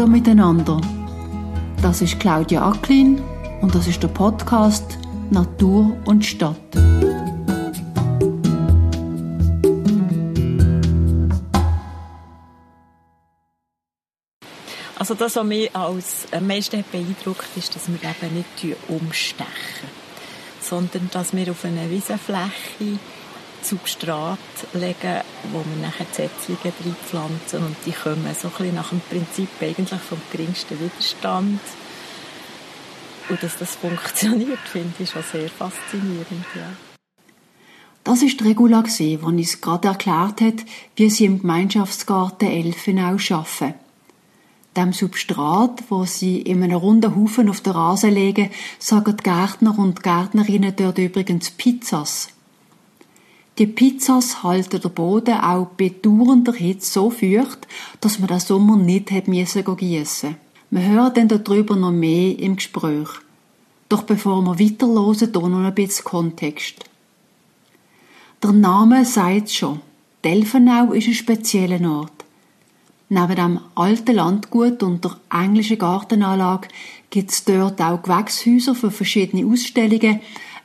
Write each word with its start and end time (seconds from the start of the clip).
Hallo 0.00 0.12
miteinander. 0.12 0.80
Das 1.82 2.00
ist 2.00 2.18
Claudia 2.18 2.66
Acklin 2.66 3.20
und 3.60 3.74
das 3.74 3.86
ist 3.86 4.02
der 4.02 4.08
Podcast 4.08 4.96
Natur 5.28 5.94
und 6.06 6.24
Stadt. 6.24 6.56
Also 14.98 15.12
das, 15.12 15.36
was 15.36 15.44
mich 15.44 15.76
als 15.76 16.26
am 16.32 16.46
meisten 16.46 16.82
beeindruckt, 16.90 17.54
ist, 17.56 17.76
dass 17.76 17.88
wir 17.88 17.96
eben 17.96 18.36
nicht 18.36 18.78
umstechen, 18.88 19.50
sondern 20.62 21.10
dass 21.12 21.36
wir 21.36 21.50
auf 21.50 21.62
einer 21.66 21.90
Wiesenfläche 21.90 22.98
Substrat 23.62 24.38
legen, 24.72 25.20
wo 25.52 25.58
wir 25.58 25.86
nachher 25.86 26.06
Setzlinge 26.10 26.72
reinpflanzen 26.84 27.64
und 27.64 27.76
die 27.86 27.92
kommen 27.92 28.34
so 28.34 28.48
ein 28.48 28.54
bisschen 28.54 28.74
nach 28.74 28.90
dem 28.90 29.00
Prinzip 29.00 29.48
eigentlich 29.60 30.00
vom 30.00 30.20
geringsten 30.32 30.78
Widerstand. 30.80 31.60
Und 33.28 33.42
dass 33.42 33.58
das 33.58 33.76
funktioniert, 33.76 34.58
finde 34.64 34.94
ich 34.98 35.10
schon 35.10 35.22
sehr 35.22 35.48
faszinierend. 35.48 36.44
Ja. 36.54 36.72
Das 38.02 38.22
ist 38.22 38.42
Regula, 38.42 38.82
die 38.82 39.18
uns 39.18 39.60
gerade 39.60 39.88
erklärt 39.88 40.40
hat, 40.40 40.64
wie 40.96 41.10
sie 41.10 41.26
im 41.26 41.40
Gemeinschaftsgarten 41.40 42.48
Elfenau 42.48 43.16
arbeiten. 43.30 43.74
Dem 44.76 44.92
Substrat, 44.92 45.82
wo 45.90 46.04
sie 46.04 46.40
in 46.40 46.62
einem 46.62 46.76
runden 46.76 47.14
Haufen 47.14 47.48
auf 47.48 47.60
der 47.60 47.74
Rasen 47.74 48.12
legen, 48.12 48.50
sagen 48.78 49.16
die 49.16 49.22
Gärtner 49.22 49.78
und 49.78 50.02
Gärtnerinnen 50.02 50.74
dort 50.76 50.98
übrigens 50.98 51.50
Pizzas. 51.50 52.28
Die 53.60 53.66
Pizzas 53.66 54.42
halten 54.42 54.80
der 54.80 54.88
Boden 54.88 55.34
auch 55.34 55.66
bei 55.76 55.90
dauernder 55.90 56.54
Hitze 56.54 56.92
so 56.92 57.10
feucht, 57.10 57.68
dass 58.00 58.18
man 58.18 58.28
den 58.28 58.40
Sommer 58.40 58.78
nicht 58.78 59.10
hat 59.10 59.26
gießen 59.26 60.36
Wir 60.70 60.82
hören 60.82 61.12
dann 61.12 61.28
darüber 61.28 61.76
noch 61.76 61.90
mehr 61.90 62.38
im 62.38 62.56
Gespräch. 62.56 63.10
Doch 63.90 64.04
bevor 64.04 64.40
wir 64.40 64.58
weiterhören, 64.58 65.14
hier 65.14 65.28
noch 65.28 65.58
ein 65.58 65.74
bisschen 65.74 66.06
Kontext. 66.06 66.86
Der 68.42 68.52
Name 68.52 69.04
sagt 69.04 69.50
schon. 69.50 69.82
Delfenau 70.24 70.94
ist 70.94 71.08
ein 71.08 71.12
spezieller 71.12 71.86
Ort. 71.86 72.24
Neben 73.10 73.36
dem 73.36 73.60
alten 73.74 74.14
Landgut 74.14 74.82
und 74.82 75.04
der 75.04 75.18
englischen 75.30 75.76
Gartenanlage 75.76 76.68
gibt 77.10 77.30
es 77.30 77.44
dort 77.44 77.78
auch 77.82 78.02
Gewächshäuser 78.02 78.74
für 78.74 78.90
verschiedene 78.90 79.46
Ausstellungen, 79.46 80.20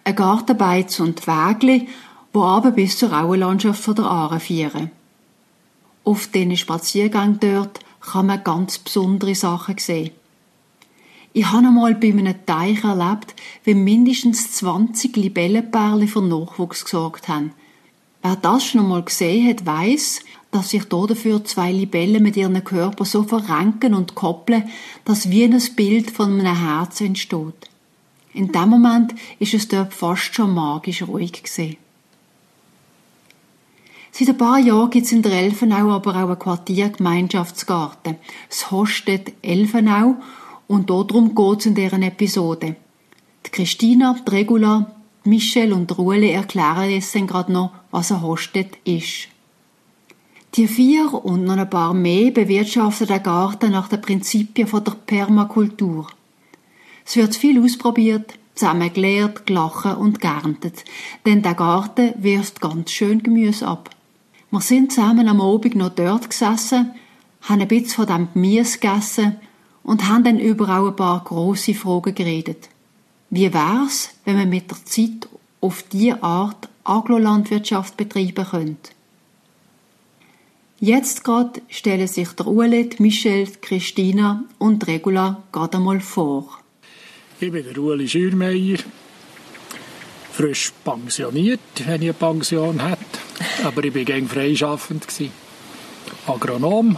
ein 0.05 0.15
Gartenbeiz 0.15 1.01
und 1.01 1.27
Wägli 1.27 1.89
wo 2.35 2.43
aber 2.43 2.71
bis 2.71 2.97
zur 2.97 3.13
Auenlandschaft 3.13 3.97
der 3.97 4.05
Aare 4.05 4.41
führen. 4.41 4.91
Auf 6.03 6.27
diesen 6.27 6.57
Spaziergängen 6.57 7.39
dort 7.39 7.79
kann 8.01 8.27
man 8.27 8.43
ganz 8.43 8.77
besondere 8.77 9.33
Sachen 9.33 9.77
sehen. 9.77 10.11
Ich 11.31 11.45
habe 11.45 11.67
einmal 11.67 11.95
bei 11.95 12.09
einem 12.09 12.45
Teich 12.45 12.83
erlebt, 12.83 13.35
wie 13.63 13.73
mindestens 13.73 14.51
20 14.51 15.15
Libellenperlen 15.15 16.07
für 16.07 16.21
Nachwuchs 16.21 16.83
gesorgt 16.83 17.27
haben. 17.27 17.53
Wer 18.21 18.35
das 18.35 18.65
schon 18.65 18.81
einmal 18.81 19.03
gesehen 19.03 19.47
hat, 19.47 19.65
weiß, 19.65 20.21
dass 20.51 20.69
sich 20.69 20.83
dafür 20.85 21.43
zwei 21.43 21.71
Libellen 21.71 22.23
mit 22.23 22.37
ihren 22.37 22.63
Körper 22.63 23.05
so 23.05 23.23
verrenken 23.23 23.93
und 23.93 24.15
koppeln, 24.15 24.69
dass 25.05 25.29
wie 25.29 25.43
ein 25.43 25.61
Bild 25.75 26.11
von 26.11 26.39
einem 26.39 26.57
Herz 26.57 27.01
entsteht. 27.01 27.69
In 28.33 28.51
dem 28.51 28.69
Moment 28.69 29.15
ist 29.39 29.53
es 29.53 29.67
dort 29.67 29.93
fast 29.93 30.35
schon 30.35 30.53
magisch 30.53 31.03
ruhig 31.03 31.43
gesehen. 31.43 31.77
Seit 34.17 34.29
ein 34.29 34.37
paar 34.37 34.59
Jahren 34.59 34.91
gibt 34.91 35.07
es 35.07 35.11
in 35.11 35.23
der 35.23 35.33
Elfenau 35.33 35.91
aber 35.91 36.11
auch 36.11 36.29
einen 36.29 36.39
Quartiergemeinschaftsgarten. 36.39 38.15
Das 38.47 38.71
Hostet 38.71 39.33
Elfenau 39.41 40.15
und 40.67 40.89
darum 40.89 41.35
geht 41.35 41.59
es 41.59 41.65
in 41.65 41.75
deren 41.75 42.01
Episode. 42.01 42.77
Die 43.45 43.51
Christina, 43.51 44.15
die 44.25 44.31
Regula, 44.31 44.89
die 45.25 45.29
Michelle 45.31 45.75
und 45.75 45.89
die 45.89 45.95
Ruhle 45.95 46.31
erklären 46.31 46.91
jetzt 46.91 47.13
dann 47.13 47.27
gerade 47.27 47.51
noch, 47.51 47.71
was 47.91 48.09
ein 48.13 48.21
Hostet 48.21 48.77
ist. 48.85 49.27
Die 50.53 50.69
vier 50.69 51.13
und 51.13 51.43
noch 51.43 51.57
ein 51.57 51.69
paar 51.69 51.93
mehr 51.93 52.31
bewirtschaften 52.31 53.07
den 53.07 53.21
Garten 53.21 53.71
nach 53.71 53.89
den 53.89 53.99
Prinzipien 53.99 54.69
der 54.71 54.95
Permakultur. 55.05 56.07
Es 57.05 57.17
wird 57.17 57.35
viel 57.35 57.61
ausprobiert, 57.61 58.35
zusammen 58.53 58.93
gelehrt, 58.93 59.45
gelachen 59.45 59.95
und 59.95 60.21
geerntet, 60.21 60.85
denn 61.25 61.41
der 61.41 61.55
Garten 61.55 62.13
wirft 62.15 62.61
ganz 62.61 62.91
schön 62.91 63.21
Gemüse 63.21 63.67
ab. 63.67 63.89
Wir 64.55 64.61
sind 64.61 64.93
zusammen 64.93 65.27
am 65.27 65.41
Abend 65.41 65.75
noch 65.75 65.89
dort 65.89 66.29
gesessen, 66.29 66.91
haben 67.41 67.61
ein 67.61 67.67
bisschen 67.67 67.89
von 67.89 68.07
dem 68.07 68.29
Gemüse 68.31 68.79
gegessen 68.79 69.35
und 69.83 70.07
haben 70.07 70.23
dann 70.23 70.39
über 70.39 70.69
auch 70.69 70.87
ein 70.87 70.95
paar 70.95 71.21
grosse 71.25 71.73
Fragen 71.73 72.15
geredet. 72.15 72.69
Wie 73.29 73.53
wär's, 73.53 74.11
wenn 74.23 74.37
man 74.37 74.47
mit 74.47 74.71
der 74.71 74.77
Zeit 74.85 75.27
auf 75.59 75.83
diese 75.91 76.23
Art 76.23 76.69
Agrolandwirtschaft 76.85 77.97
betreiben 77.97 78.45
könnte? 78.45 78.91
Jetzt 80.79 81.25
gerade 81.25 81.61
stellen 81.67 82.07
sich 82.07 82.29
der 82.29 82.47
Ueli, 82.47 82.91
Michelle, 82.99 83.51
Christina 83.59 84.45
und 84.57 84.87
Regula 84.87 85.43
gerade 85.51 85.79
einmal 85.79 85.99
vor. 85.99 86.47
Ich 87.41 87.51
bin 87.51 87.65
der 87.65 87.77
Ueli 87.77 88.07
Schürmeier, 88.07 88.77
frisch 90.31 90.71
pensioniert, 90.85 91.59
wenn 91.85 92.01
ich 92.03 92.07
eine 92.07 92.13
Pension 92.13 92.79
hätte. 92.79 93.24
Aber 93.63 93.83
ich 93.83 93.95
war 93.95 94.03
gegen 94.03 94.27
freischaffend. 94.27 95.05
Agronom, 96.27 96.97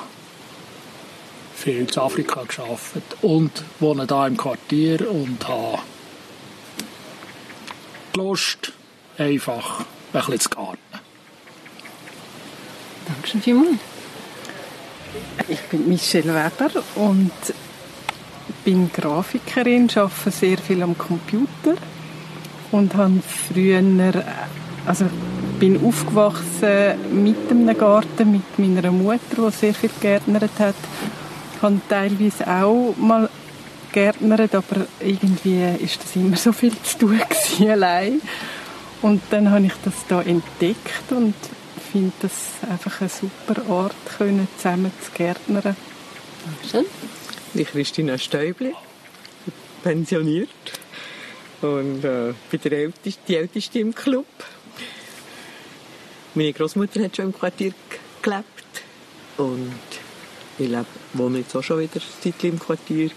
viel 1.56 1.80
in 1.80 1.98
Afrika 1.98 2.44
gearbeitet 2.44 3.04
und 3.22 3.64
wohne 3.80 4.06
hier 4.08 4.28
im 4.28 4.38
Quartier 4.38 5.10
und 5.10 5.48
habe 5.48 5.80
Lust, 8.16 8.72
einfach 9.18 9.82
ein 9.82 9.86
bisschen 10.14 10.40
zu 10.40 10.50
garten. 10.50 10.80
Dankeschön 13.08 13.42
vielmals. 13.42 13.80
Ich 15.48 15.62
bin 15.62 15.88
Michelle 15.88 16.34
Weber 16.34 16.84
und 16.96 17.32
bin 18.64 18.92
Grafikerin, 18.92 19.90
arbeite 19.96 20.32
sehr 20.32 20.58
viel 20.58 20.84
am 20.84 20.98
Computer 20.98 21.76
und 22.72 22.94
habe 22.96 23.22
früher, 23.22 24.24
also 24.86 25.06
bin 25.60 25.84
aufgewachsen 25.84 27.24
mit 27.24 27.50
einem 27.50 27.78
Garten, 27.78 28.32
mit 28.32 28.60
meiner 28.60 28.92
Mutter, 28.92 29.20
die 29.48 29.52
sehr 29.52 29.74
viel 29.74 29.90
gärtnert 30.00 30.52
hat. 30.60 30.76
Ich 31.56 31.62
habe 31.62 31.80
teilweise 31.90 32.48
auch 32.48 32.96
mal 32.98 33.30
gärtnert, 33.92 34.54
aber 34.54 34.86
irgendwie 35.00 35.64
ist 35.84 36.04
das 36.04 36.16
immer 36.16 36.36
so 36.36 36.52
viel 36.52 36.74
zu 36.84 36.98
tun 37.00 37.20
gewesen, 37.20 37.70
allein. 37.72 38.22
Und 39.02 39.22
dann 39.32 39.50
habe 39.50 39.66
ich 39.66 39.74
das 39.84 39.94
da 40.08 40.22
entdeckt 40.22 41.12
und 41.12 41.34
finde 41.92 42.14
das 42.22 42.32
einfach 42.70 43.02
ein 43.02 43.10
super 43.10 43.62
Ort, 43.70 43.96
können, 44.18 44.48
zusammen 44.58 44.92
zu 45.04 45.12
gärtnern. 45.12 45.76
Schön. 46.70 46.86
Ich 47.54 47.54
bin 47.54 47.66
Christina 47.66 48.18
Stäubli, 48.18 48.74
pensioniert 49.84 50.50
und 51.62 52.04
äh, 52.04 52.34
bin 52.52 52.62
der 52.64 52.72
Älteste, 52.72 53.20
die 53.28 53.36
Älteste 53.36 53.80
im 53.80 53.96
Club. 53.96 54.26
Meine 56.38 56.54
Großmutter 56.54 57.04
hat 57.04 57.16
schon 57.16 57.26
im 57.26 57.34
Quartier 57.34 57.74
gelebt 58.22 58.84
und 59.38 59.74
ich 60.60 60.68
lebe, 60.68 60.86
wohne 61.14 61.40
jetzt 61.40 61.56
auch 61.56 61.64
schon 61.64 61.80
wieder 61.80 62.00
ein 62.00 62.34
im 62.44 62.60
Quartier. 62.60 63.10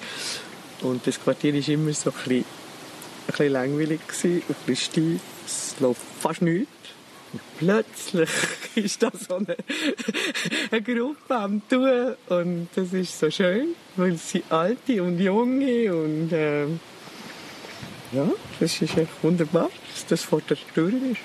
Und 0.80 1.06
das 1.06 1.22
Quartier 1.22 1.52
war 1.52 1.68
immer 1.68 1.92
so 1.92 2.08
ein 2.08 2.16
bisschen, 2.16 2.38
ein 2.38 2.44
bisschen 3.26 3.52
langweilig 3.52 4.00
ein 4.24 4.42
bisschen 4.64 4.76
steif. 4.76 5.20
Es 5.44 5.76
läuft 5.80 6.00
fast 6.18 6.40
nichts. 6.40 6.70
Und 7.34 7.42
plötzlich 7.58 8.30
ist 8.76 9.02
da 9.02 9.12
so 9.12 9.34
eine, 9.34 9.54
eine 10.70 10.80
Gruppe 10.80 11.36
am 11.36 11.60
Tun 11.68 12.14
und 12.30 12.68
das 12.74 12.90
ist 12.94 13.18
so 13.18 13.30
schön, 13.30 13.74
weil 13.96 14.12
es 14.12 14.32
Alte 14.48 15.02
und 15.02 15.18
Junge 15.18 15.94
und 15.94 16.32
äh, 16.32 16.64
ja, 18.12 18.30
das 18.58 18.80
ist 18.80 18.96
echt 18.96 19.22
wunderbar, 19.22 19.68
dass 19.92 20.06
das 20.06 20.22
vor 20.22 20.40
der 20.40 20.56
Tür 20.74 20.88
ist. 20.88 21.20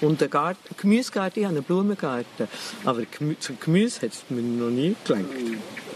Und 0.00 0.22
ein 0.22 0.30
Garten, 0.30 0.76
Gemüsegarten, 0.76 1.40
ich 1.40 1.46
habe 1.46 1.56
einen 1.56 1.64
Blumengarten. 1.64 2.48
Aber 2.84 3.02
zum 3.38 3.60
Gemüse 3.60 4.02
hat 4.02 4.12
es 4.12 4.24
mir 4.28 4.40
noch 4.40 4.70
nie 4.70 4.96
gelangt. 5.04 5.28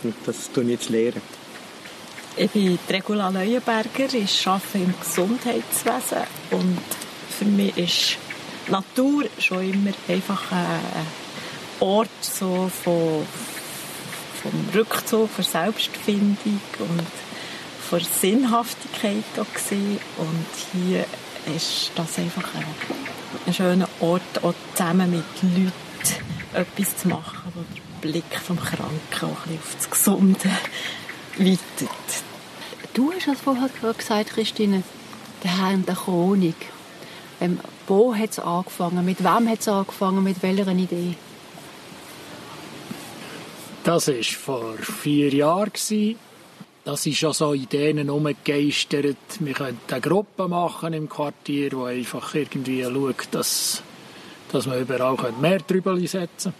Und 0.02 0.14
das 0.26 0.50
tue 0.52 0.64
ich 0.64 0.70
jetzt 0.70 0.90
lernen. 0.90 1.22
Ich 2.36 2.50
bin 2.50 2.78
Regula 2.90 3.30
Neuenberger, 3.30 4.12
ich 4.12 4.46
arbeite 4.46 4.78
im 4.78 4.92
Gesundheitswesen 4.98 6.24
und 6.50 6.80
für 7.38 7.44
mich 7.44 7.76
ist 7.78 8.16
Natur 8.68 9.26
schon 9.38 9.72
immer 9.72 9.92
einfach 10.08 10.50
ein 10.50 10.80
Ort 11.78 12.08
so 12.20 12.68
von, 12.82 13.24
vom 14.42 14.68
Rückzug, 14.74 15.30
von 15.30 15.44
Selbstfindung 15.44 16.60
und 16.80 17.06
von 17.88 18.00
Sinnhaftigkeit. 18.00 19.22
Und 19.36 20.46
hier 20.72 21.04
ist 21.54 21.92
das 21.94 22.18
einfach 22.18 22.54
ein, 22.54 22.64
ein 23.46 23.54
schöner 23.54 23.88
Ort, 24.00 24.42
auch 24.42 24.54
zusammen 24.74 25.10
mit 25.10 25.42
Leuten 25.42 25.72
etwas 26.52 26.96
zu 26.96 27.08
machen, 27.08 27.52
wo 27.54 27.60
der 27.62 28.10
Blick 28.10 28.38
vom 28.40 28.58
Kranken 28.58 28.90
auch 29.20 29.22
ein 29.22 29.34
bisschen 29.34 29.58
auf 29.58 29.74
das 29.76 29.90
Gesunde 29.90 30.50
weitet. 31.38 31.88
Du 32.94 33.12
hast 33.12 33.26
es 33.26 33.40
vorher 33.40 33.68
gerade 33.80 33.98
gesagt, 33.98 34.30
Christine, 34.30 34.82
der 35.42 35.58
Herr 35.58 35.72
in 35.72 35.84
der 35.84 35.96
Chronik. 35.96 36.56
Ähm, 37.40 37.58
wo 37.86 38.14
hat 38.14 38.30
es 38.30 38.38
angefangen? 38.38 39.04
Mit 39.04 39.22
wem 39.22 39.48
hat 39.48 39.60
es 39.60 39.68
angefangen? 39.68 40.22
Mit 40.22 40.42
welcher 40.42 40.70
Idee? 40.70 41.16
Das 43.82 44.08
war 44.08 44.22
vor 44.22 44.74
vier 44.78 45.34
Jahren. 45.34 45.72
Das 46.84 47.02
sind 47.02 47.16
schon 47.16 47.32
so 47.32 47.54
Ideen 47.54 47.96
herumgegeistert. 47.96 49.16
Wir 49.40 49.54
könnten 49.54 49.90
eine 49.90 50.00
Gruppe 50.02 50.46
machen 50.48 50.92
im 50.92 51.08
Quartier, 51.08 51.70
die 51.70 51.76
einfach 51.76 52.34
irgendwie 52.34 52.84
schaut, 52.84 53.28
dass, 53.30 53.82
dass 54.52 54.66
man 54.66 54.82
überall 54.82 55.16
mehr 55.40 55.60
drüber 55.60 55.98
setzen 55.98 56.52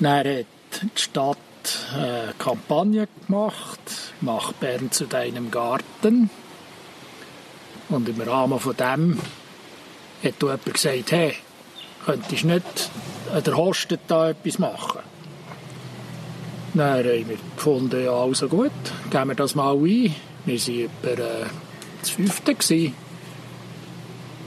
kann. 0.00 0.14
Dann 0.24 0.38
hat 0.38 0.46
die 0.82 1.00
Stadt 1.00 1.38
eine 1.94 2.34
Kampagne 2.38 3.06
gemacht, 3.26 3.78
«Mach 4.20 4.52
Bern 4.54 4.90
zu 4.90 5.06
deinem 5.06 5.52
Garten». 5.52 6.28
Und 7.88 8.08
im 8.08 8.20
Rahmen 8.20 8.58
von 8.58 8.76
dem 8.76 9.20
hat 10.24 10.42
jemand 10.42 10.64
gesagt, 10.64 11.12
hey, 11.12 11.36
könntest 12.04 12.42
du 12.42 12.48
nicht 12.48 12.90
an 13.32 13.44
der 13.44 13.56
Hostet 13.56 14.00
da 14.08 14.30
etwas 14.30 14.58
machen? 14.58 15.05
Dann 16.76 16.98
haben 16.98 17.28
wir 17.28 17.38
gefunden, 17.56 18.04
ja, 18.04 18.12
also 18.12 18.48
gut, 18.48 18.70
geben 19.10 19.28
wir 19.28 19.34
das 19.34 19.54
mal 19.54 19.74
ein. 19.74 20.14
Wir 20.44 20.60
waren 20.60 20.84
über 20.84 21.12
äh, 21.12 21.46
das 22.00 22.10
Fünfte. 22.10 22.92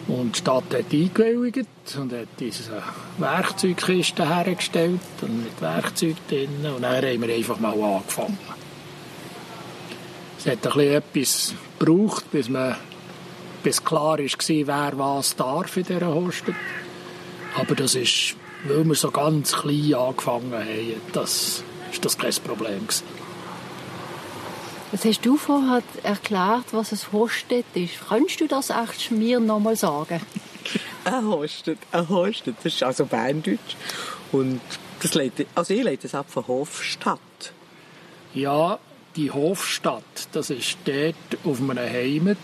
Und 0.08 0.36
die 0.36 0.40
Stadt 0.40 0.64
hat 0.72 0.94
eingewilligt 0.94 1.68
und 1.98 2.14
hat 2.14 2.28
diese 2.40 2.84
Werkzeugkiste 3.18 4.30
hergestellt 4.30 5.00
und 5.24 5.44
mit 5.44 5.60
Werkzeug 5.60 6.18
drin. 6.28 6.50
Und 6.76 6.84
dann 6.84 6.98
haben 6.98 7.22
wir 7.22 7.36
einfach 7.36 7.60
mal 7.60 7.74
angefangen. 7.74 8.38
Es 10.38 10.46
hat 10.46 10.68
ein 10.68 10.72
bisschen 10.72 10.94
etwas 10.94 11.54
gebraucht, 11.80 12.30
bis, 12.31 12.48
man, 12.48 12.76
bis 13.64 13.84
klar 13.84 14.20
war, 14.20 14.28
wer 14.48 15.00
was 15.00 15.36
darf 15.36 15.78
in 15.78 15.84
dieser 15.84 16.14
Hostel. 16.14 16.54
Aber 17.56 17.74
das 17.74 17.96
ist, 17.96 18.36
weil 18.68 18.86
wir 18.86 18.94
so 18.94 19.10
ganz 19.10 19.54
klein 19.54 19.96
angefangen 19.96 20.54
haben, 20.54 21.02
das 21.12 21.64
ist 21.91 22.03
das 22.03 22.18
kein 22.18 22.33
Problem 22.33 22.88
gewesen. 22.88 23.03
Jetzt 24.91 25.06
hast 25.06 25.25
du 25.25 25.38
vorher 25.38 25.83
erklärt, 26.01 26.65
was 26.71 26.91
ein 26.91 27.00
Hostet 27.12 27.65
ist. 27.75 28.07
Könntest 28.07 28.41
du 28.41 28.47
das 28.47 28.71
echt 28.71 29.12
mir 29.12 29.39
noch 29.39 29.59
mal 29.59 29.75
sagen? 29.75 30.19
ein 31.03 31.25
Hostet, 31.27 31.77
ein 31.91 32.09
Hostet, 32.09 32.56
das 32.63 32.74
ist 32.74 32.83
also 32.83 33.06
Berndeutsch. 33.06 33.75
Und 34.31 34.62
das 35.01 35.13
leitet, 35.13 35.47
also 35.53 35.74
ich 35.74 35.83
leite 35.83 36.07
es 36.07 36.15
ab 36.15 36.25
von 36.30 36.47
Hofstadt. 36.47 37.19
Ja, 38.33 38.80
die 39.15 39.31
Hofstadt, 39.31 40.03
das 40.31 40.50
ist 40.50 40.77
dort 40.85 41.15
auf 41.44 41.59
einem 41.59 41.77
Heimat, 41.77 42.38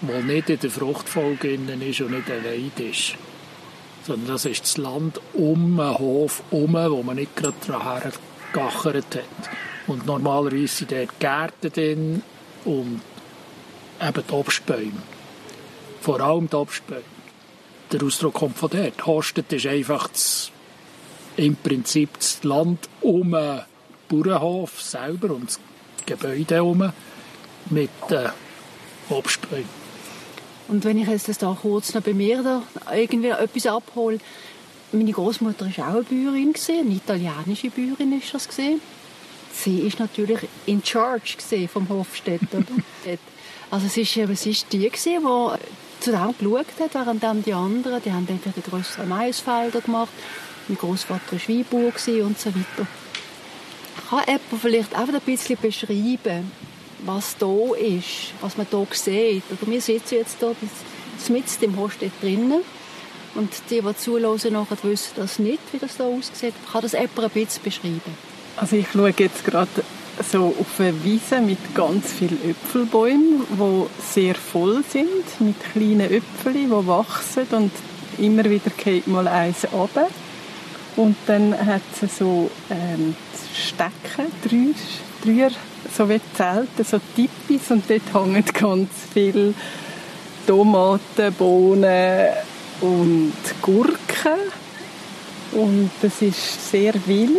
wo 0.00 0.20
nicht 0.20 0.50
in 0.50 0.60
der 0.60 0.70
Fruchtfolge 0.70 1.54
ist 1.54 2.00
und 2.00 2.12
nicht 2.12 2.30
ein 2.30 2.44
Weid 2.44 2.80
ist. 2.80 3.14
Sondern 4.08 4.28
das 4.28 4.46
ist 4.46 4.62
das 4.62 4.78
Land 4.78 5.20
um 5.34 5.76
den 5.76 5.98
Hof 5.98 6.42
herum, 6.50 6.72
wo 6.72 7.02
man 7.02 7.16
nicht 7.16 7.36
gerade 7.36 7.54
daran 7.66 8.10
gachert 8.54 9.14
hat. 9.14 9.50
Und 9.86 10.06
normalerweise 10.06 10.66
sind 10.66 10.92
dort 10.92 11.20
Gärten 11.20 11.70
drin 11.70 12.22
und 12.64 13.02
eben 14.00 14.24
die 14.26 14.32
Obstbäume. 14.32 15.02
Vor 16.00 16.20
allem 16.22 16.48
die 16.48 16.56
Obstbäume. 16.56 17.02
Der 17.92 18.02
Ausdruck 18.02 18.32
kommt 18.32 18.56
von 18.56 18.70
dort. 18.70 19.04
Hostet 19.04 19.52
ist 19.52 19.66
einfach 19.66 20.08
das, 20.08 20.52
im 21.36 21.56
Prinzip 21.56 22.14
das 22.18 22.42
Land 22.44 22.88
um 23.02 23.32
den 23.32 23.60
Bauernhof 24.08 24.80
selber 24.80 25.34
und 25.34 25.48
das 25.48 25.60
Gebäude 26.06 26.54
herum 26.54 26.92
mit 27.68 27.90
den 28.08 28.30
Obstbäumen. 29.10 29.77
Und 30.68 30.84
wenn 30.84 30.98
ich 30.98 31.08
jetzt 31.08 31.42
da 31.42 31.56
kurz 31.60 31.94
noch 31.94 32.02
bei 32.02 32.14
mir 32.14 32.42
da 32.42 32.62
irgendwie 32.94 33.28
etwas 33.28 33.66
abhole, 33.66 34.18
meine 34.92 35.12
Großmutter 35.12 35.66
war 35.66 35.88
auch 35.88 35.94
eine 35.94 36.02
Bäuerin, 36.02 36.54
eine 36.68 36.94
italienische 36.94 37.70
Bäuerin 37.70 38.18
ist 38.18 38.32
das. 38.32 38.48
Gewesen 38.48 38.80
sie 39.58 39.80
ist 39.80 39.98
natürlich 39.98 40.40
in 40.66 40.84
charge 40.84 41.36
vom 41.68 41.88
Hofstädter. 41.88 42.62
also 43.70 43.86
es 43.86 43.96
ist, 43.96 44.16
es 44.16 44.46
ist 44.46 44.72
die, 44.72 44.78
die 44.78 44.90
zu 46.00 46.12
dem 46.12 46.34
geschaut 46.38 46.66
hat, 46.78 46.94
während 46.94 47.22
dann 47.22 47.42
die 47.42 47.52
anderen, 47.52 48.00
die 48.02 48.12
haben 48.12 48.26
dann 48.26 48.40
die 48.44 48.70
grösseren 48.70 49.08
Maisfelder 49.08 49.80
gemacht. 49.80 50.12
Mein 50.68 50.78
Großvater 50.78 51.32
war 51.32 51.48
Weinbauer 51.48 52.26
und 52.26 52.38
so 52.38 52.50
weiter. 52.50 52.86
Kann 54.08 54.24
jemand 54.26 54.62
vielleicht 54.62 54.94
einfach 54.94 55.14
ein 55.14 55.20
bisschen 55.20 55.58
beschreiben, 55.60 56.52
was 57.04 57.36
da 57.38 57.74
ist, 57.76 58.34
was 58.40 58.56
man 58.56 58.66
hier 58.70 58.86
sieht? 58.92 59.42
Oder 59.50 59.70
wir 59.70 59.80
sitzen 59.80 60.14
jetzt 60.14 60.38
hier 60.38 60.54
mit 61.28 61.62
im 61.62 61.76
Hostel 61.76 62.10
drinnen. 62.20 62.62
Und 63.34 63.50
die, 63.70 63.80
die 63.80 64.50
nachher 64.50 64.76
wissen 64.82 65.12
das 65.16 65.38
nicht, 65.38 65.60
wie 65.72 65.78
das 65.78 65.96
da 65.96 66.04
aussieht. 66.04 66.54
Kann 66.70 66.82
das 66.82 66.92
jemand 66.92 67.18
ein 67.18 67.30
bisschen 67.30 67.62
beschreiben? 67.62 68.00
Also 68.56 68.76
ich 68.76 68.86
schaue 68.90 69.14
jetzt 69.16 69.44
gerade 69.44 69.68
so 70.28 70.54
auf 70.58 70.80
eine 70.80 71.04
Wiese 71.04 71.40
mit 71.40 71.74
ganz 71.74 72.12
vielen 72.12 72.38
Äpfelbäumen, 72.50 73.44
die 73.48 74.12
sehr 74.12 74.34
voll 74.34 74.82
sind, 74.88 75.40
mit 75.40 75.56
kleinen 75.72 76.00
Äpfeln, 76.00 76.54
die 76.54 76.70
wachsen 76.70 77.46
und 77.50 77.72
immer 78.18 78.44
wieder 78.44 78.70
geht 78.76 79.06
mal 79.06 79.28
eins 79.28 79.66
runter. 79.72 80.08
Und 80.96 81.16
dann 81.26 81.54
hat 81.64 81.82
es 82.02 82.18
so 82.18 82.50
ähm, 82.70 83.14
Stecken, 83.54 84.32
drei, 84.42 84.74
drei 85.24 85.50
so 85.96 86.08
wie 86.08 86.20
Zelte, 86.34 86.84
so 86.84 87.00
Tippis 87.14 87.70
und 87.70 87.84
dort 87.88 88.14
hängen 88.14 88.44
ganz 88.44 88.90
viele 89.12 89.54
Tomaten, 90.46 91.32
Bohnen 91.34 92.28
und 92.80 93.32
Gurken. 93.62 94.38
Und 95.52 95.90
es 96.02 96.22
ist 96.22 96.70
sehr 96.70 96.94
wild. 97.06 97.38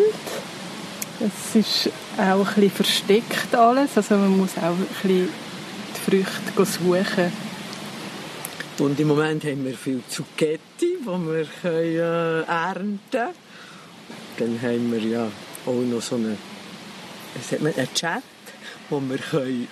Es 1.20 1.56
ist 1.56 1.92
auch 2.18 2.48
ein 2.48 2.54
bisschen 2.56 2.72
versteckt 2.72 3.54
alles, 3.54 3.98
also 3.98 4.16
man 4.16 4.38
muss 4.38 4.58
auch 4.58 4.70
ein 4.70 4.88
bisschen 5.02 5.30
die 5.30 6.12
Früchte 6.12 6.66
suchen. 6.66 7.32
Und 8.80 8.98
im 9.00 9.10
Moment 9.10 9.44
haben 9.44 9.66
wir 9.66 9.74
viel 9.74 10.02
Zucchetti, 10.08 10.60
die 10.80 11.06
wir 11.06 11.46
können, 11.62 11.76
äh, 11.76 12.42
ernten 12.44 13.00
können. 13.12 13.34
Dann 14.38 14.62
haben 14.62 14.92
wir 14.92 15.00
ja 15.00 15.28
auch 15.66 15.74
noch 15.74 16.02
so 16.02 16.16
eine, 16.16 16.38
man, 17.60 17.74
einen 17.74 17.94
Chat, 17.94 18.24
wo 18.90 19.02
wir 19.02 19.18
können 19.18 19.68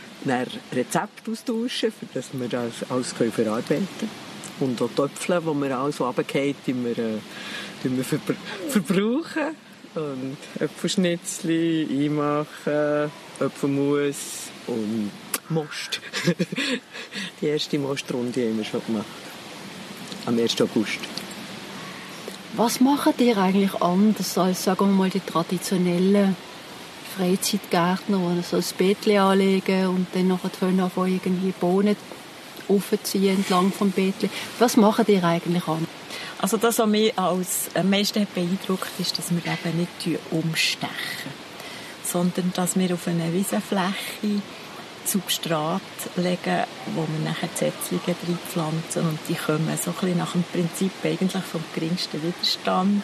Rezepte 0.72 1.32
austauschen 1.32 1.94
können, 2.00 2.26
damit 2.32 2.52
wir 2.52 2.60
das 2.60 2.90
alles 2.90 3.14
verarbeiten 3.14 3.88
können. 4.00 4.28
Und 4.60 4.82
auch 4.82 4.90
die 4.98 5.02
Äpfel, 5.04 5.42
die 5.42 5.62
wir 5.62 5.78
alles 5.78 6.02
runterfallen, 6.02 6.56
die 6.66 6.76
wir, 6.76 6.98
äh, 6.98 7.18
die 7.84 7.96
wir 7.96 8.04
verbrauchen 8.70 9.56
und 9.96 10.38
Äpfelschnitzli 10.60 12.06
einmachen, 12.06 13.12
Äpfelmus 13.40 14.50
und 14.68 15.12
Most. 15.50 16.02
Die 17.42 17.46
erste 17.46 17.80
Mostrunde 17.80 18.48
haben 18.48 18.58
wir 18.58 18.66
schon 18.66 18.82
gemacht. 18.86 19.06
Am 20.26 20.38
1. 20.38 20.62
August. 20.62 21.00
Was 22.56 22.80
macht 22.80 23.22
ihr 23.22 23.38
eigentlich 23.38 23.82
anders 23.82 24.38
als, 24.38 24.64
sagen 24.64 24.88
wir 24.88 24.96
mal, 24.96 25.10
die 25.10 25.20
traditionellen 25.20 26.36
Freizeitgärtner, 27.16 28.20
die 28.36 28.44
so 28.44 28.58
ein 28.58 28.64
Beetli 28.78 29.18
anlegen 29.18 29.88
und 29.88 30.08
dann 30.14 30.28
nachher 30.28 30.52
anfangen, 30.62 31.14
irgendwie 31.14 31.52
Bohnen 31.52 31.96
aufziehen 32.68 33.38
entlang 33.38 33.72
vom 33.72 33.92
Beetli. 33.92 34.30
Was 34.60 34.78
macht 34.78 35.08
ihr 35.10 35.24
eigentlich 35.24 35.68
anders? 35.68 35.90
Also 36.40 36.58
das, 36.58 36.78
was 36.80 36.88
mich 36.88 37.18
als 37.18 37.70
am 37.74 37.90
meisten 37.90 38.28
beeindruckt, 38.34 38.92
ist, 39.00 39.18
dass 39.18 39.32
wir 39.32 39.40
eben 39.40 39.78
nicht 39.78 40.20
umstechen, 40.30 41.32
sondern 42.04 42.54
dass 42.56 42.78
wir 42.78 42.94
auf 42.94 43.08
einer 43.08 43.34
Wiesenfläche 43.34 44.42
Substrat 45.04 45.82
legen, 46.18 46.64
wo 46.94 47.02
wir 47.02 47.30
nachher 47.30 47.50
Setzlinge 47.56 48.16
reinpflanzen 48.28 49.04
und 49.04 49.20
die 49.30 49.36
kommen 49.36 49.78
so 49.82 49.92
ein 49.92 49.96
bisschen 49.96 50.18
nach 50.18 50.34
dem 50.34 50.44
Prinzip 50.44 50.92
eigentlich 51.04 51.44
vom 51.44 51.64
geringsten 51.74 52.22
Widerstand. 52.22 53.04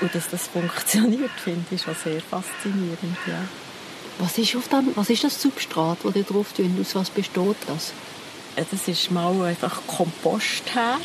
Und 0.00 0.14
dass 0.14 0.28
das 0.28 0.46
funktioniert, 0.48 1.30
finde 1.42 1.64
ich 1.70 1.82
schon 1.82 1.94
sehr 1.94 2.20
faszinierend, 2.20 3.16
ja. 3.26 3.40
Was 4.18 4.38
ist, 4.38 4.56
auf 4.56 4.68
dem, 4.68 4.92
was 4.94 5.10
ist 5.10 5.24
das 5.24 5.40
Substrat, 5.40 5.98
das 6.02 6.16
ihr 6.16 6.22
drauf 6.22 6.52
tun? 6.52 6.78
Aus 6.80 6.94
was 6.94 7.10
besteht 7.10 7.56
das? 7.66 7.92
Das 8.56 8.88
ist 8.88 9.10
mal 9.10 9.42
einfach 9.42 9.86
Kompostherd 9.86 11.00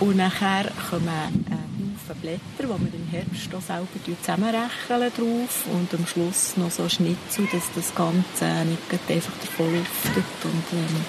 und 0.00 0.16
nachher 0.16 0.72
kommen 0.88 1.08
ein 1.08 1.96
Haufen 2.08 2.20
Blätter, 2.20 2.40
die 2.58 2.66
wir 2.66 2.74
im 2.74 3.08
Herbst 3.10 3.54
auch 3.54 3.60
selber 3.60 4.16
zusammenrechnen 4.20 5.12
drauf 5.16 5.66
und 5.72 5.92
am 5.94 6.06
Schluss 6.06 6.56
noch 6.56 6.70
so 6.70 6.88
Schnitzel, 6.88 7.46
dass 7.52 7.64
das 7.74 7.94
Ganze 7.94 8.64
nicht 8.64 9.10
einfach 9.10 9.32
davon 9.40 9.74
luftet 9.76 10.24
und, 10.44 10.64
ähm, 10.72 11.04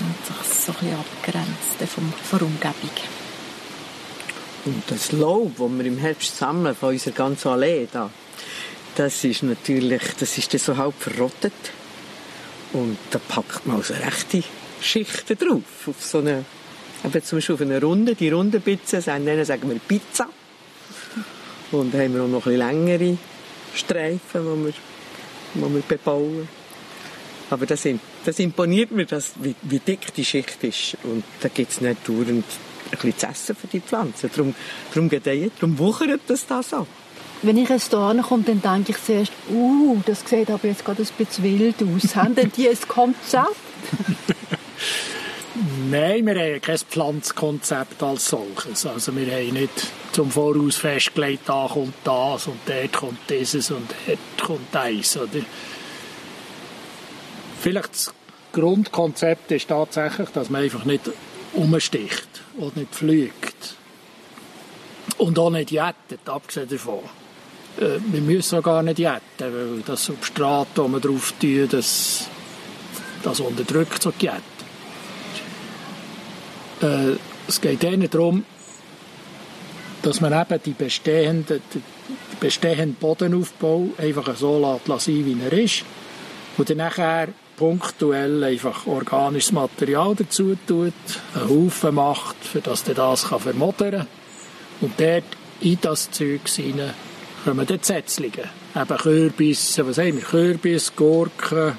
und 0.00 0.26
sich 0.26 0.64
so 0.64 0.72
ein 0.72 0.78
bisschen 0.78 0.98
abgrenzt 0.98 1.94
vom, 1.94 2.12
von 2.12 2.38
der 2.38 2.48
Umgebung. 2.48 3.23
Und 4.64 4.82
das 4.86 5.12
Laub, 5.12 5.52
das 5.58 5.70
wir 5.70 5.84
im 5.84 5.98
Herbst 5.98 6.36
sammeln 6.36 6.74
von 6.74 6.90
unserer 6.90 7.14
ganzen 7.14 7.48
Allee 7.48 7.86
da, 7.92 8.10
das 8.96 9.24
ist 9.24 9.42
natürlich, 9.42 10.02
das 10.18 10.38
ist 10.38 10.52
dann 10.52 10.60
so 10.60 10.76
halb 10.76 10.94
verrottet. 10.98 11.52
Und 12.72 12.96
da 13.10 13.18
packt 13.18 13.66
man 13.66 13.76
also 13.76 13.94
rechte 13.94 14.42
Schichten 14.80 15.36
drauf. 15.36 15.88
Auf 15.88 16.04
so 16.04 16.18
eine, 16.18 16.44
eben 17.04 17.22
zum 17.22 17.38
Beispiel 17.38 17.54
auf 17.54 17.60
eine 17.60 17.80
Runde, 17.80 18.14
die 18.14 18.30
runde 18.30 18.60
Pizza, 18.60 19.00
sagen 19.00 19.26
wir 19.26 19.78
Pizza. 19.86 20.28
Und 21.72 21.92
dann 21.92 22.02
haben 22.02 22.14
wir 22.14 22.22
auch 22.22 22.28
noch 22.28 22.46
ein 22.46 22.56
längere 22.56 23.18
Streifen, 23.74 24.20
die 24.32 24.64
wir, 24.64 24.72
die 25.54 25.74
wir 25.74 25.82
bebauen. 25.82 26.48
Aber 27.50 27.66
das, 27.66 27.86
das 28.24 28.38
imponiert 28.38 28.90
mir, 28.90 29.06
dass, 29.06 29.32
wie, 29.40 29.54
wie, 29.62 29.78
dick 29.78 30.14
die 30.14 30.24
Schicht 30.24 30.62
ist. 30.64 30.96
Und 31.02 31.24
da 31.40 31.48
gibt 31.48 31.72
es 31.72 31.80
nicht 31.80 32.08
dauernd 32.08 32.44
ein 32.86 32.90
bisschen 32.90 33.18
zu 33.18 33.26
essen 33.26 33.56
für 33.56 33.66
die 33.66 33.80
Pflanzen. 33.80 34.30
Darum, 34.34 34.54
darum 34.92 35.08
gedeiht, 35.08 35.52
darum 35.60 35.78
wuchert 35.78 36.20
das 36.26 36.46
da 36.46 36.62
so. 36.62 36.86
Wenn 37.42 37.58
ich 37.58 37.68
jetzt 37.68 37.90
hierher 37.90 38.22
komme, 38.22 38.44
dann 38.44 38.62
denke 38.62 38.92
ich 38.92 39.04
zuerst, 39.04 39.32
uh, 39.50 40.00
das 40.06 40.22
sieht 40.24 40.50
aber 40.50 40.68
jetzt 40.68 40.84
gerade 40.84 41.02
ein 41.02 41.08
bisschen 41.18 41.44
wild 41.44 41.76
aus. 41.82 42.16
Haben 42.16 42.34
denn 42.34 42.50
die 42.56 42.68
ein 42.68 42.78
Konzept? 42.88 43.54
Nein, 45.88 46.26
wir 46.26 46.34
haben 46.34 46.60
kein 46.60 46.78
Pflanzkonzept 46.78 48.02
als 48.02 48.28
solches. 48.28 48.86
Also 48.86 49.14
wir 49.14 49.32
haben 49.32 49.52
nicht 49.52 49.92
zum 50.10 50.30
Voraus 50.30 50.76
festgelegt, 50.76 51.42
da 51.46 51.68
kommt 51.72 51.94
das 52.02 52.48
und 52.48 52.58
dort 52.66 52.92
kommt 52.92 53.18
dieses 53.28 53.70
und 53.70 53.88
dort 54.06 54.18
kommt 54.42 54.74
eins. 54.74 55.16
Oder? 55.16 55.42
Vielleicht 57.60 57.92
das 57.92 58.14
Grundkonzept 58.52 59.52
ist 59.52 59.68
tatsächlich, 59.68 60.30
dass 60.30 60.50
man 60.50 60.62
einfach 60.62 60.84
nicht 60.84 61.08
umsticht 61.52 62.33
oder 62.58 62.72
nicht 62.76 62.94
fliegt. 62.94 63.76
Und 65.18 65.38
auch 65.38 65.50
nicht 65.50 65.70
jettet, 65.70 66.28
abgesehen 66.28 66.68
davon. 66.68 67.00
Äh, 67.78 67.98
wir 68.06 68.20
müssen 68.20 68.58
auch 68.58 68.62
gar 68.62 68.82
nicht 68.82 68.98
jetten, 68.98 69.20
weil 69.38 69.82
das 69.84 70.04
Substrat, 70.04 70.68
das 70.74 70.88
wir 70.88 71.00
drauf 71.00 71.34
tun, 71.40 71.68
das, 71.70 72.28
das 73.22 73.40
unterdrückt 73.40 74.02
so 74.02 74.12
die 74.12 74.26
Jette. 74.26 74.42
Äh, 76.82 77.16
es 77.46 77.60
geht 77.60 77.84
eher 77.84 77.96
darum, 78.08 78.44
dass 80.02 80.20
man 80.20 80.32
eben 80.32 80.62
die 80.64 80.72
bestehenden, 80.72 81.62
den 81.72 81.82
bestehenden 82.40 82.94
Bodenaufbau 82.94 83.88
einfach 83.98 84.36
so 84.36 84.78
lässt, 84.86 85.08
wie 85.08 85.36
er 85.42 85.52
ist 85.52 85.84
und 86.56 86.68
dann 86.68 86.76
nachher 86.76 87.28
punktuell 87.56 88.42
einfach 88.44 88.86
organisches 88.86 89.52
Material 89.52 90.14
dazu 90.14 90.56
tut, 90.66 90.92
einen 91.34 91.48
Haufen 91.48 91.94
macht, 91.94 92.36
für 92.42 92.60
das 92.60 92.84
der 92.84 92.94
das 92.94 93.28
kann 93.28 93.40
vermodern 93.40 93.90
kann 93.92 94.06
und 94.80 94.98
dort 94.98 95.24
in 95.60 95.78
das 95.80 96.10
Zeug 96.10 96.48
hinein 96.48 96.94
kommen 97.44 97.66
dann 97.66 97.80
Setzlinge. 97.82 98.50
Eben 98.74 98.96
Kürbisse, 98.96 99.86
was 99.86 99.98
haben 99.98 100.16
wir? 100.16 100.22
Kürbis, 100.22 100.94
Gurken, 100.96 101.78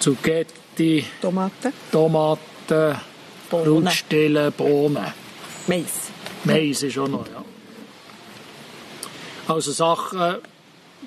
Zucchetti, 0.00 1.04
Tomaten, 1.20 1.72
Tomaten 1.92 2.96
Brutstille, 3.50 4.50
Bohnen. 4.50 5.12
Mais. 5.66 5.84
Mais 6.44 6.82
ist 6.82 6.98
auch 6.98 7.08
noch, 7.08 7.26
ja. 7.26 7.44
Also 9.48 9.72
Sachen, 9.72 10.36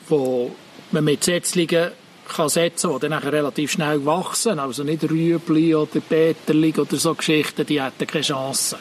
die 0.10 0.52
man 0.92 1.04
mit 1.04 1.24
Setzlingen 1.24 1.92
kann 2.27 2.50
setzen 2.50 2.92
die 2.94 3.08
dann 3.08 3.13
relativ 3.13 3.72
schnell 3.72 4.06
wachsen. 4.06 4.60
Also 4.60 4.84
nicht 4.84 5.03
Rüebli 5.03 5.75
oder 5.75 6.00
Peterli 6.00 6.74
oder 6.77 6.98
so 6.98 7.13
Geschichten, 7.13 7.65
die 7.65 7.82
hätten 7.82 8.08
keine 8.08 8.24
Chance. 8.24 8.77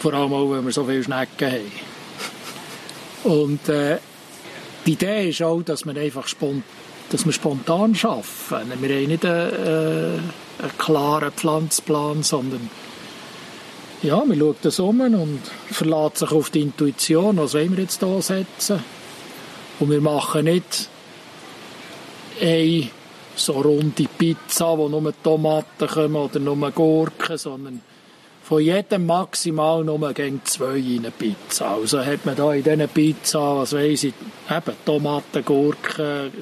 Vor 0.00 0.14
allem 0.14 0.32
auch, 0.32 0.50
wenn 0.52 0.64
wir 0.64 0.72
so 0.72 0.84
viele 0.84 1.02
Schnecken 1.02 1.50
haben. 1.50 1.90
Und 3.24 3.68
äh, 3.68 3.98
die 4.86 4.92
Idee 4.92 5.28
ist 5.28 5.42
auch, 5.42 5.62
dass 5.62 5.84
wir 5.84 5.94
einfach 5.96 6.26
spontan, 6.26 6.64
dass 7.10 7.26
wir 7.26 7.32
spontan 7.32 7.96
arbeiten. 8.02 8.82
Wir 8.82 8.96
haben 8.96 9.06
nicht 9.06 9.24
einen, 9.24 9.52
äh, 9.52 10.62
einen 10.62 10.78
klaren 10.78 11.32
Pflanzplan, 11.32 12.22
sondern 12.22 12.70
ja, 14.02 14.22
wir 14.26 14.36
schauen 14.36 14.56
das 14.62 14.80
um 14.80 15.00
und 15.00 15.40
verlassen 15.70 16.16
sich 16.16 16.32
auf 16.32 16.48
die 16.48 16.62
Intuition, 16.62 17.36
was 17.36 17.52
wollen 17.52 17.76
wir 17.76 17.82
jetzt 17.82 18.00
hier 18.00 18.22
setzen. 18.22 18.82
Und 19.78 19.90
wir 19.90 20.00
machen 20.00 20.44
nicht 20.44 20.88
eine 22.40 22.88
so 23.36 23.52
runde 23.52 24.06
Pizza, 24.18 24.76
wo 24.76 24.88
nur 24.88 25.12
Tomaten 25.22 25.86
kommen 25.86 26.16
oder 26.16 26.38
nur 26.40 26.70
Gurken, 26.70 27.38
sondern 27.38 27.80
von 28.42 28.62
jedem 28.62 29.06
maximal 29.06 29.84
nur 29.84 30.12
gegen 30.12 30.44
zwei 30.44 30.76
in 30.76 30.98
eine 30.98 31.10
Pizza. 31.12 31.74
Also 31.74 32.04
hat 32.04 32.26
man 32.26 32.36
da 32.36 32.52
in 32.52 32.64
diesen 32.64 32.88
Pizza, 32.88 33.58
was 33.58 33.72
weiß 33.72 34.04
ich, 34.04 34.14
eben 34.50 34.76
Tomaten, 34.84 35.44
Gurken, 35.44 36.32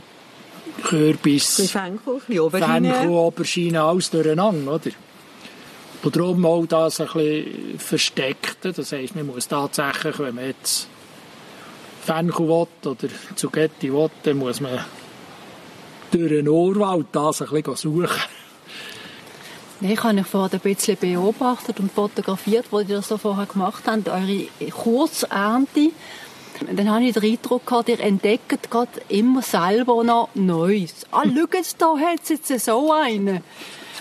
Kürbis, 0.82 1.70
Fenchel, 1.70 2.40
Aubergine, 2.40 3.82
alles 3.82 4.10
durcheinander, 4.10 4.74
oder? 4.74 4.90
Und 6.02 6.16
darum 6.16 6.46
auch 6.46 6.64
das 6.66 7.00
ein 7.00 7.08
bisschen 7.08 7.78
versteckt. 7.78 8.58
Das 8.62 8.92
heisst, 8.92 9.16
man 9.16 9.26
muss 9.26 9.48
tatsächlich, 9.48 10.18
wenn 10.18 10.36
man 10.36 10.46
jetzt 10.46 10.88
Fenchel 12.04 12.48
will 12.48 12.66
oder 12.84 13.08
Zugetti 13.34 13.92
will, 13.92 14.08
dann 14.22 14.38
muss 14.38 14.60
man 14.60 14.78
durch 16.10 16.30
den 16.30 16.48
Urwald 16.48 17.06
das 17.12 17.42
ein 17.42 17.48
bisschen 17.48 17.76
suchen. 17.76 18.22
Ich 19.80 20.02
habe 20.02 20.18
euch 20.18 20.26
vorher 20.26 20.52
ein 20.52 20.60
bisschen 20.60 20.96
beobachtet 20.96 21.78
und 21.78 21.92
fotografiert, 21.92 22.66
wo 22.70 22.80
ihr 22.80 22.86
das 22.86 23.08
so 23.08 23.16
vorher 23.16 23.46
gemacht 23.46 23.84
habt, 23.86 24.08
eure 24.08 24.46
Kurzernte. 24.70 25.92
Dann 26.72 26.90
habe 26.90 27.04
ich 27.04 27.14
den 27.14 27.22
Eindruck 27.22 27.64
gehabt, 27.64 27.88
ihr 27.88 28.00
entdeckt 28.00 28.70
gerade 28.70 28.90
immer 29.08 29.42
selber 29.42 30.02
noch 30.02 30.30
Neues. 30.34 31.06
Ah, 31.12 31.22
schau 31.24 31.56
jetzt, 31.56 31.80
da 31.80 31.96
hat 31.96 32.20
es 32.24 32.28
jetzt 32.30 32.64
so 32.64 32.92
einen. 32.92 33.40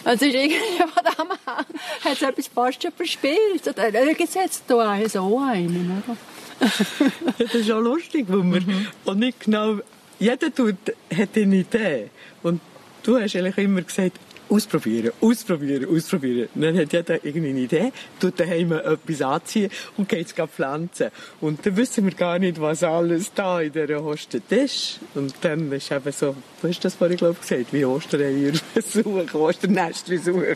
Also 0.03 0.25
ist 0.25 0.33
irgendwie 0.33 0.77
von 0.77 1.03
dem 1.03 1.29
her, 1.45 1.65
hat 2.05 2.13
es 2.13 2.21
etwas 2.23 2.47
fast 2.47 2.81
schon 2.81 2.91
verspielt. 2.93 3.61
Schau 3.63 3.81
jetzt, 3.81 4.35
jetzt 4.35 4.63
da 4.67 5.09
so 5.09 5.39
einen, 5.39 6.01
oder? 6.03 6.17
das 7.37 7.53
ist 7.53 7.69
auch 7.71 7.81
lustig, 7.81 8.25
weil 8.29 8.37
man 8.37 8.63
mhm. 8.65 8.87
und 9.05 9.19
nicht 9.19 9.41
genau, 9.41 9.77
jeder 10.19 10.53
tut, 10.53 10.75
hat 11.15 11.29
eine 11.35 11.55
Idee. 11.55 12.09
Und 12.43 12.61
du 13.03 13.19
hast 13.19 13.35
eigentlich 13.35 13.57
immer 13.57 13.81
gesagt, 13.81 14.19
ausprobieren, 14.49 15.11
ausprobieren, 15.21 15.85
ausprobieren. 15.93 16.47
Und 16.55 16.61
dann 16.61 16.77
hat 16.77 16.93
jeder 16.93 17.23
irgendeine 17.25 17.59
Idee, 17.59 17.91
tut 18.19 18.39
daheim 18.39 18.71
etwas 18.71 19.21
anziehen 19.21 19.69
und 19.97 20.09
geht 20.09 20.27
es 20.27 20.49
pflanzen. 20.49 21.09
Und 21.41 21.65
dann 21.65 21.77
wissen 21.77 22.05
wir 22.05 22.13
gar 22.13 22.39
nicht, 22.39 22.59
was 22.59 22.83
alles 22.83 23.33
da 23.33 23.61
in 23.61 23.73
dieser 23.73 24.03
Hoste 24.03 24.41
ist. 24.49 24.99
Und 25.15 25.33
dann 25.41 25.71
ist 25.71 25.91
eben 25.91 26.11
so, 26.11 26.35
du 26.61 26.67
hast 26.67 26.83
das 26.85 26.95
vorhin, 26.95 27.17
glaube 27.17 27.35
ich, 27.41 27.47
gesagt, 27.47 27.73
wie 27.73 27.85
Ostereier 27.85 28.53
suchen, 28.81 29.29
Osternester 29.33 30.17
suchen. 30.17 30.55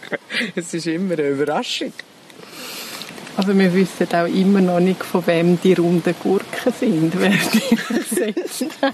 Es 0.55 0.73
ist 0.73 0.87
immer 0.87 1.13
eine 1.13 1.29
Überraschung. 1.29 1.93
Aber 3.43 3.57
wir 3.57 3.73
wissen 3.73 4.07
auch 4.13 4.27
immer 4.27 4.61
noch 4.61 4.79
nicht, 4.79 5.03
von 5.03 5.25
wem 5.25 5.59
die 5.59 5.73
runden 5.73 6.13
Gurken 6.21 6.71
sind, 6.79 7.11
wer 7.19 7.31
die 7.31 7.75
gesetzt 7.95 8.65
hat. 8.83 8.93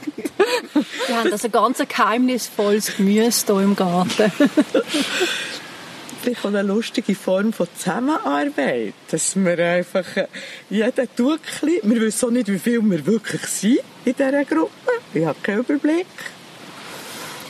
Wir 1.07 1.17
haben 1.17 1.33
also 1.33 1.49
ganz 1.49 1.81
ein 1.81 1.87
geheimnisvolles 1.89 2.95
Gemüse 2.95 3.45
hier 3.45 3.59
im 3.61 3.75
Garten. 3.75 4.31
Vielleicht 6.21 6.45
auch 6.45 6.49
eine 6.49 6.61
lustige 6.61 7.13
Form 7.13 7.51
von 7.51 7.67
Zusammenarbeit, 7.75 8.93
dass 9.11 9.35
wir 9.35 9.59
einfach, 9.59 10.15
äh, 10.15 10.27
jeder 10.69 11.13
tut 11.13 11.41
ein 11.41 11.67
bisschen. 11.67 11.91
Wir 11.91 12.01
wissen 12.01 12.25
auch 12.25 12.31
nicht, 12.31 12.47
wie 12.47 12.59
viele 12.59 12.83
wir 12.83 13.05
wirklich 13.05 13.41
sind 13.47 13.79
in 14.05 14.15
dieser 14.15 14.45
Gruppe. 14.45 14.71
Ich 15.13 15.25
habe 15.25 15.37
keinen 15.43 15.59
Überblick. 15.59 16.07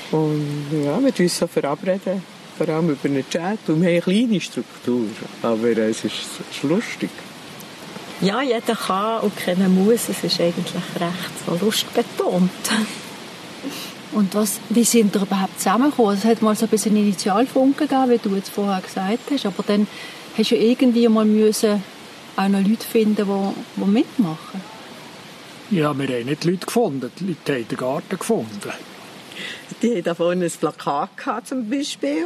Und 0.10 0.68
ja, 0.72 1.00
wir 1.00 1.13
uns 1.20 1.38
so 1.38 1.46
verabreden 1.46 2.24
vor 2.58 2.70
allem 2.70 2.90
über 2.90 3.06
einen 3.06 3.30
Chat. 3.30 3.60
Und 3.68 3.82
wir 3.82 3.88
haben 3.88 3.94
eine 3.94 4.02
kleine 4.02 4.42
Struktur, 4.42 5.08
aber 5.42 5.78
es 5.78 6.04
ist, 6.04 6.06
es 6.06 6.58
ist 6.58 6.64
lustig. 6.64 7.10
Ja, 8.22 8.42
jeder 8.42 8.76
kann 8.76 9.22
und 9.22 9.38
keiner 9.38 9.70
muss. 9.70 10.10
Es 10.10 10.24
ist 10.24 10.42
eigentlich 10.42 10.74
recht 11.00 11.46
so 11.46 11.58
lustbetont. 11.64 12.50
Und 14.14 14.34
was, 14.34 14.60
wie 14.70 14.84
sind 14.84 15.16
ihr 15.16 15.22
überhaupt 15.22 15.60
zusammengekommen? 15.60 16.18
Es 16.18 16.26
hat 16.26 16.42
mal 16.42 16.56
so 16.56 16.66
ein 16.66 16.70
bisschen 16.70 16.96
Initialfunken 16.96 17.88
gegeben, 17.88 18.10
wie 18.10 18.18
du 18.18 18.36
jetzt 18.36 18.50
vorher 18.50 18.82
gesagt 18.82 19.30
hast, 19.32 19.46
aber 19.46 19.64
dann 19.68 19.86
hast 20.36 20.52
du 20.52 20.56
irgendwie 20.56 21.08
mal 21.08 21.26
müssen 21.26 21.84
auch 22.36 22.48
noch 22.48 22.62
Leute 22.62 22.86
finden, 22.86 23.26
die, 23.28 23.82
die 23.82 23.90
mitmachen. 23.90 24.62
Ja, 25.70 25.98
wir 25.98 26.08
haben 26.08 26.26
nicht 26.26 26.46
Leute 26.46 26.66
gefunden, 26.66 27.12
die 27.20 27.26
Leute 27.26 27.54
haben 27.54 27.68
den 27.68 27.78
Garten 27.78 28.18
gefunden. 28.18 28.72
Die 29.82 29.91
hatten 29.91 30.03
da 30.03 30.15
vorne 30.15 30.46
ein 30.46 30.51
Plakat 30.51 31.17
gehabt, 31.17 31.48
zum 31.48 31.70
Beispiel. 31.70 32.25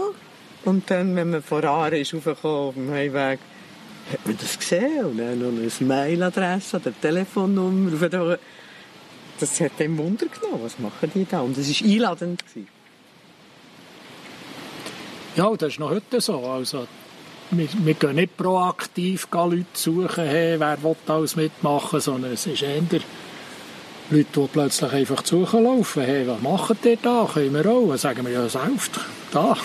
Und 0.66 0.90
dann, 0.90 1.16
wenn 1.16 1.32
man 1.32 1.42
von 1.42 1.66
Aare 1.66 2.00
ist 2.00 2.14
auf 2.14 2.74
dem 2.76 2.92
Heimweg, 2.92 3.40
hat 4.12 4.26
man 4.26 4.38
das 4.38 4.58
gesehen. 4.58 5.06
Und 5.06 5.18
dann 5.18 5.40
noch 5.40 5.48
eine 5.48 5.88
Mailadresse 5.88 6.78
oder 6.78 6.88
eine 6.88 6.96
Telefonnummer. 7.02 8.38
Das 9.40 9.60
hat 9.60 9.80
dem 9.80 9.98
Wunder 9.98 10.28
genommen. 10.28 10.64
Was 10.64 10.78
machen 10.78 11.12
die 11.14 11.26
da? 11.30 11.42
Und 11.42 11.58
es 11.58 11.82
war 11.82 11.90
einladend. 11.90 12.44
Ja, 15.36 15.56
das 15.56 15.74
ist 15.74 15.80
noch 15.80 15.90
heute 15.90 16.22
so. 16.22 16.46
Also, 16.46 16.88
wir, 17.52 17.68
wir 17.84 17.94
gehen 17.94 18.16
nicht 18.16 18.38
proaktiv 18.38 19.28
Leute 19.32 19.66
suchen, 19.74 20.26
hey, 20.26 20.60
wer 20.60 20.82
will 20.84 20.96
alles 21.08 21.36
mitmachen, 21.36 22.00
sondern 22.00 22.34
es 22.34 22.46
ist 22.46 22.62
eher 22.62 22.82
Leute, 24.12 24.42
die 24.42 24.48
plötzlich 24.48 24.92
einfach 24.92 25.24
zulaufen, 25.24 26.04
hey, 26.04 26.28
was 26.28 26.42
macht 26.42 26.86
ihr 26.86 26.98
da? 27.02 27.30
Können 27.34 27.54
wir 27.54 27.66
auch? 27.66 27.88
Dann 27.88 27.98
sagen 27.98 28.26
wir, 28.26 28.34
ja, 28.34 28.50
selbst, 28.50 29.00
da. 29.32 29.56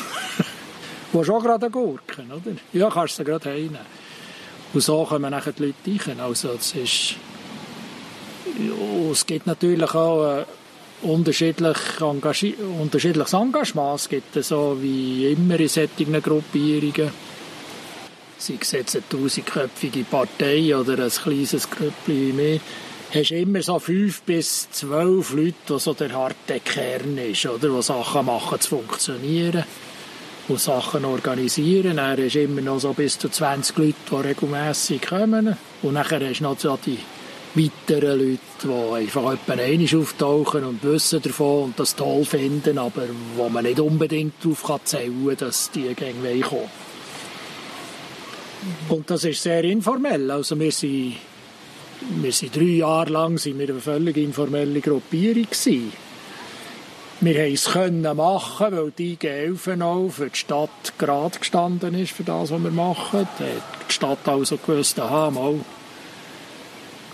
Wo 1.13 1.23
ist 1.23 1.31
auch 1.31 1.43
gerade 1.43 1.67
eine 1.67 1.73
Gurke, 1.73 2.23
oder? 2.23 2.57
Ja, 2.73 2.89
kannst 2.89 3.19
du 3.19 3.25
sie 3.25 3.31
gerade 3.31 3.51
heimnehmen. 3.51 3.79
Und 4.73 4.81
so 4.81 5.05
kommen 5.05 5.31
nachher 5.31 5.53
die 5.53 5.75
Leute 5.87 6.09
rein. 6.09 6.21
Also, 6.21 6.51
es 6.51 6.75
ist, 6.75 7.17
ja, 8.59 9.11
es 9.11 9.27
gibt 9.27 9.49
natürlich 9.49 9.95
auch, 9.95 10.39
äh, 10.39 10.45
unterschiedlich 11.03 11.77
unterschiedliches 12.01 13.33
Engagement. 13.33 14.01
Es 14.01 14.09
gibt 14.09 14.45
so 14.45 14.79
wie 14.81 15.33
immer 15.33 15.59
in 15.59 15.69
solchen 15.69 16.23
Gruppierungen, 16.23 17.11
sei 18.39 18.59
es 18.61 18.73
jetzt 18.73 18.97
eine 18.97 19.09
tausendköpfige 19.09 20.05
Partei 20.05 20.77
oder 20.77 21.05
ein 21.05 21.11
kleines 21.11 21.69
Grüppli 21.69 22.33
mehr, 22.33 22.61
hast 23.13 23.31
immer 23.31 23.63
so 23.63 23.79
fünf 23.79 24.23
bis 24.23 24.71
zwölf 24.71 25.33
Leute, 25.33 25.55
die 25.69 25.79
so 25.79 25.95
der 25.95 26.13
harte 26.13 26.61
Kern 26.61 27.19
ist, 27.19 27.47
oder? 27.47 27.69
Die 27.69 27.83
Sachen 27.83 28.27
machen 28.27 28.61
zu 28.61 28.77
funktionieren 28.77 29.65
und 30.49 30.61
Sachen 30.61 31.05
organisieren. 31.05 31.97
Dann 31.97 32.23
hast 32.23 32.35
du 32.35 32.43
immer 32.43 32.61
noch 32.61 32.79
so 32.79 32.93
bis 32.93 33.19
zu 33.19 33.29
20 33.29 33.77
Leute, 33.79 33.95
die 34.11 34.15
regelmässig 34.15 35.03
kommen. 35.03 35.57
Und 35.83 35.95
nachher 35.95 36.21
hast 36.29 36.41
du 36.41 36.45
noch 36.45 36.59
so 36.59 36.79
die 36.85 36.99
weiteren 37.55 38.19
Leute, 38.19 38.41
die 38.63 38.95
einfach 38.95 39.37
einmal 39.49 40.01
auftauchen 40.01 40.65
und 40.65 40.83
wissen 40.83 41.23
davon 41.23 41.65
und 41.65 41.81
das 41.81 41.97
toll 41.97 42.25
finden, 42.25 42.79
aber 42.79 43.05
wo 43.37 43.49
man 43.49 43.65
nicht 43.65 43.81
unbedingt 43.81 44.35
darauf 44.43 44.85
zählen 44.85 45.27
kann, 45.27 45.37
dass 45.39 45.71
die 45.71 45.95
gegen 45.95 46.43
kommen. 46.43 46.69
Und 48.89 49.11
das 49.11 49.25
ist 49.25 49.43
sehr 49.43 49.65
informell. 49.65 50.31
Also 50.31 50.59
wir 50.59 50.73
sind, 50.73 51.15
wir 52.01 52.33
sind 52.33 52.55
drei 52.55 52.63
Jahre 52.63 53.11
lang 53.11 53.39
sind 53.39 53.59
wir 53.59 53.69
eine 53.69 53.81
völlig 53.81 54.17
informelle 54.17 54.81
Gruppierung 54.81 55.45
gewesen. 55.45 55.93
Wir 57.21 57.57
konnten 57.57 58.05
es 58.05 58.15
machen, 58.15 58.77
weil 58.77 58.93
die 58.97 59.13
IG 59.15 59.53
auch 59.83 60.11
für 60.11 60.29
die 60.29 60.37
Stadt 60.37 60.93
gerade 60.99 61.39
gestanden 61.39 61.95
ist, 61.95 62.13
für 62.13 62.25
das, 62.25 62.51
was 62.51 62.63
wir 62.63 62.71
machen. 62.71 63.27
Die 63.39 63.93
Stadt 63.93 64.27
also 64.27 64.59
gewusst, 64.59 65.01
aha, 65.01 65.31
mal, 65.31 65.61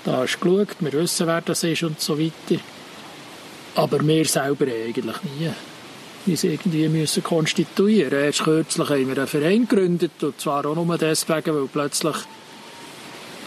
da 0.04 0.24
du 0.24 0.26
geschaut, 0.26 0.76
wir 0.80 0.92
wissen, 0.92 1.26
wer 1.28 1.40
das 1.40 1.62
ist 1.62 1.84
und 1.84 2.00
so 2.00 2.18
weiter. 2.18 2.60
Aber 3.76 4.04
wir 4.06 4.24
selber 4.24 4.66
eigentlich 4.66 5.16
nie 5.22 5.50
uns 6.26 6.44
irgendwie 6.44 6.88
müssen 6.88 7.22
konstituieren 7.22 8.18
Erst 8.18 8.44
kürzlich 8.44 8.88
haben 8.88 9.08
wir 9.08 9.18
einen 9.18 9.26
Verein 9.26 9.66
gegründet, 9.68 10.22
und 10.22 10.40
zwar 10.40 10.64
auch 10.66 10.74
nur 10.74 10.98
deswegen, 10.98 11.54
weil 11.54 11.68
plötzlich, 11.72 12.16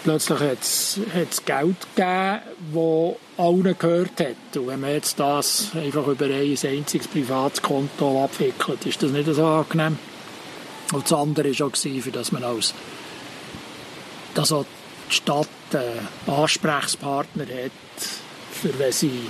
plötzlich 0.05 0.39
hat 0.39 0.61
es 0.61 1.45
Geld 1.45 1.75
gegeben, 1.95 2.39
das 2.73 3.43
allen 3.43 3.75
gehört 3.77 4.19
hat. 4.19 4.57
Und 4.57 4.67
wenn 4.67 4.79
man 4.79 4.91
jetzt 4.91 5.19
das 5.19 5.71
einfach 5.73 6.05
über 6.05 6.25
ein 6.25 6.57
einziges 6.63 7.07
Privatkonto 7.07 8.23
abwickelt, 8.23 8.85
ist 8.85 9.01
das 9.01 9.11
nicht 9.11 9.33
so 9.33 9.43
angenehm. 9.43 9.97
Und 10.93 11.03
das 11.03 11.11
andere 11.11 11.49
war 11.59 11.67
auch, 11.67 11.75
für 11.75 12.11
dass 12.11 12.31
man 12.31 12.43
als 12.43 12.73
dass 14.35 14.51
auch 14.51 14.65
die 15.09 15.15
Stadt 15.15 15.47
einen 15.73 16.07
Ansprechpartner 16.27 17.45
hat, 17.45 17.71
für 18.51 18.77
wenn 18.77 18.91
sie 18.91 19.21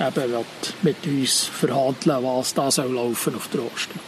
eben 0.00 0.44
mit 0.80 0.96
uns 1.04 1.44
verhandeln 1.44 2.24
was 2.24 2.54
da 2.54 2.70
soll 2.70 2.94
laufen 2.94 3.34
auf 3.34 3.48
der 3.48 3.60
Osten. 3.60 4.00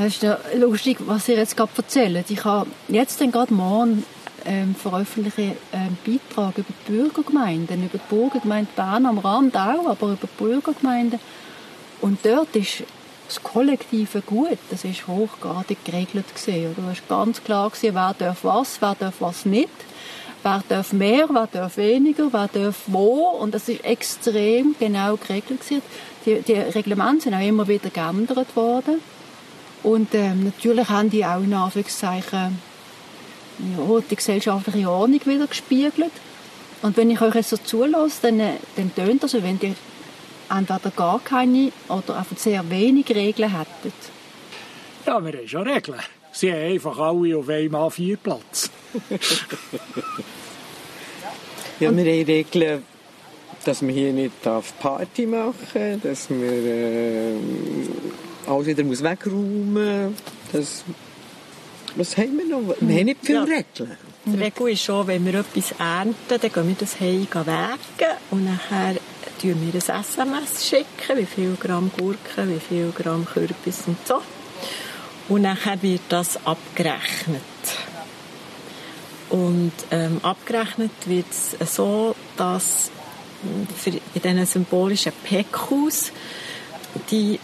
Es 0.00 0.14
ist 0.14 0.22
ja 0.22 0.38
lustig, 0.56 0.98
was 1.00 1.28
ihr 1.28 1.36
jetzt 1.36 1.56
gerade 1.56 1.72
erzählt. 1.76 2.30
Ich 2.30 2.44
habe 2.44 2.70
jetzt 2.86 3.18
gerade 3.18 3.52
morgen 3.52 4.04
ähm, 4.44 4.74
veröffentliche 4.74 5.56
einen 5.72 5.98
Beitrag 6.04 6.58
über 6.58 6.68
die 6.68 6.92
Bürgergemeinden, 6.92 7.84
über 7.84 7.98
die 7.98 8.14
Bürgergemeinde 8.14 8.70
Bern 8.74 9.06
am 9.06 9.18
Rand 9.18 9.56
auch, 9.56 9.88
aber 9.88 10.12
über 10.12 10.28
die 10.28 10.42
Bürgergemeinden. 10.42 11.20
Und 12.00 12.24
dort 12.24 12.54
ist 12.56 12.84
das 13.26 13.42
kollektive 13.42 14.22
Gut, 14.22 14.58
das 14.70 14.84
ist 14.84 15.06
hochgradig 15.06 15.84
geregelt 15.84 16.34
gesehen. 16.34 16.74
Du 16.76 16.82
hast 16.88 17.06
ganz 17.08 17.42
klar 17.42 17.68
gesehen, 17.70 17.94
wer 17.94 18.14
darf 18.18 18.44
was, 18.44 18.80
wer 18.80 18.94
darf 18.94 19.16
was 19.20 19.44
nicht 19.44 19.68
wer 20.42 20.62
darf 20.68 20.92
mehr, 20.92 21.28
wer 21.30 21.48
darf 21.50 21.76
weniger, 21.76 22.32
wer 22.32 22.48
darf 22.48 22.82
wo. 22.86 23.28
Und 23.40 23.54
das 23.54 23.68
ist 23.68 23.84
extrem 23.84 24.74
genau 24.78 25.16
geregelt. 25.16 25.60
Die, 26.26 26.42
die 26.42 26.52
Reglemente 26.52 27.24
sind 27.24 27.34
auch 27.34 27.46
immer 27.46 27.68
wieder 27.68 27.90
geändert 27.90 28.54
worden. 28.56 29.00
Und 29.82 30.14
ähm, 30.14 30.44
natürlich 30.44 30.88
haben 30.88 31.10
die 31.10 31.24
auch 31.24 31.42
in 31.42 31.54
Anführungszeichen 31.54 32.58
ja, 33.58 34.00
die 34.10 34.16
gesellschaftliche 34.16 34.90
Ordnung 34.90 35.20
wieder 35.24 35.46
gespiegelt. 35.46 36.12
Und 36.82 36.96
wenn 36.96 37.10
ich 37.10 37.20
euch 37.20 37.34
jetzt 37.34 37.50
so 37.50 37.56
zulasse, 37.56 38.18
dann, 38.22 38.40
äh, 38.40 38.52
dann 38.76 38.94
tönt 38.94 39.22
das, 39.22 39.34
als 39.34 39.42
wenn 39.42 39.58
ihr 39.60 39.74
entweder 40.50 40.90
gar 40.90 41.20
keine 41.20 41.72
oder 41.88 42.18
einfach 42.18 42.36
sehr 42.36 42.68
wenig 42.70 43.08
Regeln 43.10 43.56
hättet. 43.56 43.94
Ja, 45.06 45.24
wir 45.24 45.32
haben 45.32 45.48
schon 45.48 45.66
Regeln. 45.66 45.98
Sie 46.32 46.52
haben 46.52 46.72
einfach 46.72 46.98
alle 46.98 47.36
auf 47.36 47.48
einem 47.48 47.74
A4-Platz. 47.74 48.70
ja, 49.10 49.18
wir 51.80 51.88
haben 51.88 51.98
Regeln, 51.98 52.82
dass 53.64 53.82
wir 53.82 53.92
hier 53.92 54.12
nicht 54.12 54.32
Party 54.42 55.26
machen 55.26 55.56
darf, 55.74 56.02
dass 56.02 56.30
wir 56.30 56.52
äh, 56.52 57.36
alles 58.46 58.66
wieder 58.66 58.84
muss 58.84 59.02
wegräumen 59.02 60.14
muss. 60.52 60.84
Was 61.98 62.16
haben 62.16 62.38
wir 62.38 62.46
noch? 62.46 62.76
Wir 62.80 62.98
haben 62.98 63.06
nicht 63.06 63.18
viele 63.24 63.38
ja. 63.38 63.56
Regeln. 63.56 63.96
Die 64.24 64.36
Regel 64.36 64.68
ist 64.68 64.84
schon, 64.84 65.04
wenn 65.08 65.26
wir 65.26 65.34
etwas 65.34 65.72
ernten, 65.80 66.14
dann 66.28 66.40
gehen 66.40 66.68
wir 66.68 66.76
das 66.78 67.00
Heim 67.00 67.26
wägen 67.32 68.16
und 68.30 68.44
nachher 68.44 68.94
schicken 69.40 69.60
wir 69.60 69.74
ein 69.74 70.00
SMS, 70.00 70.68
schicken, 70.68 71.16
wie 71.16 71.26
viel 71.26 71.56
Gramm 71.58 71.90
Gurken, 71.98 72.54
wie 72.54 72.60
viel 72.60 72.92
Gramm 72.92 73.26
Kürbis 73.26 73.82
und 73.88 73.96
so. 74.06 74.22
Und 75.28 75.42
nachher 75.42 75.82
wird 75.82 76.02
das 76.08 76.38
abgerechnet. 76.46 77.42
Und 79.30 79.72
ähm, 79.90 80.20
abgerechnet 80.22 80.92
wird 81.06 81.26
es 81.30 81.74
so, 81.74 82.14
dass 82.36 82.92
für, 83.76 83.90
in 83.90 84.00
diesen 84.14 84.46
symbolischen 84.46 85.12
Pekus, 85.24 86.12
die 87.10 87.40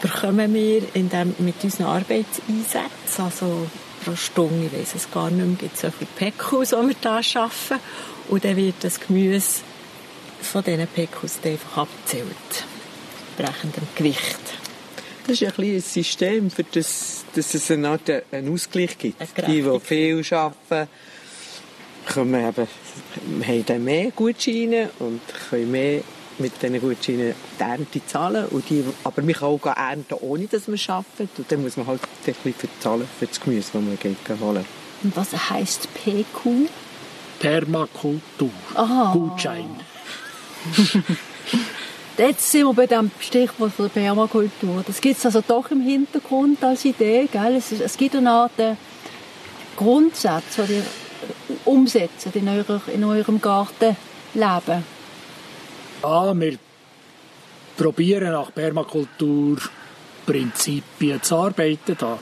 bekommen 0.00 0.54
wir 0.54 0.82
in 0.94 1.10
dem, 1.10 1.34
mit 1.40 1.62
unseren 1.62 1.86
Arbeitseinsätzen, 1.86 3.24
also 3.24 3.66
pro 4.04 4.16
Stunde, 4.16 4.66
ich 4.66 4.72
weiss 4.72 4.94
es 4.94 5.10
gar 5.10 5.30
nicht 5.30 5.46
mehr, 5.46 5.56
gibt 5.56 5.74
es 5.74 5.80
so 5.82 5.90
viele 5.90 6.10
Pekus, 6.16 6.70
die 6.70 6.76
wir 6.76 6.94
hier 7.22 7.40
arbeiten. 7.40 7.82
Und 8.28 8.44
dann 8.44 8.56
wird 8.56 8.76
das 8.80 9.00
Gemüse 9.00 9.62
von 10.40 10.62
diesen 10.64 10.86
Pekus 10.86 11.38
einfach 11.42 11.78
abgezählt, 11.78 12.26
entsprechendem 13.36 13.88
Gewicht. 13.94 14.38
Das 15.26 15.42
ist 15.42 15.58
ein, 15.58 15.64
ein 15.64 15.80
System, 15.80 16.50
für 16.50 16.64
das, 16.64 17.24
dass 17.34 17.54
es 17.54 17.70
eine 17.70 17.88
Art 17.90 18.10
einen 18.32 18.52
Ausgleich 18.52 18.96
gibt. 18.96 19.20
Die, 19.46 19.62
die 19.62 19.80
viel 19.80 20.24
arbeiten, 20.34 20.88
können 22.06 22.48
eben, 22.48 22.68
haben 23.46 23.66
dann 23.66 23.84
mehr 23.84 24.10
Gutscheine 24.10 24.90
und 24.98 25.20
können 25.50 25.70
mehr 25.70 26.02
mit 26.38 26.62
diesen 26.62 26.80
Gutscheinen 26.80 27.34
die 27.58 27.62
Ernte 27.62 28.06
zahlen. 28.06 28.46
Und 28.46 28.68
die, 28.70 28.84
aber 29.04 29.22
man 29.22 29.32
kann 29.34 29.48
auch 29.48 29.66
ernten, 29.66 30.14
ohne 30.20 30.46
dass 30.46 30.68
man 30.68 30.78
arbeitet. 30.86 31.30
Und 31.38 31.50
dann 31.50 31.62
muss 31.62 31.76
man 31.76 31.86
halt 31.86 32.00
ein 32.02 32.34
bisschen 32.42 32.70
zahlen 32.80 33.08
für 33.18 33.26
das 33.26 33.40
Gemüse, 33.40 33.70
das 33.72 33.82
man 33.82 33.98
geht 33.98 34.16
holen 34.40 34.64
Und 35.02 35.16
was 35.16 35.50
heisst 35.50 35.88
PQ? 35.94 36.68
Permakultur. 37.38 38.50
Aha. 38.74 39.12
Gutschein. 39.12 39.70
Jetzt 42.18 42.50
sind 42.50 42.64
wir 42.64 42.74
bei 42.74 42.86
dem 42.86 43.12
Stichwort 43.20 43.72
der 43.78 43.88
Permakultur. 43.88 44.82
Das 44.84 45.00
gibt 45.00 45.18
es 45.18 45.24
also 45.24 45.40
doch 45.46 45.70
im 45.70 45.80
Hintergrund 45.80 46.62
als 46.64 46.84
Idee. 46.84 47.28
Gell? 47.30 47.54
Es, 47.54 47.70
es 47.70 47.96
gibt 47.96 48.16
eine 48.16 48.30
Art 48.30 48.58
äh, 48.58 48.74
Grundsatz, 49.76 50.56
die 50.56 50.74
ihr 50.74 50.82
umsetzt 51.64 52.26
in, 52.34 52.48
eurer, 52.48 52.80
in 52.92 53.04
eurem 53.04 53.40
Gartenleben. 53.40 54.97
Ja, 56.02 56.38
wir 56.38 56.58
probieren 57.76 58.32
nach 58.32 58.52
Permakulturprinzipien 58.54 61.22
zu 61.22 61.36
arbeiten. 61.36 61.96
Da. 61.98 62.18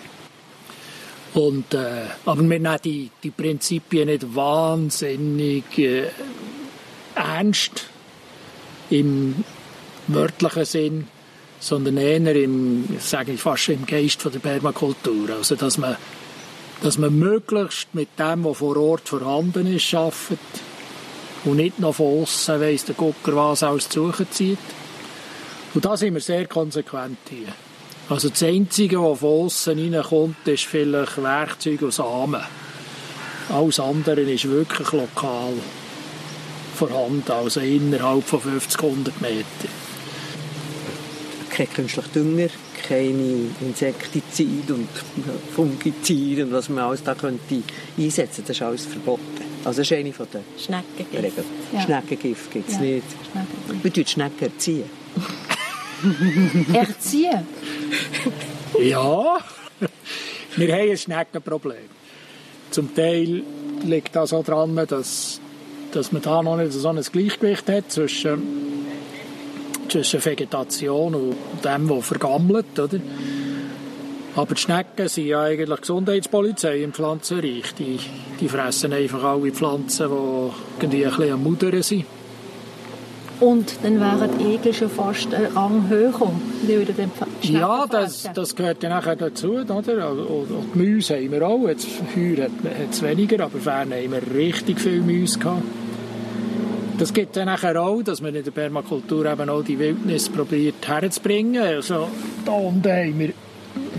Und, 1.35 1.75
äh, 1.75 2.07
aber 2.25 2.43
wir 2.43 2.59
nehmen 2.59 2.79
die, 2.83 3.11
die 3.23 3.31
Prinzipien 3.31 4.09
nicht 4.09 4.35
wahnsinnig 4.35 5.79
äh, 5.79 6.09
ernst 7.15 7.85
im 8.89 9.45
wörtlichen 10.07 10.65
Sinn, 10.65 11.09
sondern 11.59 11.99
eher 11.99 12.37
im, 12.37 12.89
sage 12.99 13.33
ich 13.33 13.41
fast 13.41 13.69
im 13.69 13.85
Geist 13.85 14.23
von 14.23 14.33
der 14.33 14.39
Permakultur. 14.39 15.29
Also, 15.31 15.57
dass 15.57 15.77
man, 15.77 15.97
dass 16.83 16.97
man 16.97 17.19
möglichst 17.19 17.95
mit 17.95 18.19
dem, 18.19 18.45
was 18.45 18.57
vor 18.59 18.79
Ort 18.79 19.09
vorhanden 19.09 19.67
ist, 19.67 19.93
arbeitet 19.95 20.39
und 21.47 21.57
nicht 21.57 21.79
noch 21.79 21.95
von 21.95 22.23
außen 22.23 22.61
weiss 22.61 22.85
der 22.85 22.95
Gucker, 22.95 23.35
was 23.35 23.63
alles 23.63 23.89
zu 23.89 24.07
suchen 24.07 24.27
zieht. 24.31 24.59
Und 25.75 25.85
da 25.85 25.97
sind 25.97 26.15
wir 26.15 26.21
sehr 26.21 26.47
konsequent 26.47 27.19
hier. 27.29 27.49
Also 28.09 28.29
das 28.29 28.43
Einzige, 28.43 29.01
was 29.01 29.21
von 29.21 29.45
außen 29.47 29.95
reinkommt, 29.95 30.47
ist 30.47 30.65
vielleicht 30.65 31.23
Werkzeug 31.23 31.83
und 31.83 31.93
Samen. 31.93 32.43
Alles 33.49 33.81
andere 33.81 34.21
ist 34.23 34.49
wirklich 34.49 34.93
lokal 34.93 35.53
vorhanden, 36.75 37.31
also 37.31 37.61
innerhalb 37.61 38.25
von 38.25 38.41
50, 38.41 38.83
100 38.83 39.21
Metern. 39.21 39.45
Kein 41.51 41.73
künstlicher 41.73 42.09
Dünger, 42.15 42.49
keine 42.87 43.51
Insektizide 43.61 44.75
und 44.75 44.89
Fungizide 45.55 46.45
und 46.45 46.53
was 46.53 46.69
man 46.69 46.85
alles 46.85 47.03
da 47.03 47.15
könnte 47.15 47.63
einsetzen 47.97 48.45
das 48.47 48.57
ist 48.57 48.63
alles 48.63 48.87
verboten. 48.87 49.46
Also 49.67 49.81
das 49.81 49.91
ist 49.91 49.97
eine 49.99 50.13
von 50.13 50.29
den 50.33 50.43
Schneckengift. 50.57 51.39
Ja. 51.73 51.81
Schneckengift 51.81 52.51
gibt 52.53 52.69
es 52.69 52.75
Ja. 52.77 52.81
nicht. 52.83 53.03
Schneckengift. 53.33 53.85
Wir 53.85 53.93
tun 53.93 54.07
Schnecken 54.07 54.45
erziehen. 54.45 54.91
Erziehen. 56.73 57.47
Ja, 58.81 59.39
wir 60.57 60.73
haben 60.73 60.91
ein 60.91 60.97
Schneckenproblem. 60.97 61.77
Zum 62.71 62.95
Teil 62.95 63.43
liegt 63.85 64.15
das 64.15 64.33
auch 64.33 64.45
daran, 64.45 64.77
dass, 64.87 65.41
dass 65.91 66.13
man 66.13 66.23
da 66.23 66.45
noch 66.45 66.59
nicht 66.59 66.73
so 66.73 66.89
ein 66.89 67.01
Gleichgewicht 67.01 67.69
hat 67.69 67.91
zwischen, 67.91 68.43
zwischen 69.89 70.25
Vegetation 70.25 71.13
und 71.13 71.37
dem, 71.65 71.91
was 71.91 72.07
vergammelt. 72.07 72.79
Oder? 72.79 73.01
Aber 74.37 74.55
die 74.55 74.61
Schnecken 74.61 75.09
sind 75.09 75.27
ja 75.27 75.43
eigentlich 75.43 75.81
Gesundheitspolizei 75.81 76.83
im 76.83 76.93
Pflanzenreich. 76.93 77.75
Die, 77.79 77.99
die 78.39 78.49
fressen 78.49 78.93
einfach 78.93 79.25
alle 79.25 79.51
Pflanzen, 79.51 80.11
die 80.11 80.85
irgendwie 80.85 81.07
ein 81.07 81.11
bisschen 81.11 81.33
am 81.33 81.43
Mudern 81.43 81.83
sind. 81.83 82.05
Und 83.41 83.77
dann 83.83 84.01
wären 84.01 84.31
die 84.39 84.55
Egel 84.55 84.73
schon 84.73 84.91
fast 84.91 85.33
einen 85.35 85.47
Rang 85.55 85.89
höher. 85.89 86.31
Die 86.63 86.69
würden 86.69 87.11
Ja, 87.43 87.87
das, 87.87 88.29
das 88.35 88.55
gehört 88.55 88.83
ja 88.83 88.91
nachher 88.91 89.17
dazu. 89.17 89.53
Oder? 89.55 90.11
Und, 90.11 90.51
und 90.51 90.75
die 90.75 90.79
Mäuse 90.79 91.17
haben 91.17 91.33
wir 91.33 91.47
auch. 91.47 91.67
Jetzt 91.69 91.87
Heuer 92.15 92.45
hat 92.45 92.51
hat 92.65 92.93
es 92.93 93.03
weniger, 93.03 93.45
aber 93.45 93.59
vorher 93.59 93.83
haben 93.83 93.91
wir 93.91 94.35
richtig 94.35 94.81
viele 94.81 95.01
Mäuse 95.01 95.39
gehabt. 95.39 95.63
Das 96.99 97.13
gibt 97.13 97.37
dann 97.37 97.47
nachher 97.47 97.81
auch, 97.81 98.03
dass 98.03 98.23
man 98.23 98.35
in 98.35 98.43
der 98.43 98.51
Permakultur 98.51 99.27
eben 99.27 99.51
auch 99.51 99.63
die 99.63 99.79
Wildnis 99.79 100.31
probiert 100.31 100.87
herzubringen. 100.89 101.63
Also, 101.63 102.09
da 102.47 102.53
unten 102.53 102.91
haben 102.91 103.19
wir, 103.19 103.33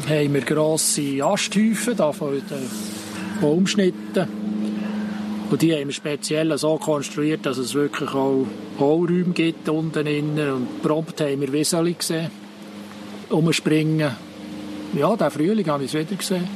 haben 0.07 0.33
wir 0.33 0.41
grosse 0.41 1.23
Asthäufen 1.23 1.95
den 1.95 2.69
Baumschnitten. 3.41 4.27
Und 5.49 5.61
die 5.61 5.73
haben 5.73 5.87
wir 5.87 5.93
speziell 5.93 6.57
so 6.57 6.77
konstruiert, 6.77 7.45
dass 7.45 7.57
es 7.57 7.73
wirklich 7.73 8.09
auch 8.11 8.45
Hohlräume 8.79 9.33
gibt 9.33 9.67
unten 9.69 10.07
innen. 10.07 10.51
Und 10.51 10.81
prompt 10.81 11.21
haben 11.21 11.41
wir 11.41 11.51
Wieseli 11.51 11.93
gesehen 11.93 12.29
umspringen. 13.29 14.11
Ja, 14.93 15.15
diesen 15.15 15.31
Frühling 15.31 15.67
habe 15.67 15.83
ich 15.83 15.93
es 15.93 15.99
wieder 15.99 16.15
gesehen. 16.15 16.47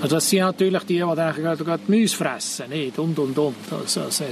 Also 0.00 0.16
das 0.16 0.28
sind 0.28 0.40
natürlich 0.40 0.82
die, 0.84 0.94
die 0.94 1.00
gerade 1.00 1.64
gerade 1.64 1.82
die 1.86 1.92
Mäuse 1.92 2.16
fressen, 2.16 2.70
nicht? 2.70 2.98
Und, 2.98 3.18
und, 3.18 3.38
und. 3.38 3.54
Also 3.70 4.00
es 4.00 4.20
hat... 4.20 4.28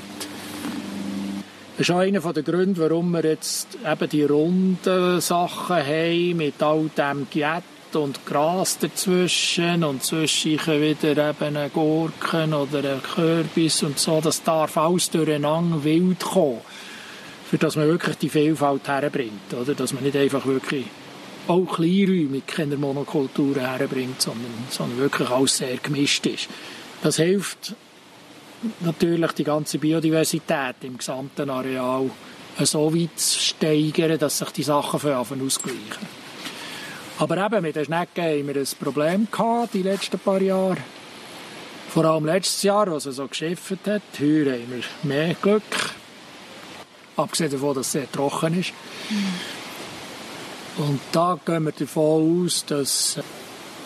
Das 1.77 1.89
ist 1.89 1.95
auch 1.95 2.01
einer 2.01 2.21
der 2.21 2.43
Gründe, 2.43 2.81
warum 2.81 3.11
wir 3.13 3.25
jetzt 3.25 3.79
eben 3.87 4.09
die 4.11 4.25
runden 4.25 5.21
Sachen 5.21 5.77
haben, 5.77 6.37
mit 6.37 6.63
all 6.63 6.91
dem 6.97 7.27
Giet 7.31 7.63
und 7.97 8.25
Gras 8.27 8.79
dazwischen 8.79 9.85
und 9.85 10.03
zwischendurch 10.03 10.67
wieder 10.67 11.31
eben 11.31 11.57
eine 11.57 11.71
Gurken 11.71 12.55
oder 12.55 12.79
ein 12.79 13.03
Kürbis 13.03 13.83
und 13.83 13.99
so. 13.99 14.21
Das 14.21 14.43
darf 14.43 14.77
alles 14.77 15.11
durcheinander 15.11 15.83
wild 15.85 16.21
kommen, 16.21 16.61
für 17.51 17.59
dass 17.59 17.77
man 17.77 17.87
wirklich 17.87 18.17
die 18.17 18.29
Vielfalt 18.29 18.89
herbringt. 18.89 19.53
Oder? 19.53 19.75
Dass 19.75 19.93
man 19.93 20.05
nicht 20.05 20.17
einfach 20.17 20.47
wirklich 20.47 20.87
auch 21.49 21.67
kleinräumig 21.67 22.47
keine 22.47 22.77
Monokulturen 22.77 23.67
herbringt, 23.67 24.21
sondern, 24.21 24.53
sondern 24.69 24.99
wirklich 24.99 25.29
alles 25.29 25.57
sehr 25.57 25.77
gemischt 25.79 26.27
ist. 26.27 26.49
Das 27.03 27.17
hilft 27.17 27.75
natürlich 28.81 29.33
die 29.33 29.45
ganze 29.45 29.79
Biodiversität 29.79 30.77
im 30.83 30.99
gesamten 30.99 31.51
Areal 31.51 32.11
so 32.59 32.95
weit 32.95 33.19
zu 33.19 33.41
steigern, 33.41 34.19
dass 34.19 34.39
sich 34.39 34.51
die 34.51 34.63
Sachen 34.63 35.11
ausgleichen. 35.11 36.20
Aber 37.21 37.37
eben 37.37 37.61
mit 37.61 37.77
den 37.77 37.85
Schnecken 37.85 38.25
haben 38.25 38.47
wir 38.47 38.57
ein 38.57 38.69
Problem 38.83 39.29
gehabt, 39.31 39.75
die 39.75 39.83
letzten 39.83 40.19
paar 40.19 40.41
Jahre. 40.41 40.79
Vor 41.91 42.07
allem 42.07 42.25
letztes 42.25 42.63
Jahr, 42.63 42.89
als 42.89 43.05
es 43.05 43.17
so 43.17 43.29
geschifft 43.29 43.87
hat. 43.87 44.01
Heuer 44.19 44.55
haben 44.55 44.73
wir 44.73 44.83
mehr 45.03 45.35
Glück. 45.35 45.63
Abgesehen 47.19 47.51
davon, 47.51 47.75
dass 47.75 47.89
es 47.89 47.93
sehr 47.93 48.11
trocken 48.11 48.59
ist. 48.59 48.73
Und 50.79 50.99
da 51.13 51.39
gehen 51.45 51.65
wir 51.65 51.73
davon 51.73 52.47
aus, 52.47 52.65
dass, 52.65 53.19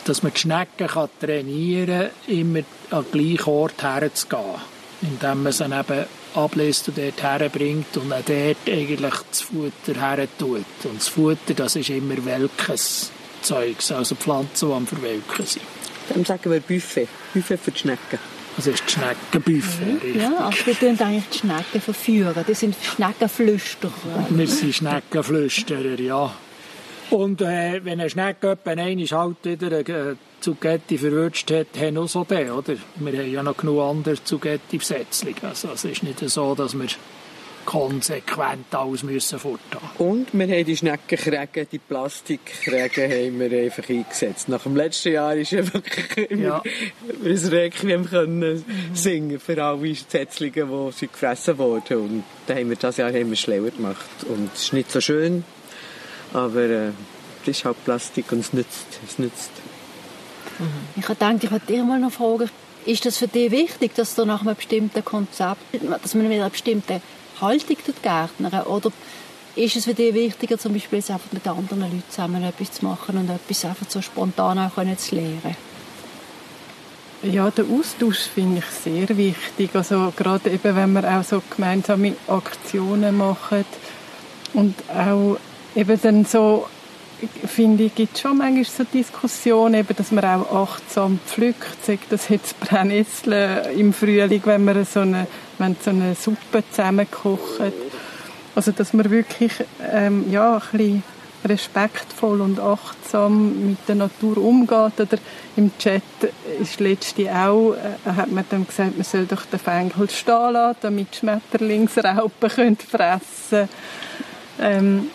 dass 0.05 0.23
man 0.23 0.33
die 0.33 0.39
Schnecken 0.39 0.87
kann 0.87 1.09
trainieren 1.21 2.11
kann, 2.27 2.39
immer 2.39 2.61
an 2.93 3.05
den 3.13 3.35
gleichen 3.35 3.51
Ort 3.51 3.83
herzugehen. 3.83 4.61
Indem 5.03 5.43
man 5.43 5.53
sie 5.53 5.65
eben 5.65 6.07
ablässt 6.37 6.87
und 6.87 6.99
dort 6.99 7.21
herbringt 7.21 7.97
und 7.97 8.13
auch 8.13 8.23
dort 8.25 8.57
eigentlich 8.69 9.15
das 9.29 9.41
Futter 9.41 10.01
her 10.01 10.29
tut. 10.39 10.65
Und 10.85 10.99
das 10.99 11.09
Futter, 11.09 11.55
das 11.55 11.75
ist 11.75 11.91
immer 11.91 12.25
welkes 12.25 13.11
Zeugs, 13.45 13.93
also 13.93 14.15
Pflanzen, 14.15 14.69
die 14.69 14.75
am 14.75 14.87
Verwelken 14.87 15.47
sind. 15.47 15.65
Dann 16.09 16.25
sagen 16.25 16.51
wir 16.51 16.61
Buffet. 16.61 17.09
Buffet 17.33 17.59
für 17.59 17.71
die 17.71 17.79
Schnecken. 17.79 18.19
Das 18.57 18.67
ist 18.69 18.85
die 18.87 18.93
Schneckenbuffet, 18.93 20.03
richtig. 20.05 20.23
Ja, 20.23 20.37
also 20.37 20.67
wir 20.67 20.79
tun 20.79 20.99
eigentlich 21.01 21.29
die 21.33 21.39
Schnecken 21.39 21.81
verführen. 21.81 22.45
Das 22.47 22.61
sind 22.61 22.77
Schneckenflüsterer. 22.81 23.93
Wir 24.31 24.47
sind 24.47 24.75
Schneckenflüsterer, 24.75 25.99
ja. 25.99 26.33
Und 27.11 27.43
äh, 27.43 27.85
wenn 27.85 28.01
eine 28.01 28.09
Schnecke 28.09 28.53
etwa 28.53 28.71
einmal 28.71 29.07
halt 29.07 29.37
wieder 29.45 29.77
eine 29.77 30.17
Zugetti 30.41 30.99
verwünscht 30.99 31.51
hat, 31.51 31.67
haben 31.79 31.99
auch 31.99 32.09
so 32.09 32.25
den, 32.25 32.51
oder? 32.51 32.75
Wir 32.97 33.19
haben 33.19 33.33
ja 33.33 33.43
noch 33.43 33.57
genug 33.57 33.81
andere 33.81 34.23
Zugetti-Besetzungen. 34.23 35.35
Also 35.43 35.71
es 35.73 35.85
ist 35.85 36.03
nicht 36.03 36.21
so, 36.21 36.55
dass 36.55 36.79
wir 36.79 36.89
konsequent 37.65 38.75
alles 38.75 39.03
müssen 39.03 39.39
forthaben. 39.39 39.89
Und 39.99 40.29
wir 40.33 40.47
haben 40.47 40.65
die 40.65 40.77
Schneckenkrägen, 40.77 41.67
die 41.71 41.79
Plastikkrägen 41.79 43.11
haben 43.11 43.41
wir 43.41 43.63
einfach 43.65 43.89
eingesetzt. 43.89 44.49
Nach 44.49 44.63
dem 44.63 44.77
letzten 44.77 45.13
Jahr 45.13 45.35
ist 45.35 45.53
einfach 45.53 45.81
Ja. 46.31 46.63
wir 47.21 47.33
ein 47.33 47.49
Requiem 47.49 48.05
können 48.09 48.65
singen 48.95 49.41
für 49.41 49.63
alle 49.63 49.95
Setzlinge, 49.95 50.67
die 50.67 50.93
sind 50.93 51.13
gefressen 51.13 51.59
wurden. 51.59 51.97
Und 51.97 52.25
da 52.47 52.55
haben 52.55 52.69
wir 52.69 52.77
das 52.77 52.97
Jahr 52.97 53.13
haben 53.13 53.31
wir 53.31 53.37
schneller 53.37 53.71
gemacht. 53.71 54.25
Und 54.29 54.51
es 54.55 54.65
ist 54.65 54.73
nicht 54.73 54.91
so 54.91 55.01
schön, 55.01 55.45
aber 56.33 56.63
äh, 56.63 56.89
es 57.43 57.49
ist 57.49 57.65
halt 57.65 57.83
Plastik 57.85 58.33
und 58.33 58.41
es 58.41 58.53
nützt. 58.53 58.87
Es 59.07 59.19
nützt. 59.19 59.51
Ich 60.97 61.09
habe 61.09 61.15
gedacht, 61.15 61.45
ich 61.45 61.51
wollte 61.51 61.67
dir 61.67 61.85
mal 61.85 61.99
noch 61.99 62.13
fragen, 62.13 62.49
ist 62.87 63.07
das 63.07 63.19
für 63.19 63.29
dich 63.29 63.51
wichtig, 63.51 63.95
dass 63.95 64.15
du 64.15 64.25
nach 64.25 64.43
einem 64.43 64.55
bestimmten 64.55 65.05
Konzept, 65.05 65.61
dass 66.03 66.15
man 66.15 66.29
mit 66.29 66.39
einer 66.39 66.51
bestimmten 66.51 67.01
Haltung 67.45 67.77
tut 67.85 68.03
gärtnern 68.03 68.63
oder 68.63 68.91
ist 69.57 69.77
es 69.77 69.85
für 69.85 69.95
dich 69.95 70.15
wichtiger, 70.15 70.59
zum 70.59 70.73
Beispiel 70.73 70.99
einfach 70.99 71.33
mit 71.33 71.47
anderen 71.47 71.81
Leuten 71.81 72.03
zusammen 72.09 72.43
etwas 72.43 72.73
zu 72.73 72.85
machen 72.85 73.17
und 73.19 73.31
etwas 73.31 73.65
einfach 73.65 73.87
so 73.89 74.03
spontan 74.03 74.59
auch 74.59 74.75
können 74.75 74.99
zu 74.99 75.15
lernen? 75.15 75.57
Ja, 77.23 77.51
der 77.51 77.65
Austausch 77.65 78.29
finde 78.35 78.59
ich 78.59 78.67
sehr 78.67 79.17
wichtig. 79.17 79.71
Also 79.75 80.13
gerade 80.15 80.51
eben, 80.51 80.77
wenn 80.77 80.93
wir 80.93 81.19
auch 81.19 81.25
so 81.25 81.43
gemeinsame 81.49 82.17
Aktionen 82.29 83.17
machen 83.17 83.65
und 84.53 84.75
auch 84.91 85.39
eben 85.75 86.01
dann 86.03 86.25
so, 86.25 86.67
finde 87.47 87.85
ich, 87.85 87.95
gibt 87.95 88.15
es 88.15 88.21
schon 88.21 88.39
manchmal 88.39 88.65
so 88.65 88.85
Diskussionen, 88.85 89.75
eben, 89.75 89.97
dass 89.97 90.11
man 90.13 90.25
auch 90.25 90.69
achtsam 90.69 91.19
pflückt. 91.27 91.85
Sagt 91.85 92.11
das 92.11 92.29
jetzt 92.29 92.59
Brennnessel 92.61 93.71
im 93.77 93.93
Frühling, 93.93 94.43
wenn 94.45 94.65
man 94.65 94.85
so 94.85 95.01
eine, 95.01 95.27
wenn 95.59 95.77
so 95.83 95.91
eine 95.91 96.15
Suppe 96.15 96.63
zusammenkocht. 96.71 97.61
Also, 98.55 98.73
dass 98.73 98.93
man 98.93 99.11
wirklich 99.11 99.53
ähm, 99.93 100.31
ja, 100.31 100.55
ein 100.55 100.79
bisschen 100.79 101.03
respektvoll 101.45 102.41
und 102.41 102.59
achtsam 102.59 103.71
mit 103.71 103.79
der 103.87 103.97
Natur 103.97 104.39
umgeht. 104.39 104.99
Oder 104.99 105.19
im 105.57 105.77
Chat 105.79 106.03
ist 106.61 106.81
letzte 106.81 107.31
auch, 107.35 107.75
äh, 107.75 108.11
hat 108.11 108.31
man 108.31 108.45
dann 108.49 108.67
gesagt, 108.67 108.97
man 108.97 109.05
soll 109.05 109.27
doch 109.27 109.45
den 109.47 109.59
Fenchel 109.59 110.09
stehen 110.11 110.53
lassen, 110.53 110.79
damit 110.81 111.17
Schmetterlingsraupen 111.17 112.49
können 112.49 112.77
fressen 112.77 113.69
ähm, 114.61 115.11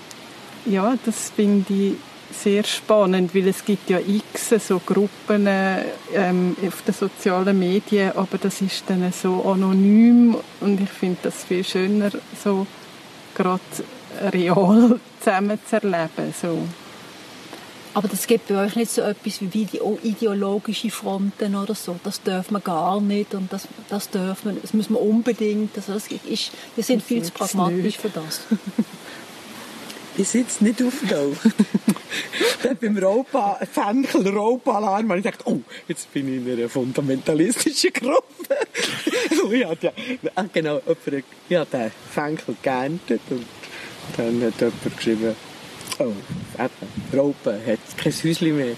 Ja, 0.65 0.97
das 1.05 1.31
finde 1.35 1.73
ich 1.73 1.93
sehr 2.31 2.63
spannend, 2.63 3.33
weil 3.33 3.47
es 3.47 3.65
gibt 3.65 3.89
ja 3.89 3.99
x 3.99 4.53
so 4.67 4.79
Gruppen 4.79 5.47
äh, 5.47 5.83
ähm, 6.13 6.55
auf 6.65 6.81
den 6.83 6.93
sozialen 6.93 7.57
Medien, 7.57 8.11
aber 8.15 8.37
das 8.37 8.61
ist 8.61 8.83
dann 8.87 9.11
so 9.11 9.43
anonym 9.43 10.37
und 10.61 10.81
ich 10.81 10.89
finde 10.89 11.17
das 11.23 11.43
viel 11.43 11.63
schöner, 11.63 12.11
so 12.43 12.67
gerade 13.35 13.61
real 14.31 14.99
zusammen 15.19 15.59
zu 15.67 15.75
erleben. 15.77 16.33
So. 16.39 16.59
Aber 17.93 18.07
das 18.07 18.27
gibt 18.27 18.47
bei 18.47 18.65
euch 18.65 18.75
nicht 18.75 18.91
so 18.91 19.01
etwas 19.01 19.41
wie 19.41 19.67
ideologische 20.03 20.91
Fronten 20.91 21.55
oder 21.55 21.73
so. 21.73 21.99
Das 22.03 22.21
darf 22.21 22.51
man 22.51 22.63
gar 22.63 23.01
nicht 23.01 23.33
und 23.33 23.51
das, 23.51 23.67
das 23.89 24.09
darf 24.09 24.45
man, 24.45 24.57
das 24.61 24.73
muss 24.73 24.89
man 24.89 25.01
unbedingt. 25.01 25.75
Also 25.75 25.93
das 25.93 26.07
ist, 26.07 26.51
wir 26.75 26.83
sind 26.83 27.01
viel 27.01 27.23
zu 27.23 27.31
pragmatisch 27.31 27.83
nicht. 27.83 28.01
für 28.01 28.09
das. 28.09 28.41
ich 30.17 30.27
sitze 30.27 30.63
nicht 30.63 30.81
auftaucht. 30.81 31.37
Dann 32.63 32.77
beim 32.77 32.97
Raupa, 32.97 33.59
Fenkel, 33.71 34.27
Raupa-Alarm, 34.27 35.09
habe 35.09 35.19
ich 35.19 35.25
gedacht, 35.25 35.45
oh, 35.45 35.61
jetzt 35.87 36.11
bin 36.11 36.27
ich 36.27 36.45
in 36.45 36.59
einer 36.59 36.69
fundamentalistischen 36.69 37.93
Gruppe. 37.93 38.23
und 39.43 39.53
ich 39.53 39.65
hatte 39.65 39.87
ja, 39.87 40.31
ah, 40.35 40.45
genau, 40.51 40.79
jemand, 40.79 41.25
ich 41.47 41.55
habe 41.55 41.69
den 41.71 41.91
Fenkel 42.11 42.55
geerntet 42.61 43.21
und 43.29 43.45
dann 44.17 44.41
hat 44.43 44.59
jemand 44.59 44.97
geschrieben, 44.97 45.35
oh, 45.99 46.13
eben, 46.57 47.17
Raupa 47.17 47.51
hat 47.51 47.79
kein 47.97 48.13
Häuschen 48.13 48.57
mehr, 48.57 48.75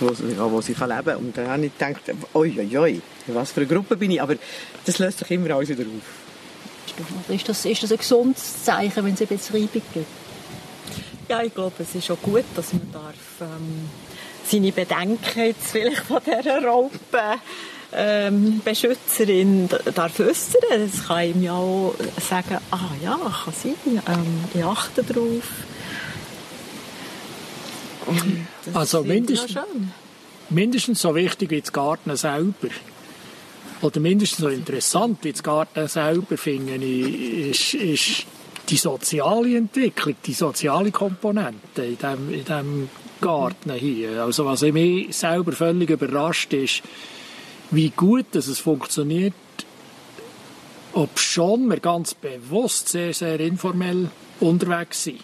wo 0.00 0.12
sie, 0.12 0.38
wo 0.38 0.60
sie 0.60 0.74
kann 0.74 0.90
leben 0.90 1.04
kann. 1.04 1.16
Und 1.16 1.36
dann 1.36 1.48
habe 1.48 1.66
ich 1.66 1.78
gedacht, 1.78 2.02
oi, 2.34 2.54
oi, 2.58 2.78
oi, 2.78 3.00
was 3.28 3.52
für 3.52 3.60
eine 3.60 3.68
Gruppe 3.68 3.96
bin 3.96 4.10
ich. 4.10 4.20
Aber 4.20 4.34
das 4.84 4.98
löst 4.98 5.18
sich 5.20 5.30
immer 5.30 5.54
alles 5.54 5.68
wieder 5.68 5.82
auf. 5.84 7.28
Ist 7.28 7.48
das, 7.48 7.64
ist 7.64 7.82
das 7.82 7.92
ein 7.92 7.98
gesundes 7.98 8.64
Zeichen, 8.64 9.04
wenn 9.04 9.14
es 9.14 9.20
bisschen 9.20 9.56
Reibung 9.56 9.82
gibt? 9.92 10.25
Ja, 11.28 11.42
ich 11.42 11.52
glaube, 11.54 11.74
es 11.80 11.94
ist 11.94 12.10
auch 12.10 12.22
gut, 12.22 12.44
dass 12.54 12.72
man 12.72 12.92
darf, 12.92 13.14
ähm, 13.40 13.88
seine 14.44 14.70
Bedenken 14.70 15.40
jetzt 15.40 15.72
vielleicht 15.72 15.98
von 15.98 16.20
dieser 16.24 16.64
Raupe 16.64 17.40
ähm, 17.92 18.60
Beschützerin 18.64 19.68
darf 19.94 20.20
äußern. 20.20 20.60
Es 20.70 21.06
kann 21.06 21.24
ihm 21.24 21.42
ja 21.42 21.54
auch 21.54 21.94
sagen, 22.20 22.58
ah 22.70 22.90
ja, 23.02 23.16
kann 23.16 23.54
sein, 23.54 23.74
ähm, 23.86 24.44
ich 24.54 24.64
achte 24.64 25.02
darauf. 25.02 25.42
also 28.72 29.02
mindestens, 29.02 29.58
mindestens 30.48 31.00
so 31.00 31.14
wichtig 31.14 31.50
wie 31.50 31.60
das 31.60 31.72
Garten 31.72 32.16
selber. 32.16 32.68
Oder 33.82 34.00
mindestens 34.00 34.38
so 34.38 34.48
interessant 34.48 35.18
wie 35.22 35.32
das 35.32 35.42
Garten 35.42 35.88
selber, 35.88 36.38
finde 36.38 36.76
ich, 36.76 37.74
ist, 37.74 37.74
ist 37.74 38.26
die 38.68 38.76
soziale 38.76 39.56
Entwicklung, 39.56 40.16
die 40.24 40.32
soziale 40.32 40.90
Komponente 40.90 41.84
in 41.84 41.96
diesem 41.96 42.32
in 42.32 42.44
dem 42.44 42.88
Garten 43.20 43.72
hier. 43.72 44.22
Also 44.22 44.44
was 44.44 44.62
mich 44.62 45.14
selber 45.16 45.52
völlig 45.52 45.90
überrascht 45.90 46.52
ist, 46.52 46.82
wie 47.70 47.90
gut 47.90 48.26
dass 48.32 48.46
es 48.46 48.58
funktioniert, 48.58 49.34
ob 50.92 51.18
schon 51.18 51.68
wir 51.68 51.80
ganz 51.80 52.14
bewusst 52.14 52.88
sehr, 52.88 53.12
sehr 53.12 53.40
informell 53.40 54.10
unterwegs 54.40 55.04
sind. 55.04 55.20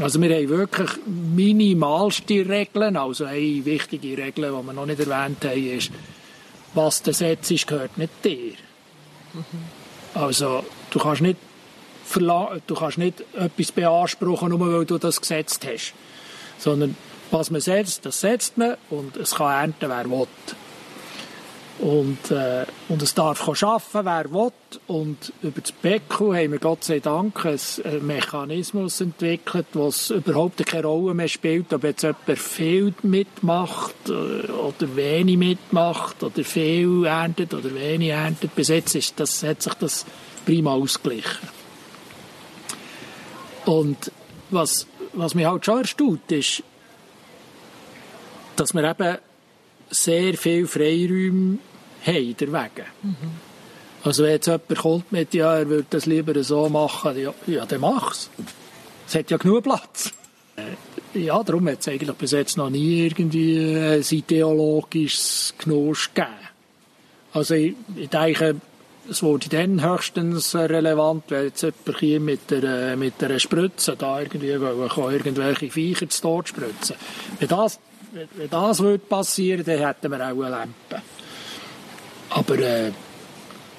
Also 0.00 0.20
wir 0.20 0.34
haben 0.34 0.48
wirklich 0.48 0.90
minimalste 1.06 2.48
Regeln, 2.48 2.96
also 2.96 3.24
eine 3.24 3.64
wichtige 3.64 4.16
Regel, 4.16 4.50
die 4.50 4.66
wir 4.66 4.72
noch 4.72 4.86
nicht 4.86 5.00
erwähnt 5.00 5.44
haben, 5.44 5.76
ist, 5.76 5.90
was 6.74 7.02
du 7.02 7.12
setzt, 7.12 7.66
gehört 7.66 7.98
nicht 7.98 8.24
dir. 8.24 8.54
Mhm. 9.34 9.44
Also 10.14 10.64
du 10.90 10.98
kannst 10.98 11.22
nicht 11.22 11.36
du 12.16 12.74
kannst 12.74 12.98
nicht 12.98 13.22
etwas 13.34 13.72
beanspruchen, 13.72 14.50
nur 14.50 14.60
weil 14.60 14.84
du 14.84 14.98
das 14.98 15.20
gesetzt 15.20 15.66
hast. 15.66 15.94
Sondern 16.58 16.96
was 17.30 17.50
man 17.50 17.60
setzt, 17.60 18.04
das 18.06 18.20
setzt 18.20 18.58
man 18.58 18.76
und 18.90 19.16
es 19.16 19.34
kann 19.34 19.52
ernten, 19.52 19.88
wer 19.88 20.10
will. 20.10 20.26
Und, 21.80 22.30
äh, 22.30 22.66
und 22.90 23.00
es 23.00 23.14
darf 23.14 23.48
arbeiten, 23.48 24.04
wer 24.04 24.32
will. 24.32 24.52
Und 24.86 25.32
über 25.42 25.60
das 25.62 25.72
Becken 25.72 26.36
haben 26.36 26.52
wir 26.52 26.58
Gott 26.58 26.84
sei 26.84 27.00
Dank 27.00 27.46
einen 27.46 28.06
Mechanismus 28.06 29.00
entwickelt, 29.00 29.66
was 29.72 30.10
überhaupt 30.10 30.64
keine 30.66 30.86
Rolle 30.86 31.14
mehr 31.14 31.28
spielt, 31.28 31.72
ob 31.72 31.84
jetzt 31.84 32.02
jemand 32.02 32.38
viel 32.38 32.92
mitmacht 33.02 33.94
äh, 34.08 34.50
oder 34.50 34.94
wenig 34.94 35.38
mitmacht 35.38 36.22
oder 36.22 36.44
viel 36.44 37.06
erntet 37.06 37.54
oder 37.54 37.74
wenig 37.74 38.10
erntet. 38.10 38.54
Bis 38.54 38.68
jetzt 38.68 38.94
ist 38.94 39.18
das, 39.18 39.42
hat 39.42 39.62
sich 39.62 39.74
das 39.74 40.04
prima 40.44 40.74
ausgeglichen. 40.74 41.59
Und 43.70 44.10
was, 44.50 44.88
was 45.12 45.36
mich 45.36 45.46
halt 45.46 45.64
schon 45.64 45.78
erstaunt, 45.78 46.32
ist, 46.32 46.64
dass 48.56 48.74
wir 48.74 48.82
eben 48.82 49.18
sehr 49.90 50.34
viel 50.36 50.66
Freiräume 50.66 51.58
haben, 52.04 52.36
derwegen. 52.36 52.86
Mhm. 53.02 53.14
Also 54.02 54.24
wenn 54.24 54.32
jetzt 54.32 54.46
jemand 54.46 54.76
kommt 54.76 55.12
mit, 55.12 55.34
ja, 55.34 55.58
er 55.58 55.68
würde 55.68 55.86
das 55.88 56.06
lieber 56.06 56.42
so 56.42 56.68
machen, 56.68 57.16
ja, 57.16 57.32
ja 57.46 57.64
dann 57.64 57.80
mach's. 57.80 58.28
Es 59.06 59.14
hat 59.14 59.30
ja 59.30 59.36
genug 59.36 59.62
Platz. 59.62 60.12
Äh, 60.56 61.20
ja, 61.20 61.40
darum 61.44 61.68
hat 61.68 61.78
es 61.78 61.86
eigentlich 61.86 62.16
bis 62.16 62.32
jetzt 62.32 62.56
noch 62.56 62.70
nie 62.70 63.06
irgendwie 63.06 63.56
ein 63.76 64.02
ideologisches 64.02 65.54
Genuss 65.58 66.10
gegeben. 66.12 66.34
Also 67.32 67.54
ich, 67.54 67.74
ich 67.94 68.08
denke, 68.08 68.56
es 69.08 69.22
wurde 69.22 69.48
dann 69.48 69.82
höchstens 69.82 70.54
relevant, 70.54 71.24
wenn 71.28 71.46
jetzt 71.46 71.62
jemand 71.62 71.98
hier 71.98 72.20
mit 72.20 72.50
der, 72.50 72.96
mit 72.96 73.20
der 73.20 73.38
Spritze 73.38 73.96
da 73.96 74.20
irgendwie 74.20 74.52
kann 74.58 75.12
irgendwelche 75.12 75.70
Viecher 75.70 76.08
zu 76.08 76.22
Tod 76.22 76.48
spritzen. 76.48 76.96
Wenn 77.38 77.48
das, 77.48 77.78
wenn 78.12 78.50
das 78.50 78.80
würde 78.80 79.04
dann 79.64 79.78
hätten 79.78 80.10
wir 80.10 80.18
auch 80.18 80.44
eine 80.44 80.50
Lampe. 80.50 81.02
Aber 82.30 82.58
äh, 82.58 82.92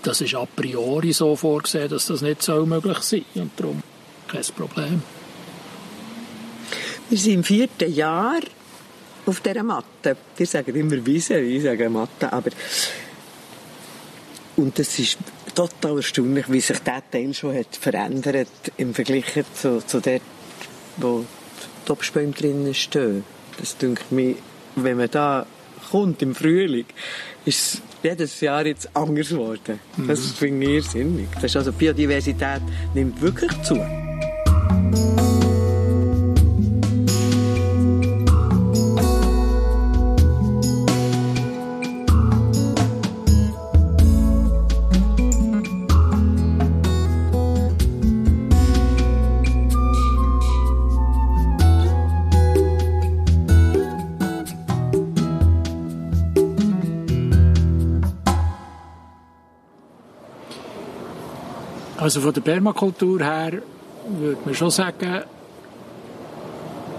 das 0.01 0.21
ist 0.21 0.35
a 0.35 0.45
priori 0.45 1.13
so 1.13 1.35
vorgesehen, 1.35 1.89
dass 1.89 2.07
das 2.07 2.21
nicht 2.21 2.41
so 2.41 2.65
möglich 2.65 2.97
sein 2.99 3.25
und 3.35 3.51
darum 3.55 3.83
kein 4.27 4.43
Problem. 4.55 5.03
Wir 7.09 7.17
sind 7.17 7.33
im 7.33 7.43
vierten 7.43 7.93
Jahr 7.93 8.39
auf 9.25 9.41
dieser 9.41 9.63
Matte. 9.63 10.17
Wir 10.35 10.47
sagen 10.47 10.75
immer 10.75 11.05
Wiese, 11.05 11.39
ich 11.39 11.63
sage 11.63 11.89
Matte, 11.89 12.31
aber 12.31 12.51
und 14.61 14.77
es 14.79 14.99
ist 14.99 15.17
total 15.55 15.97
erstaunlich, 15.97 16.49
wie 16.51 16.61
sich 16.61 16.79
dieser 16.79 17.09
Teil 17.09 17.33
schon 17.33 17.55
hat 17.55 17.75
verändert 17.75 18.47
im 18.77 18.93
Vergleich 18.93 19.25
zu, 19.53 19.85
zu 19.85 19.99
dort, 19.99 20.21
wo 20.97 21.25
die 21.87 21.91
Obstbäume 21.91 22.31
drinnen 22.31 22.73
stehen. 22.73 23.23
Das 23.57 23.75
denke 23.77 24.03
mir, 24.11 24.35
wenn 24.75 24.97
man 24.97 25.09
da 25.09 25.45
kommt 25.89 26.21
im 26.21 26.35
Frühling, 26.35 26.85
ist 27.45 27.73
es 27.73 27.81
jedes 28.03 28.39
Jahr 28.39 28.65
jetzt 28.65 28.89
anders 28.95 29.29
geworden. 29.29 29.79
Mhm. 29.97 30.07
Das 30.07 30.31
finde 30.31 30.67
ich 30.67 30.75
irrsinnig. 30.75 31.27
Das 31.35 31.45
ist 31.45 31.57
also, 31.57 31.71
die 31.71 31.77
Biodiversität 31.77 32.61
nimmt 32.93 33.19
wirklich 33.21 33.51
zu. 33.63 33.75
Also 62.11 62.19
von 62.19 62.33
der 62.33 62.41
Permakultur 62.41 63.23
her 63.23 63.61
würde 64.05 64.41
man 64.43 64.53
schon 64.53 64.69
sagen, 64.69 65.21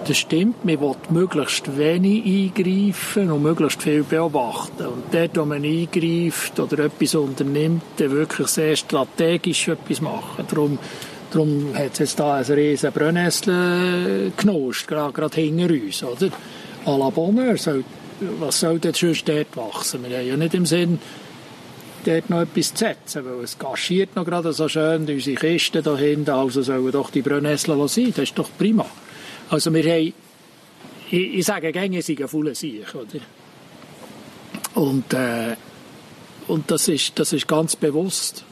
das 0.08 0.16
stimmt, 0.16 0.64
man 0.64 0.80
will 0.80 0.94
möglichst 1.10 1.76
wenig 1.76 2.24
eingreifen 2.24 3.30
und 3.30 3.42
möglichst 3.42 3.82
viel 3.82 4.04
beobachten. 4.04 4.86
Und 4.86 5.02
dort, 5.12 5.36
wo 5.36 5.44
man 5.44 5.64
eingreift 5.64 6.58
oder 6.58 6.86
etwas 6.86 7.14
unternimmt, 7.14 7.82
dann 7.98 8.10
wirklich 8.10 8.48
sehr 8.48 8.74
strategisch 8.74 9.68
etwas 9.68 10.00
machen. 10.00 10.46
Darum, 10.48 10.78
darum 11.30 11.74
hat 11.74 11.92
es 11.92 11.98
jetzt 11.98 12.18
da 12.18 12.36
ein 12.36 12.44
riesen 12.44 12.90
Brennnessel 12.90 14.32
genoscht, 14.34 14.88
gerade, 14.88 15.12
gerade 15.12 15.38
hinter 15.38 15.74
uns, 15.74 16.02
oder? 16.02 16.30
À 16.86 16.96
la 16.96 17.10
Bonheur, 17.10 17.56
was 18.40 18.60
soll 18.60 18.78
denn 18.78 18.94
sonst 18.94 19.28
dort 19.28 19.54
wachsen? 19.58 20.02
Wir 20.08 20.20
haben 20.20 20.26
ja 20.26 20.36
nicht 20.38 20.54
im 20.54 20.64
Sinn, 20.64 20.98
dort 22.04 22.30
noch 22.30 22.42
etwas 22.42 22.74
zu 22.74 22.84
setzen, 22.84 23.24
weil 23.24 23.44
es 23.44 23.58
gaschiert 23.58 24.16
noch 24.16 24.24
gerade 24.24 24.52
so 24.52 24.68
schön 24.68 25.08
unsere 25.08 25.36
Kisten 25.36 25.82
da 25.82 25.96
hinten, 25.96 26.30
also 26.30 26.62
sollen 26.62 26.92
doch 26.92 27.10
die 27.10 27.22
Brennnessel 27.22 27.76
sein, 27.88 28.08
das 28.10 28.24
ist 28.24 28.38
doch 28.38 28.48
prima. 28.58 28.86
Also 29.50 29.72
wir 29.72 29.82
haben, 29.82 30.12
ich, 31.10 31.34
ich 31.34 31.44
sage 31.44 31.72
gerne, 31.72 31.98
ist 31.98 32.08
ein 32.08 32.28
fauler 32.28 32.54
Sieg, 32.54 32.94
oder? 32.94 33.20
Und, 34.74 35.12
äh, 35.12 35.56
und 36.48 36.70
das 36.70 36.88
ist, 36.88 37.18
das 37.18 37.32
ist 37.32 37.46
ganz 37.46 37.76
bewusst. 37.76 38.44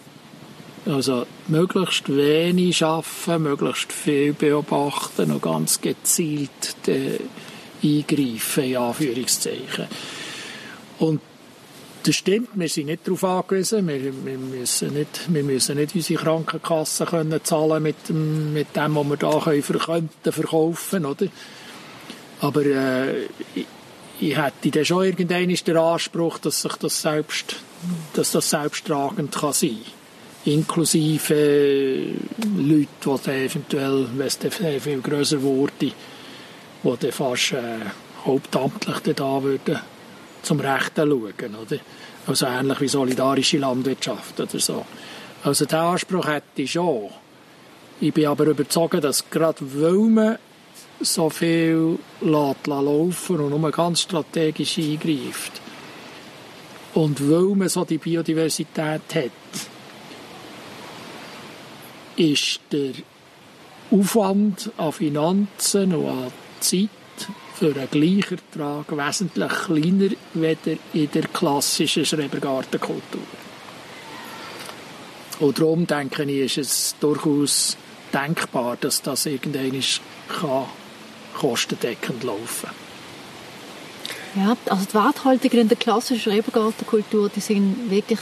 Also 0.87 1.27
möglichst 1.49 2.09
wenig 2.09 2.83
arbeiten, 2.85 3.43
möglichst 3.43 3.93
viel 3.93 4.33
beobachten 4.33 5.31
und 5.31 5.43
ganz 5.43 5.81
gezielt 5.81 6.51
äh, 6.87 7.19
eingreifen, 7.83 8.65
in 8.65 8.77
Anführungszeichen. 8.77 9.87
Und 10.99 11.21
das 12.03 12.17
stimmt, 12.17 12.49
wir 12.55 12.69
sind 12.69 12.87
nicht 12.87 13.07
darauf 13.07 13.25
angewiesen. 13.25 13.87
Wir, 13.87 14.03
wir, 14.25 14.39
müssen, 14.39 14.95
nicht, 14.95 15.33
wir 15.33 15.43
müssen 15.43 15.77
nicht 15.77 15.95
unsere 15.95 16.23
Krankenkasse 16.23 17.05
können 17.05 17.41
zahlen 17.45 17.83
mit 17.83 18.09
dem, 18.09 18.53
mit 18.53 18.75
dem, 18.75 18.97
was 18.97 19.09
wir 19.09 19.17
da 19.17 19.41
können, 19.41 19.63
könnten 19.63 20.33
verkaufen 20.33 21.05
oder? 21.05 21.27
Aber 22.41 22.65
äh, 22.65 23.25
ich, 23.55 23.67
ich 24.21 24.37
hätte 24.37 24.71
dann 24.71 24.85
schon 24.85 25.05
irgendwann 25.05 25.49
den 25.49 25.77
Anspruch, 25.77 26.39
dass 26.39 26.63
sich 26.63 26.73
das 26.77 27.03
selbst, 27.03 27.57
dass 28.15 28.33
das 28.33 28.51
selbsttragend 28.51 29.35
kann 29.35 29.53
sein 29.53 29.79
inklusive 30.47 32.15
Leute, 32.57 33.21
die 33.27 33.31
eventuell, 33.31 34.07
wenn 34.17 34.27
es 34.27 34.39
viel 34.83 35.01
grösser 35.03 35.43
wurde, 35.43 35.73
die 35.83 35.93
dann 36.83 37.13
fast 37.13 37.53
äh, 37.53 37.79
hauptamtlich 38.25 39.15
da 39.15 39.43
würden 39.43 39.81
zum 40.43 40.61
Rechten 40.61 41.09
schauen. 41.09 41.55
Oder? 41.55 41.79
Also 42.27 42.47
ähnlich 42.47 42.81
wie 42.81 42.89
solidarische 42.89 43.59
Landwirtschaft 43.59 44.41
oder 44.41 44.59
so. 44.59 44.85
Also 45.43 45.65
diesen 45.65 45.79
Anspruch 45.79 46.27
hätte 46.27 46.63
ich 46.63 46.73
schon. 46.73 47.11
Ich 48.01 48.13
bin 48.13 48.27
aber 48.27 48.47
überzeugt, 48.47 49.03
dass 49.05 49.29
gerade 49.29 49.59
weil 49.61 50.11
man 50.11 50.39
so 51.01 51.31
viel 51.31 51.99
lässt, 52.21 52.67
laufen 52.67 53.41
und 53.41 53.51
nur 53.51 53.71
ganz 53.71 54.03
strategisch 54.03 54.79
eingreift 54.79 55.61
und 56.95 57.31
weil 57.31 57.57
man 57.57 57.69
so 57.69 57.85
die 57.85 57.99
Biodiversität 57.99 59.01
hat, 59.15 59.31
ist 62.17 62.61
der 62.71 62.93
Aufwand 63.91 64.71
an 64.77 64.93
Finanzen 64.93 65.95
und 65.95 66.09
an 66.09 66.33
Zeit 66.61 66.89
für 67.61 67.77
einen 67.77 67.91
gleichen 67.91 68.39
Ertrag 68.39 68.91
wesentlich 68.97 69.53
kleiner 69.67 70.11
als 70.35 70.79
in 70.95 71.11
der 71.11 71.29
klassischen 71.29 72.07
Schrebergartenkultur. 72.07 73.21
Und 75.41 75.59
darum 75.59 75.87
denke 75.87 76.23
ich, 76.25 76.57
ist 76.57 76.59
es 76.59 76.95
durchaus 77.01 77.77
denkbar, 78.15 78.79
dass 78.81 79.03
das 79.03 79.27
irgendwann 79.27 79.83
kostendeckend 81.39 82.25
laufen 82.25 82.71
kann. 84.35 84.43
Ja, 84.43 84.57
also 84.73 84.87
die 84.87 84.95
Werthaltungen 84.95 85.59
in 85.59 85.69
der 85.69 85.77
klassischen 85.77 86.21
Schrebergartenkultur, 86.23 87.29
die 87.29 87.41
sind 87.41 87.91
wirklich 87.91 88.21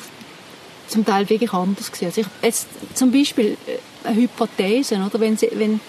zum 0.89 1.05
Teil 1.05 1.29
wirklich 1.29 1.53
anders 1.53 1.93
gewesen. 1.93 2.07
Also 2.07 2.21
ich, 2.23 2.27
jetzt 2.43 2.67
zum 2.95 3.13
Beispiel 3.13 3.57
äh, 3.67 4.09
eine 4.09 4.17
Hypothese, 4.17 4.97
oder? 4.97 5.21
Wenn, 5.21 5.37
Sie, 5.37 5.51
wenn, 5.53 5.81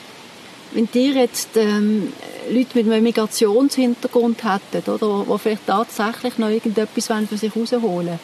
wenn 0.72 0.92
dir 0.92 1.14
jetzt 1.14 1.50
ähm, 1.56 2.14
Leute 2.50 2.78
mit 2.78 2.92
einem 2.92 3.04
Migrationshintergrund 3.04 4.44
hätten, 4.44 4.92
oder, 4.92 5.26
die 5.28 5.40
vielleicht 5.40 5.68
tatsächlich 5.68 6.38
noch 6.38 6.50
irgendetwas 6.50 7.08
für 7.28 7.38
sich 7.38 7.54
herausholen 7.54 8.20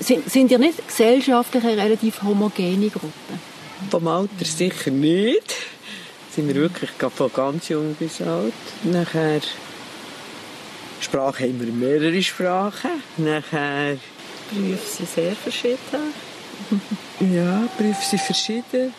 sind, 0.00 0.30
sind 0.30 0.50
ihr 0.50 0.58
nicht 0.58 0.86
gesellschaftlich 0.86 1.64
eine 1.64 1.76
relativ 1.76 2.22
homogene 2.22 2.88
Gruppe? 2.88 3.12
Vom 3.90 4.08
Alter 4.08 4.44
sicher 4.44 4.90
nicht. 4.90 5.54
Sind 6.34 6.48
wir 6.48 6.54
wirklich 6.56 6.90
von 6.90 7.32
ganz 7.32 7.68
jung 7.68 7.94
bis 7.98 8.20
alt. 8.20 8.52
Nachher 8.82 9.40
Sprache 11.00 11.44
haben 11.44 11.60
wir 11.60 11.72
mehrere 11.72 12.22
Sprachen. 12.22 12.90
Nachher 13.16 13.96
Berufe 14.50 14.96
sind 14.96 15.08
sehr 15.08 15.36
verschieden. 15.36 16.12
ja, 17.20 17.68
Berufe 17.78 18.04
sind 18.04 18.20
verschieden. 18.20 18.92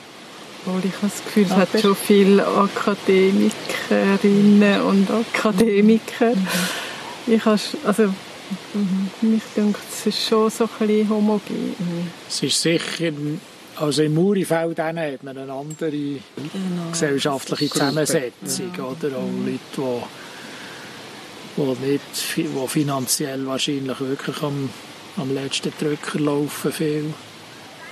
Obwohl 0.67 0.83
ich 0.83 0.95
habe 0.97 1.07
das 1.07 1.23
Gefühl, 1.23 1.45
es 1.45 1.51
hat 1.51 1.69
schon 1.79 1.95
viele 1.95 2.45
Akademikerinnen 2.45 4.81
und 4.81 5.09
Akademiker. 5.09 6.35
Mhm. 6.35 6.45
Ich 7.27 7.45
habe, 7.45 7.57
also, 7.85 8.13
mhm. 8.73 9.09
mich 9.21 9.43
denke, 9.55 9.79
es 9.89 10.05
ist 10.07 10.27
schon 10.27 10.49
so 10.49 10.65
ein 10.65 10.69
bisschen 10.79 11.07
homogen. 11.09 11.73
Es 12.27 12.43
ist 12.43 12.61
sicher, 12.61 13.13
also 13.77 14.03
im 14.03 14.13
Murifeld 14.13 14.77
hat 14.79 15.23
man 15.23 15.37
eine 15.37 15.53
andere 15.53 15.91
genau. 15.91 16.19
gesellschaftliche 16.91 17.69
Zusammensetzung, 17.69 18.73
ja. 18.77 18.83
oder? 18.83 19.15
Auch 19.15 19.29
Leute, 19.45 19.61
die 19.77 20.01
wo 21.55 21.77
nicht, 21.81 22.01
wo 22.53 22.67
finanziell 22.67 23.47
wahrscheinlich 23.47 23.99
wirklich 23.99 24.43
am 24.43 24.69
am 25.17 25.33
letzten 25.33 25.73
Drücker 25.79 26.19
laufen 26.19 26.71
viel 26.71 27.13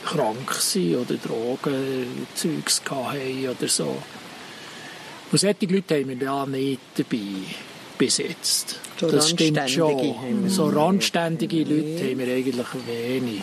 krank 0.06 0.54
sind 0.54 0.96
oder 0.96 1.16
Drogen, 1.16 2.28
Zeugs 2.36 2.82
haben 2.90 3.50
oder 3.50 3.68
so. 3.68 3.98
Und 5.32 5.38
solche 5.38 5.66
Leute 5.66 5.96
haben 5.96 6.08
wir 6.10 6.18
ja 6.18 6.46
nicht 6.46 6.80
dabei 6.96 7.18
bis 7.98 8.18
jetzt. 8.20 8.80
So 9.00 9.10
das 9.10 9.30
stimmt 9.32 9.70
schon. 9.70 10.50
So 10.50 10.68
randständige 10.68 11.64
Leute 11.64 12.12
haben 12.12 12.20
wir 12.20 12.34
eigentlich 12.34 12.68
wenig. 12.86 13.42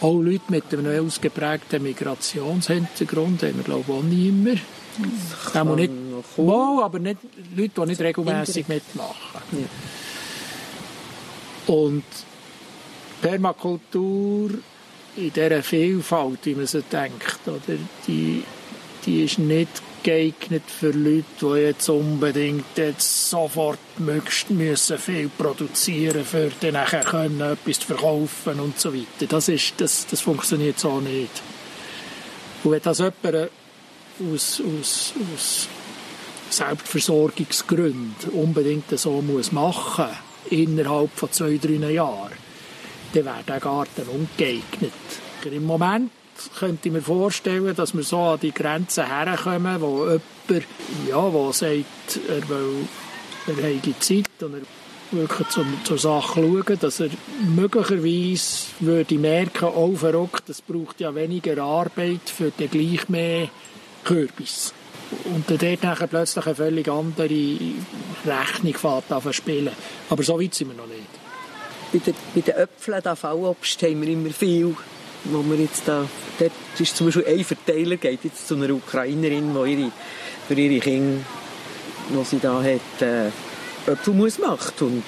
Auch 0.00 0.20
Leute 0.20 0.42
mit 0.48 0.72
einem 0.72 1.06
ausgeprägten 1.06 1.82
Migrationshintergrund 1.82 3.42
haben 3.42 3.56
wir, 3.56 3.64
glaube 3.64 3.84
ich, 3.88 3.94
auch 3.94 4.02
nicht 4.02 4.32
mehr. 4.32 4.58
Das 5.52 5.64
nicht, 5.76 5.92
mal, 6.36 6.82
aber 6.84 6.98
nicht 6.98 7.18
Leute, 7.56 7.80
die 7.80 7.86
nicht 7.86 8.00
regelmäßig 8.00 8.68
mitmachen. 8.68 9.40
Ja. 11.66 11.74
Und 11.74 12.04
Permakultur 13.20 14.50
in 15.16 15.32
dieser 15.32 15.62
Vielfalt, 15.62 16.40
wie 16.44 16.54
man 16.54 16.66
so 16.66 16.80
denkt, 16.80 17.40
oder, 17.46 17.78
die, 18.06 18.42
die 19.06 19.24
ist 19.24 19.38
nicht 19.38 19.82
geeignet 20.02 20.64
für 20.66 20.90
Leute, 20.90 21.24
die 21.40 21.60
jetzt 21.60 21.88
unbedingt 21.88 22.76
jetzt 22.76 23.30
sofort 23.30 23.78
möglichst 23.98 24.50
müssen 24.50 24.98
viel 24.98 25.28
produzieren 25.28 26.18
müssen, 26.18 26.24
für 26.24 26.50
dann 26.60 26.74
nachher 26.74 27.04
können, 27.04 27.40
etwas 27.40 27.80
zu 27.80 27.86
verkaufen 27.86 28.60
und 28.60 28.78
so 28.78 28.94
weiter. 28.94 29.26
Das, 29.28 29.48
ist, 29.48 29.74
das, 29.78 30.06
das 30.06 30.20
funktioniert 30.20 30.78
so 30.78 31.00
nicht. 31.00 31.42
Und 32.62 32.72
wenn 32.72 32.82
das 32.82 32.98
jemand 32.98 33.50
aus, 34.32 34.60
aus, 34.60 35.14
aus 35.34 35.68
Selbstversorgungsgründen 36.50 38.30
unbedingt 38.32 38.96
so 38.98 39.22
muss 39.22 39.52
machen 39.52 40.08
innerhalb 40.50 41.10
von 41.16 41.32
zwei, 41.32 41.56
drei 41.56 41.90
Jahren, 41.90 42.43
dann 43.14 43.24
wäre 43.24 43.44
der 43.46 43.60
Garten 43.60 44.02
ungeeignet. 44.08 44.92
Im 45.44 45.66
Moment 45.66 46.10
könnte 46.58 46.88
ich 46.88 46.92
mir 46.92 47.02
vorstellen, 47.02 47.74
dass 47.76 47.94
wir 47.94 48.02
so 48.02 48.18
an 48.18 48.40
die 48.40 48.52
Grenzen 48.52 49.06
herkommen, 49.06 49.80
wo 49.80 50.04
jemand, 50.04 50.66
ja, 51.08 51.32
wo 51.32 51.52
sagt, 51.52 52.18
er 52.28 52.48
will, 52.48 52.88
er 53.46 53.54
habe 53.54 53.98
Zeit 54.00 54.42
und 54.42 54.54
er 54.54 54.62
wirklich 55.12 55.48
zum, 55.48 55.66
zur 55.84 55.98
Sache 55.98 56.40
schauen, 56.40 56.78
dass 56.80 57.00
er 57.00 57.10
möglicherweise 57.54 58.66
würde 58.80 59.18
merken, 59.18 59.66
oh 59.66 59.94
verrückt, 59.94 60.48
es 60.48 60.60
braucht 60.60 61.00
ja 61.00 61.14
weniger 61.14 61.62
Arbeit 61.62 62.28
für 62.28 62.50
den 62.50 62.70
gleich 62.70 63.08
mehr 63.08 63.48
Kürbis. 64.02 64.74
Und 65.26 65.48
dann 65.48 65.58
dort 65.58 66.10
plötzlich 66.10 66.46
eine 66.46 66.54
völlig 66.56 66.88
andere 66.88 67.28
Rechnung 67.28 68.74
fährt 68.74 69.12
an 69.12 69.32
spielen. 69.32 69.72
Aber 70.10 70.22
so 70.22 70.40
weit 70.40 70.54
sind 70.54 70.70
wir 70.70 70.76
noch 70.76 70.88
nicht 70.88 71.23
bei 71.94 72.00
den, 72.00 72.14
bei 72.34 72.40
den 72.40 72.54
Äpfeln, 72.56 73.00
da 73.02 73.14
Fallobst, 73.14 73.82
haben 73.82 74.02
wir 74.02 74.08
immer 74.08 74.30
viel, 74.30 74.74
wo 75.24 75.42
wir 75.44 75.56
jetzt 75.56 75.82
da, 75.86 76.06
dort 76.38 76.52
ist 76.78 76.96
zum 76.96 77.06
Beispiel 77.06 77.26
ein 77.26 77.44
Verteiler, 77.44 77.96
geht 77.96 78.24
jetzt 78.24 78.48
zu 78.48 78.56
einer 78.56 78.70
Ukrainerin, 78.70 79.54
die 79.54 79.72
ihre, 79.72 79.92
für 80.48 80.54
ihre 80.54 80.80
Kinder, 80.80 81.24
die 82.10 82.24
sie 82.24 82.40
da 82.40 82.62
hat, 82.62 83.02
äh, 83.02 83.28
Äpfelmus 83.90 84.38
macht 84.38 84.82
und, 84.82 85.04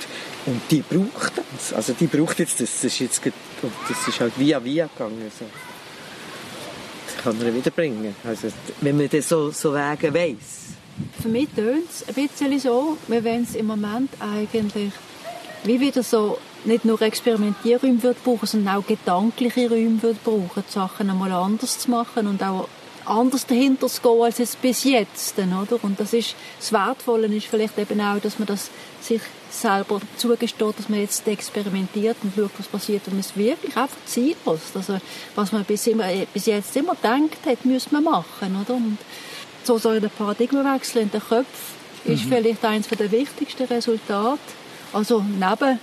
und 0.46 0.60
die 0.70 0.82
braucht 0.82 1.32
das. 1.36 1.72
Also 1.72 1.92
die 1.94 2.06
braucht 2.06 2.38
jetzt 2.38 2.60
das, 2.60 2.72
das 2.74 2.84
ist 2.84 2.98
jetzt, 3.00 3.20
das 3.88 4.08
ist 4.08 4.20
halt 4.20 4.38
via 4.38 4.62
via 4.62 4.86
gegangen. 4.86 5.22
Also. 5.24 5.50
Das 7.06 7.24
kann 7.24 7.38
man 7.38 7.54
wiederbringen. 7.54 8.14
Also, 8.22 8.48
wenn 8.80 8.96
man 8.96 9.08
das 9.08 9.28
so, 9.28 9.50
so 9.50 9.74
Wege 9.74 10.12
weiss. 10.14 10.76
Für 11.20 11.28
mich 11.28 11.48
tönt 11.54 11.90
es 11.90 12.06
ein 12.08 12.14
bisschen 12.14 12.60
so, 12.60 12.96
wir 13.08 13.24
wollen 13.24 13.42
es 13.48 13.54
im 13.54 13.66
Moment 13.66 14.10
eigentlich 14.20 14.92
wie 15.64 15.80
wieder 15.80 16.02
so 16.02 16.38
nicht 16.66 16.84
nur 16.84 17.00
Experimentierräume 17.00 18.02
wird 18.02 18.22
brauchen, 18.24 18.46
sondern 18.46 18.76
auch 18.76 18.86
gedankliche 18.86 19.68
Räume 19.68 20.02
wird 20.02 20.22
brauchen, 20.24 20.64
die 20.68 20.72
Sachen 20.72 21.10
einmal 21.10 21.32
anders 21.32 21.78
zu 21.78 21.90
machen 21.90 22.26
und 22.26 22.42
auch 22.42 22.68
anders 23.06 23.46
dahinter 23.46 23.86
zu 23.86 24.00
gehen 24.02 24.22
als 24.22 24.40
es 24.40 24.56
bis 24.56 24.84
jetzt, 24.84 25.38
oder? 25.38 25.82
Und 25.82 26.00
das 26.00 26.12
ist, 26.12 26.34
das 26.58 26.72
Wertvolle 26.72 27.28
ist 27.28 27.46
vielleicht 27.46 27.78
eben 27.78 28.00
auch, 28.00 28.18
dass 28.18 28.38
man 28.38 28.46
das 28.46 28.70
sich 29.00 29.20
selber 29.50 30.00
zugesteht, 30.16 30.78
dass 30.78 30.88
man 30.88 31.00
jetzt 31.00 31.26
experimentiert 31.26 32.16
und 32.22 32.32
schaut, 32.34 32.50
was 32.58 32.66
passiert, 32.66 33.02
wenn 33.06 33.14
man 33.14 33.20
es 33.20 33.36
wirklich 33.36 33.76
einfach 33.76 33.96
Ziel 34.06 34.36
lässt. 34.44 34.76
Also, 34.76 34.98
was 35.34 35.52
man 35.52 35.64
bis, 35.64 35.86
immer, 35.86 36.06
bis 36.32 36.46
jetzt 36.46 36.76
immer 36.76 36.94
gedacht 36.94 37.46
hat, 37.46 37.64
müsste 37.64 37.94
man 37.94 38.04
machen, 38.04 38.56
oder? 38.60 38.74
Und 38.74 38.98
so 39.62 39.78
so 39.78 39.90
ein 39.90 40.10
Paradigmenwechsel 40.16 41.02
in 41.02 41.10
den 41.10 41.20
Köpfen 41.20 41.46
mhm. 42.04 42.12
ist 42.12 42.24
vielleicht 42.24 42.64
eines 42.64 42.88
der 42.88 43.10
wichtigsten 43.10 43.64
Resultate. 43.64 44.38
Also, 44.92 45.22
neben 45.38 45.78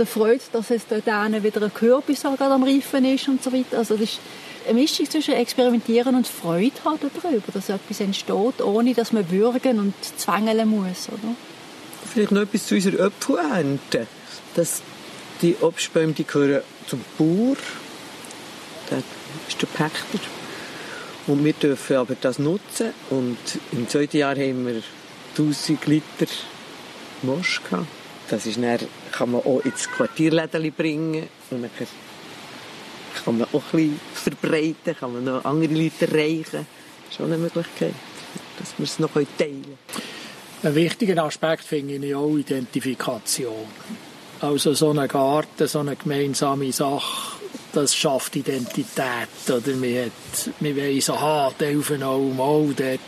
der 0.00 0.06
Freude, 0.06 0.40
dass 0.52 0.70
es 0.70 0.86
dort 0.88 1.06
wieder 1.06 1.62
ein 1.62 1.74
Kürbis 1.74 2.24
am 2.24 2.62
Reifen 2.62 3.04
ist 3.04 3.28
und 3.28 3.42
so 3.42 3.52
weiter. 3.52 3.78
Also 3.78 3.94
das 3.94 4.04
ist 4.04 4.20
eine 4.66 4.80
Mischung 4.80 5.08
zwischen 5.08 5.34
Experimentieren 5.34 6.14
und 6.14 6.26
Freude 6.26 6.72
haben 6.84 6.98
darüber, 7.00 7.52
dass 7.52 7.68
etwas 7.68 8.00
entsteht, 8.00 8.62
ohne 8.62 8.94
dass 8.94 9.12
man 9.12 9.30
würgen 9.30 9.78
und 9.78 9.94
zwängeln 10.16 10.68
muss. 10.68 11.08
Oder? 11.08 11.34
Vielleicht 12.12 12.32
noch 12.32 12.42
etwas 12.42 12.66
zu 12.66 12.74
unserer 12.74 13.06
Apfelernte. 13.06 14.06
Dass 14.54 14.82
die 15.42 15.54
Obstbäume 15.60 16.12
die 16.12 16.24
gehören 16.24 16.62
zum 16.86 17.04
Bauer, 17.18 17.56
der 18.90 19.02
ist 19.48 19.60
der 19.60 19.66
Pächter. 19.66 20.18
Und 21.26 21.44
wir 21.44 21.52
dürfen 21.52 21.96
aber 21.96 22.16
das 22.20 22.38
nutzen. 22.38 22.92
Und 23.10 23.38
im 23.72 23.86
zweiten 23.88 24.16
Jahr 24.16 24.34
haben 24.34 24.66
wir 24.66 24.82
1000 25.36 25.86
Liter 25.86 26.26
Mosch 27.22 27.60
gehabt. 27.62 27.86
Das 28.28 28.46
ist 28.46 28.56
dann, 28.56 28.78
kann 29.12 29.32
man 29.32 29.42
auch 29.42 29.60
ins 29.64 29.88
Quartierläden 29.90 30.72
bringen 30.72 31.28
und 31.50 31.62
dann 31.62 31.70
kann 33.24 33.38
man 33.38 33.48
auch 33.52 33.62
ein 33.72 33.90
bisschen 33.90 34.00
verbreiten, 34.14 34.96
kann 34.98 35.12
man 35.12 35.24
noch 35.24 35.44
andere 35.44 35.74
Leute 35.74 36.06
erreichen. 36.06 36.66
Das 36.66 37.10
ist 37.10 37.16
schon 37.16 37.26
eine 37.26 37.38
Möglichkeit, 37.38 37.94
dass 38.58 38.74
wir 38.78 38.84
es 38.84 38.98
noch 38.98 39.12
teilen 39.12 39.28
können. 39.38 39.78
Ein 40.62 40.74
wichtiger 40.74 41.24
Aspekt 41.24 41.64
finde 41.64 41.94
ich 41.94 42.14
auch 42.14 42.36
Identifikation. 42.36 43.66
Also 44.40 44.74
so 44.74 44.90
ein 44.90 45.08
Garten, 45.08 45.66
so 45.66 45.80
eine 45.80 45.96
gemeinsame 45.96 46.72
Sache, 46.72 47.36
das 47.72 47.94
schafft 47.94 48.36
Identität. 48.36 49.28
Oder 49.48 49.74
man, 49.76 49.94
hat, 49.96 50.50
man 50.60 50.76
weiss, 50.76 51.10
aha, 51.10 51.52
Delfenau, 51.58 52.20
mal, 52.20 52.74
dort, 52.76 53.00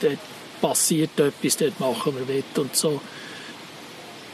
dort 0.00 0.18
passiert 0.60 1.18
etwas, 1.18 1.56
dort 1.56 1.80
machen 1.80 2.14
wir 2.16 2.34
mit 2.34 2.58
und 2.58 2.74
so. 2.76 3.00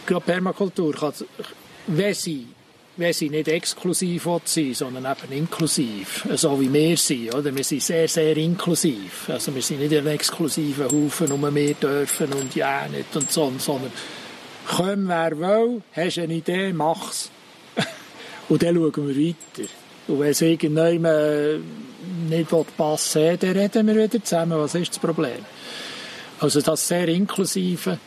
Gerade 0.09 0.24
Permakultur 0.24 0.94
kann, 0.94 1.12
wenn 1.88 2.14
sie, 2.14 2.46
wenn 2.96 3.12
sie 3.12 3.28
nicht 3.28 3.46
exklusiv 3.46 4.26
sein 4.46 4.72
sondern 4.72 5.04
eben 5.04 5.32
inklusiv, 5.36 6.26
so 6.34 6.59
wie 6.59 6.72
wir 6.72 6.96
sind. 6.96 7.34
Oder? 7.34 7.54
Wir 7.54 7.62
sind 7.62 7.82
sehr, 7.82 8.09
sehr 8.09 8.34
inklusiv. 8.38 9.28
Also 9.28 9.54
wir 9.54 9.61
sind 9.61 9.80
nicht 9.80 9.94
ein 9.94 10.06
exklusiver 10.06 10.86
Haufen, 10.86 11.28
nur 11.28 11.54
wir 11.54 11.74
dürfen 11.74 12.32
und 12.32 12.54
ja 12.54 12.88
nicht 12.88 13.14
und 13.14 13.30
so, 13.30 13.52
sondern 13.59 13.92
komm, 14.66 15.09
wer 15.09 15.38
will, 15.38 15.82
hast 15.92 16.18
eine 16.20 16.32
Idee, 16.32 16.72
mach's. 16.72 17.30
und 18.48 18.62
dann 18.62 18.76
schauen 18.76 19.09
wir 19.09 19.26
weiter. 19.28 19.68
Und 20.06 20.20
wenn 20.20 20.30
es 20.30 20.40
irgendjemand 20.40 21.62
nicht 22.30 22.76
passen 22.78 23.22
will, 23.22 23.36
dann 23.36 23.50
reden 23.50 23.86
wir 23.88 23.94
wieder 23.94 24.24
zusammen. 24.24 24.59
Was 24.59 24.74
ist 24.74 24.92
das 24.92 24.98
Problem? 25.00 25.44
Also 26.40 26.62
das 26.62 26.88
sehr 26.88 27.09
Inklusive, 27.09 27.98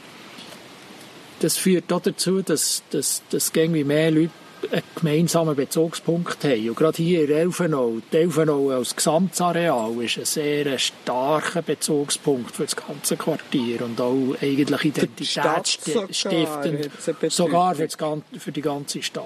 das 1.41 1.57
führt 1.57 1.91
auch 1.91 2.01
dazu, 2.01 2.41
dass, 2.41 2.83
dass, 2.91 3.23
dass 3.31 3.51
irgendwie 3.55 3.83
mehr 3.83 4.11
Leute 4.11 4.31
einen 4.71 4.83
gemeinsamen 4.95 5.55
Bezugspunkt 5.55 6.43
haben. 6.43 6.69
Und 6.69 6.75
gerade 6.75 6.97
hier 6.97 7.23
in 7.23 7.31
Elfenau, 7.31 7.97
die 8.11 8.17
Elfenau 8.17 8.69
als 8.69 8.95
Gesamtareal 8.95 9.91
ist 10.03 10.19
ein 10.19 10.25
sehr 10.25 10.77
starker 10.77 11.63
Bezugspunkt 11.63 12.55
für 12.55 12.63
das 12.63 12.75
ganze 12.75 13.17
Quartier 13.17 13.81
und 13.81 13.99
auch 13.99 14.35
eigentlich 14.39 14.85
Identität 14.85 15.67
stiftend, 15.67 16.91
sogar 17.29 17.75
für, 17.75 17.87
das, 17.87 17.97
für 18.37 18.51
die 18.51 18.61
ganze 18.61 19.01
Stadt. 19.01 19.25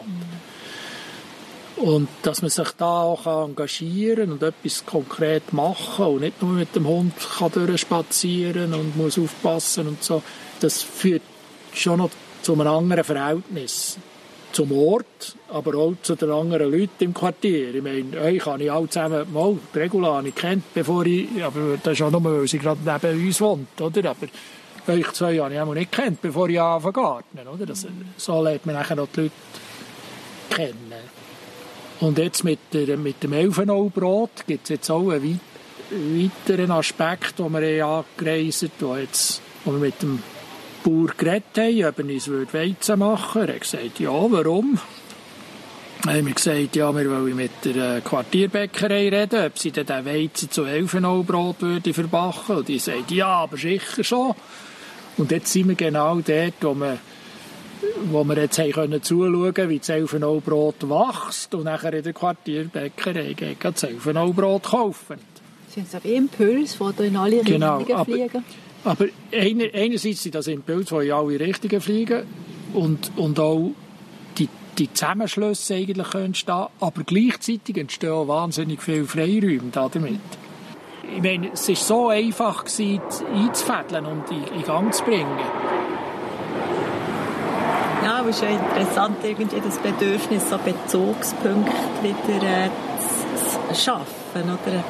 Und 1.75 2.07
dass 2.21 2.41
man 2.41 2.49
sich 2.49 2.69
da 2.77 3.01
auch 3.01 3.25
engagieren 3.47 4.31
und 4.31 4.41
etwas 4.41 4.85
konkret 4.85 5.51
machen 5.51 6.05
und 6.05 6.21
nicht 6.21 6.41
nur 6.41 6.53
mit 6.53 6.73
dem 6.73 6.87
Hund 6.87 7.13
kann 7.37 7.51
durchspazieren 7.51 8.73
und 8.73 8.95
muss 8.95 9.19
aufpassen 9.19 9.89
und 9.89 10.01
so, 10.01 10.23
das 10.61 10.81
führt 10.81 11.21
schon 11.81 11.99
noch 11.99 12.09
zu 12.41 12.53
einem 12.53 12.67
anderen 12.67 13.03
Verhältnis 13.03 13.97
zum 14.51 14.71
Ort, 14.71 15.35
aber 15.49 15.77
auch 15.77 15.93
zu 16.01 16.15
den 16.15 16.31
anderen 16.31 16.71
Leuten 16.71 17.03
im 17.03 17.13
Quartier. 17.13 17.75
Ich 17.75 17.83
meine, 17.83 18.17
euch 18.21 18.45
habe 18.45 18.63
ich 18.63 18.71
alle 18.71 18.87
zusammen 18.87 19.25
mal 19.33 19.57
die 19.73 19.79
Regulani 19.79 20.31
kennt, 20.31 20.73
bevor 20.73 21.05
ich, 21.05 21.27
aber 21.43 21.77
das 21.83 21.93
ist 21.93 22.01
auch 22.01 22.11
nur, 22.11 22.23
weil 22.23 22.47
sie 22.47 22.59
gerade 22.59 22.79
neben 22.85 23.25
uns 23.25 23.41
wohnt, 23.41 23.81
oder? 23.81 24.11
Aber 24.11 24.27
euch 24.93 25.11
zwei 25.11 25.37
habe 25.39 25.53
ich 25.53 25.59
auch 25.59 25.73
nicht 25.73 25.91
kennt, 25.91 26.21
bevor 26.21 26.47
ich 26.47 26.61
anfange 26.61 26.93
zu 26.93 27.49
oder? 27.53 27.65
Das, 27.65 27.85
so 28.15 28.41
lernt 28.41 28.65
man 28.65 28.75
nachher 28.75 28.95
noch 28.95 29.09
die 29.13 29.21
Leute 29.21 29.33
kennen. 30.49 30.93
Und 31.99 32.17
jetzt 32.17 32.43
mit, 32.43 32.59
der, 32.71 32.97
mit 32.97 33.23
dem 33.23 33.33
Elfenaubrot 33.33 34.47
gibt 34.47 34.63
es 34.63 34.69
jetzt 34.69 34.89
auch 34.89 35.09
einen 35.09 35.39
weiteren 35.91 36.71
Aspekt, 36.71 37.39
den 37.39 37.51
wir 37.51 37.85
angereist 37.85 38.69
haben, 38.81 39.07
wo 39.65 39.71
wir 39.71 39.79
mit 39.79 40.01
dem 40.01 40.23
Bauer 40.85 41.07
geredet 41.17 41.57
haben, 41.57 41.85
ob 41.85 41.99
er 41.99 42.05
uns 42.05 42.53
Weizen 42.53 42.99
machen 42.99 43.41
würde. 43.41 43.53
Er 43.53 43.55
hat 43.55 43.61
gesagt, 43.61 43.99
ja, 43.99 44.11
warum? 44.11 44.79
Dann 46.03 46.17
haben 46.17 46.27
wir 46.27 46.33
gesagt, 46.33 46.75
ja, 46.75 46.95
wir 46.95 47.09
wollen 47.09 47.35
mit 47.35 47.65
der 47.65 48.01
Quartierbäckerei 48.01 49.09
reden, 49.09 49.45
ob 49.45 49.57
sie 49.57 49.71
dann 49.71 49.87
den 49.87 50.05
Weizen 50.05 50.51
zu 50.51 50.63
Elfenaubrot 50.63 51.61
würde 51.61 51.93
verbacken. 51.93 52.57
Und 52.57 52.67
die 52.67 52.77
sagt, 52.77 53.09
ja, 53.09 53.27
aber 53.27 53.57
sicher 53.57 54.03
schon. 54.03 54.35
Und 55.17 55.31
jetzt 55.31 55.51
sind 55.51 55.69
wir 55.69 55.75
genau 55.75 56.19
dort, 56.19 56.53
wo 56.61 56.75
wir 56.75 56.99
wo 58.05 58.23
wir 58.23 58.37
jetzt 58.37 58.57
haben 58.59 58.71
können 58.71 59.03
zuschauen 59.03 59.69
wie 59.69 59.79
das 59.79 59.89
Elfenaubrot 59.89 60.89
wächst 60.89 61.53
und 61.53 61.65
nachher 61.65 61.93
in 61.93 62.03
der 62.03 62.13
Quartierbäckerei 62.13 63.33
gehen 63.33 63.57
das 63.61 63.83
Elfenaubrot 63.83 64.63
kaufen. 64.63 65.17
Sind 65.69 65.87
das 65.91 66.03
Impulse, 66.05 66.93
die 66.97 67.07
in 67.07 67.17
alle 67.17 67.43
genau, 67.43 67.77
Richtungen 67.77 67.99
aber, 67.99 68.05
fliegen? 68.05 68.43
Aber 68.85 69.05
einer, 69.33 69.65
einerseits 69.73 70.23
sind 70.23 70.35
das 70.35 70.47
Impulse, 70.47 70.99
die 70.99 71.07
in 71.07 71.11
alle 71.11 71.39
Richtungen 71.39 71.81
fliegen 71.81 72.23
und, 72.73 73.11
und 73.17 73.39
auch 73.39 73.71
die, 74.37 74.47
die 74.77 74.93
Zusammenschlüsse 74.93 75.75
eigentlich 75.75 76.13
entstehen, 76.13 76.67
aber 76.79 77.03
gleichzeitig 77.03 77.77
entstehen 77.77 78.11
auch 78.11 78.27
wahnsinnig 78.27 78.81
viele 78.81 79.05
Freiräume 79.05 79.71
damit. 79.71 80.19
Ich 81.15 81.21
meine, 81.21 81.51
es 81.53 81.67
war 81.67 81.75
so 81.75 82.09
einfach, 82.09 82.65
gewesen, 82.65 83.01
einzufädeln 83.33 84.05
und 84.05 84.29
in, 84.29 84.43
in 84.55 84.63
Gang 84.63 84.93
zu 84.93 85.03
bringen. 85.03 85.39
Ja, 88.03 88.19
aber 88.19 88.29
es 88.29 88.35
ist 88.35 88.43
ja 88.43 88.49
interessant, 88.49 89.17
irgendwie 89.23 89.61
das 89.61 89.79
Bedürfnis, 89.79 90.47
so 90.47 90.59
Bezugspunkte 90.59 91.73
wieder 92.03 92.65
äh, 92.65 92.69
zu 93.73 93.83
schaffen. 93.83 94.43
Oder? 94.43 94.83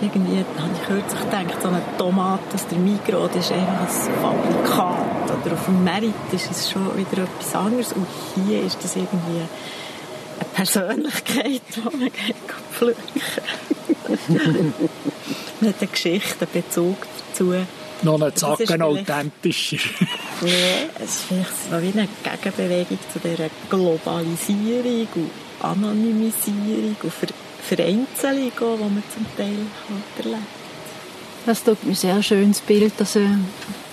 Irgendwie 0.00 0.38
habe 0.38 0.70
ich 0.74 0.86
kürzlich 0.86 1.20
gedacht, 1.20 1.62
so 1.62 1.68
eine 1.68 1.82
Tomate 1.98 2.54
aus 2.54 2.66
der 2.68 2.78
Migros, 2.78 3.30
ist 3.36 3.52
einfach 3.52 3.80
ein 3.80 4.22
Fabrikat. 4.22 5.44
Oder 5.44 5.54
auf 5.54 5.64
dem 5.66 5.84
Merit 5.84 6.14
ist 6.32 6.50
es 6.50 6.70
schon 6.70 6.96
wieder 6.96 7.24
etwas 7.24 7.54
anderes. 7.54 7.92
Und 7.92 8.06
hier 8.34 8.62
ist 8.62 8.82
das 8.82 8.96
irgendwie 8.96 9.40
eine 10.38 10.48
Persönlichkeit, 10.54 11.62
die 11.76 11.96
man 11.96 12.10
pflücken 12.72 13.22
Man 15.60 15.68
hat 15.68 15.80
eine 15.80 15.90
Geschichte, 15.90 16.46
einen 16.46 16.62
Bezug 16.62 16.96
dazu 17.28 17.54
noch 18.02 18.20
einen 18.20 18.34
Zacken 18.34 18.82
authentischer. 18.82 19.76
ja, 20.42 20.48
es 21.02 21.10
ist 21.10 21.24
vielleicht 21.24 21.70
so 21.70 21.82
wie 21.82 21.98
eine 21.98 22.08
Gegenbewegung 22.22 22.98
zu 23.12 23.18
dieser 23.18 23.50
Globalisierung 23.68 25.08
und 25.14 25.30
Anonymisierung 25.60 26.96
und 27.02 27.12
Ver 27.12 27.28
Vereinzelung, 27.62 28.52
die 28.58 28.64
man 28.64 29.02
zum 29.12 29.26
Teil 29.36 29.56
erlebt. 30.18 30.42
Das 31.46 31.64
tut 31.64 31.82
mir 31.84 31.94
sehr 31.94 32.22
schönes 32.22 32.60
Bild, 32.60 32.92
dass 32.98 33.16
äh, 33.16 33.22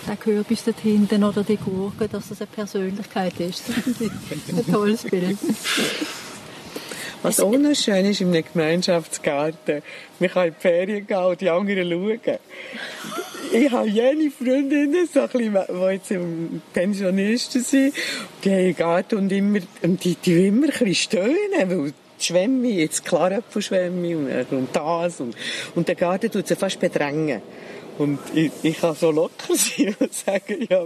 der 0.08 0.18
Kürbis 0.18 0.64
dort 0.66 0.80
hinten 0.80 1.24
oder 1.24 1.44
die 1.44 1.58
Gurke, 1.58 2.08
dass 2.08 2.30
das 2.30 2.42
eine 2.42 2.48
Persönlichkeit 2.48 3.40
ist. 3.40 3.64
ein 4.50 4.72
tolles 4.72 5.04
Bild. 5.04 5.38
Was 7.24 7.40
auch 7.40 7.58
noch 7.58 7.76
schön 7.76 8.06
ist 8.06 8.22
im 8.22 8.32
Gemeinschaftsgarten, 8.32 9.82
man 10.20 10.30
kann 10.30 10.48
in 10.48 10.54
die 10.54 10.62
Ferien 10.62 11.08
gehen 11.08 11.18
und 11.18 11.42
die 11.42 11.50
anderen 11.50 11.90
schauen. 11.90 12.38
Ich 13.52 13.72
habe 13.72 13.88
jene 13.88 14.30
Freundinnen, 14.30 15.08
so 15.12 15.22
bisschen, 15.28 15.54
die 15.54 15.94
jetzt 15.94 16.14
Pensionisten 16.74 17.64
sind, 17.64 17.94
die 18.44 18.50
haben 18.50 18.58
einen 18.58 18.76
Garten 18.76 19.16
und, 19.18 19.32
immer, 19.32 19.60
und 19.82 20.04
die, 20.04 20.16
die 20.16 20.48
immer 20.48 20.68
ein 20.68 20.72
bisschen 20.72 20.96
stöhnen, 20.96 21.70
weil 21.70 21.94
Schwämme, 22.20 22.68
jetzt 22.68 23.06
Klarapfelschwämme 23.06 24.18
und, 24.18 24.52
und 24.52 24.70
das 24.74 25.20
und, 25.20 25.36
und 25.76 25.88
der 25.88 25.96
Garten 25.96 26.32
tut 26.32 26.48
sie 26.48 26.56
fast 26.56 26.80
bedrängen. 26.80 27.42
Und 27.98 28.20
ich, 28.36 28.52
ich 28.62 28.80
kann 28.80 28.96
so 28.96 29.10
locker 29.10 29.32
sein 29.56 29.96
und 30.00 30.14
sagen, 30.14 30.68
ja, 30.70 30.84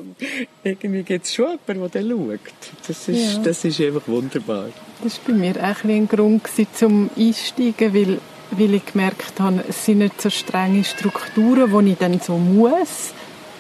irgendwie 0.64 1.04
gibt 1.04 1.26
es 1.26 1.34
schon 1.34 1.58
jemanden, 1.68 1.92
der 1.92 2.04
schaut. 2.04 2.40
Das 2.88 3.08
ist, 3.10 3.34
ja. 3.34 3.40
das 3.44 3.66
ist 3.66 3.82
einfach 3.82 4.08
wunderbar. 4.08 4.70
Das 5.04 5.18
war 5.18 5.34
bei 5.34 5.34
mir 5.34 5.56
auch 5.58 5.84
ein, 5.84 6.08
Grund 6.08 6.44
zum 6.74 7.10
Einsteigen, 7.18 7.94
weil, 7.94 8.20
weil 8.52 8.74
ich 8.76 8.86
gemerkt 8.86 9.40
habe, 9.40 9.64
es 9.68 9.86
sind 9.86 10.00
nicht 10.00 10.22
so 10.22 10.30
strenge 10.30 10.84
Strukturen, 10.84 11.86
die 11.86 11.92
ich 11.92 11.98
dann 11.98 12.20
so 12.22 12.38
muss. 12.38 13.14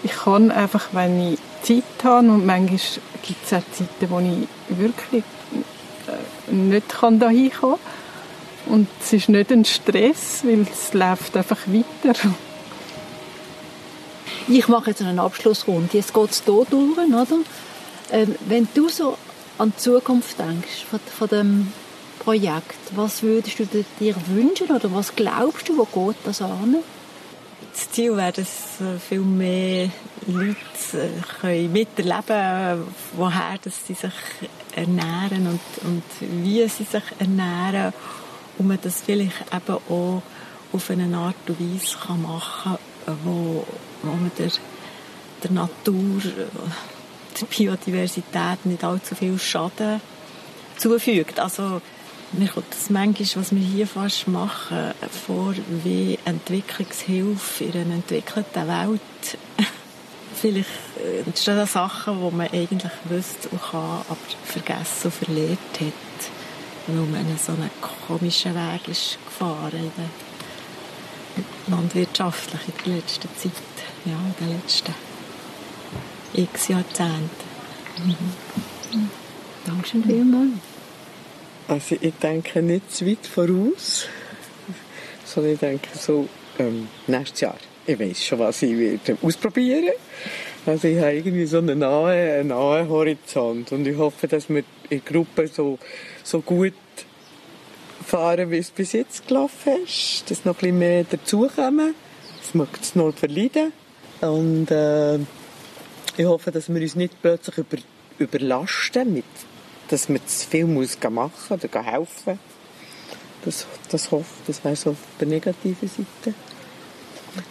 Ich 0.03 0.13
kann 0.13 0.49
einfach, 0.49 0.89
wenn 0.93 1.33
ich 1.33 1.39
Zeit 1.61 1.83
habe, 2.03 2.27
und 2.27 2.45
manchmal 2.45 2.79
gibt 3.21 3.45
es 3.45 3.53
auch 3.53 3.63
Zeiten, 3.71 4.09
wo 4.09 4.19
ich 4.19 4.77
wirklich 4.77 5.23
äh, 6.07 6.40
nicht 6.51 6.89
kann 6.89 7.19
da 7.19 7.29
hinkommen 7.29 7.77
kann. 8.65 8.73
Und 8.73 8.87
es 9.01 9.13
ist 9.13 9.29
nicht 9.29 9.51
ein 9.51 9.65
Stress, 9.65 10.43
weil 10.43 10.67
es 10.71 10.93
läuft 10.93 11.35
einfach 11.35 11.59
weiter. 11.67 12.17
Ich 14.47 14.67
mache 14.67 14.91
jetzt 14.91 15.01
eine 15.01 15.21
Abschlussrunde. 15.21 15.89
Jetzt 15.93 16.13
geht 16.13 16.29
es 16.29 16.43
hier 16.45 16.65
durch, 16.69 16.97
oder? 16.97 17.27
Ähm, 18.11 18.35
wenn 18.47 18.67
du 18.73 18.89
so 18.89 19.17
an 19.57 19.71
die 19.75 19.81
Zukunft 19.81 20.37
denkst 20.39 20.85
von, 20.89 20.99
von 20.99 21.27
dem 21.29 21.73
Projekt, 22.19 22.95
was 22.95 23.23
würdest 23.23 23.59
du 23.59 23.65
dir 23.99 24.15
wünschen 24.27 24.69
oder 24.69 24.93
was 24.93 25.15
glaubst 25.15 25.69
du, 25.69 25.77
wo 25.77 25.85
geht 25.85 26.17
das 26.25 26.41
an? 26.41 26.77
Das 27.71 27.91
Ziel 27.91 28.15
wäre, 28.17 28.33
dass 28.33 28.49
viel 29.07 29.21
mehr 29.21 29.89
Leute 30.27 30.55
äh, 30.93 31.09
können 31.39 31.71
miterleben 31.71 32.83
woher 33.15 33.57
dass 33.63 33.87
sie 33.87 33.93
sich 33.93 34.11
ernähren 34.75 35.47
und, 35.47 35.61
und 35.83 36.03
wie 36.19 36.67
sie 36.67 36.83
sich 36.83 37.03
ernähren 37.19 37.93
und 38.57 38.67
man 38.67 38.79
das 38.81 39.01
vielleicht 39.01 39.45
eben 39.53 39.77
auch 39.89 40.21
auf 40.73 40.89
eine 40.89 41.17
Art 41.17 41.35
und 41.47 41.59
Weise 41.59 41.97
machen 42.17 42.77
kann, 43.05 43.17
wo 43.23 43.65
wo 44.03 44.11
man 44.11 44.31
der, 44.37 44.51
der 45.43 45.51
Natur, 45.51 46.21
der 47.39 47.45
Biodiversität 47.45 48.65
nicht 48.65 48.83
allzu 48.83 49.15
viel 49.15 49.37
Schaden 49.37 50.01
zufügt. 50.77 51.39
Also 51.39 51.81
mir 52.33 52.47
kommt 52.47 52.71
das 52.71 52.89
manchmal, 52.89 53.43
was 53.43 53.51
wir 53.51 53.61
hier 53.61 53.87
fast 53.87 54.27
machen, 54.27 54.93
vor 55.25 55.53
wie 55.83 56.17
Entwicklungshilfe 56.25 57.65
in 57.65 57.73
einer 57.73 57.95
entwickelten 57.95 58.67
Welt. 58.67 59.37
Vielleicht 60.41 60.69
entstehen 61.25 61.57
da 61.57 61.65
Sachen, 61.65 62.17
die 62.17 62.35
man 62.35 62.47
eigentlich 62.47 62.91
wüsste 63.05 63.49
und 63.49 63.61
kann, 63.61 64.01
aber 64.07 64.17
vergessen 64.45 65.05
und 65.05 65.13
verlehrt 65.13 65.79
hat, 65.79 66.31
weil 66.87 66.95
man 66.95 67.37
so 67.37 67.51
einen 67.51 67.69
komischen 68.07 68.55
Weg 68.55 68.87
ist 68.87 69.17
gefahren 69.25 69.91
der 69.97 70.09
landwirtschaftlich 71.67 72.61
in 72.67 72.73
der 72.85 72.95
letzten 72.95 73.29
Zeit, 73.37 73.51
ja, 74.05 74.13
in 74.13 74.45
den 74.45 74.55
letzten 74.57 74.93
x 76.33 76.67
Jahrzehnten. 76.69 77.29
Mhm. 78.03 79.09
Dankeschön 79.65 80.03
vielmals. 80.03 80.70
Also 81.71 81.95
ich 82.01 82.13
denke 82.15 82.61
nicht 82.61 82.93
zu 82.93 83.07
weit 83.07 83.25
voraus, 83.25 84.05
sondern 85.23 85.53
ich 85.53 85.59
denke 85.61 85.87
so 85.97 86.27
ähm, 86.59 86.89
nächstes 87.07 87.39
Jahr. 87.39 87.55
Ich 87.87 87.97
weiß 87.97 88.25
schon, 88.25 88.39
was 88.39 88.61
ich 88.61 88.77
werde 88.77 89.17
ausprobieren. 89.21 89.93
Also 90.65 90.89
ich 90.89 90.97
habe 90.97 91.13
irgendwie 91.13 91.45
so 91.45 91.59
einen 91.59 91.79
nahen, 91.79 92.09
einen 92.09 92.47
nahen 92.49 92.89
Horizont 92.89 93.71
und 93.71 93.87
ich 93.87 93.97
hoffe, 93.97 94.27
dass 94.27 94.49
wir 94.49 94.57
in 94.57 94.65
der 94.89 94.99
Gruppe 94.99 95.47
so, 95.47 95.79
so 96.23 96.41
gut 96.41 96.73
fahren, 98.05 98.51
wie 98.51 98.57
es 98.57 98.69
bis 98.69 98.91
jetzt 98.91 99.29
gelaufen 99.29 99.85
ist, 99.85 100.29
dass 100.29 100.43
noch 100.43 100.55
ein 100.55 100.59
bisschen 100.59 100.79
mehr 100.79 101.05
dazukommen. 101.05 101.95
Das 102.41 102.53
mag 102.53 102.67
es 102.81 102.95
noch 102.95 103.13
verleiden. 103.13 103.71
Und 104.19 104.69
äh, 104.71 105.19
ich 106.17 106.25
hoffe, 106.25 106.51
dass 106.51 106.67
wir 106.67 106.81
uns 106.81 106.95
nicht 106.95 107.21
plötzlich 107.21 107.59
über, 107.59 107.77
überlasten 108.19 109.13
mit 109.13 109.23
dass 109.91 110.07
man 110.07 110.25
zu 110.25 110.47
viel 110.47 110.65
muss 110.65 110.97
machen 111.09 111.31
muss 111.49 111.51
oder 111.51 111.83
helfen 111.83 112.39
Das, 113.43 113.65
das 113.89 114.09
hoffe 114.11 114.29
das 114.47 114.63
wäre 114.63 114.75
so 114.75 114.95
die 115.19 115.25
negative 115.25 115.87
Seite. 115.87 116.35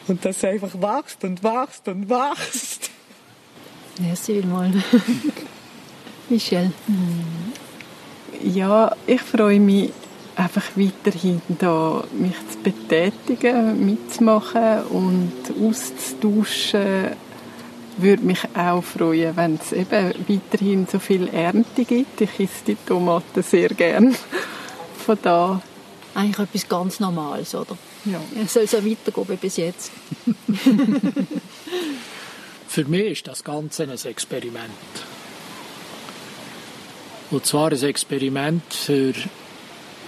Und 0.08 0.24
dass 0.24 0.38
es 0.38 0.44
einfach 0.44 0.74
wächst 0.74 1.24
und 1.24 1.42
wächst 1.42 1.88
und 1.88 2.08
wächst. 2.08 2.90
Merci 3.98 4.34
vielmals. 4.34 4.76
Michelle. 6.28 6.72
Ja, 8.42 8.94
ich 9.06 9.20
freue 9.20 9.60
mich 9.60 9.92
einfach 10.36 10.64
weiterhin 10.76 11.42
da, 11.58 12.04
mich 12.12 12.36
zu 12.50 12.58
betätigen, 12.58 13.84
mitzumachen 13.84 14.84
und 14.84 15.32
auszutauschen 15.60 17.16
würde 18.02 18.24
mich 18.24 18.40
auch 18.54 18.82
freuen, 18.82 19.36
wenn 19.36 19.56
es 19.56 19.72
eben 19.72 20.14
weiterhin 20.28 20.86
so 20.90 20.98
viel 20.98 21.28
Ernte 21.28 21.84
gibt. 21.84 22.20
Ich 22.20 22.40
esse 22.40 22.64
die 22.66 22.76
Tomaten 22.86 23.42
sehr 23.42 23.70
gern. 23.70 24.16
Von 25.06 25.18
da. 25.22 25.62
Eigentlich 26.14 26.38
etwas 26.38 26.68
ganz 26.68 27.00
Normales, 27.00 27.54
oder? 27.54 27.76
Ja. 28.04 28.20
Es 28.42 28.54
soll 28.54 28.66
so 28.66 28.78
weitergehen 28.84 29.28
wie 29.28 29.36
bis 29.36 29.56
jetzt. 29.56 29.92
Für 32.68 32.84
mich 32.84 33.12
ist 33.12 33.26
das 33.26 33.42
Ganze 33.42 33.84
ein 33.84 33.90
Experiment. 33.90 34.70
Und 37.30 37.46
zwar 37.46 37.70
ein 37.70 37.82
Experiment 37.82 38.62
für 38.72 39.12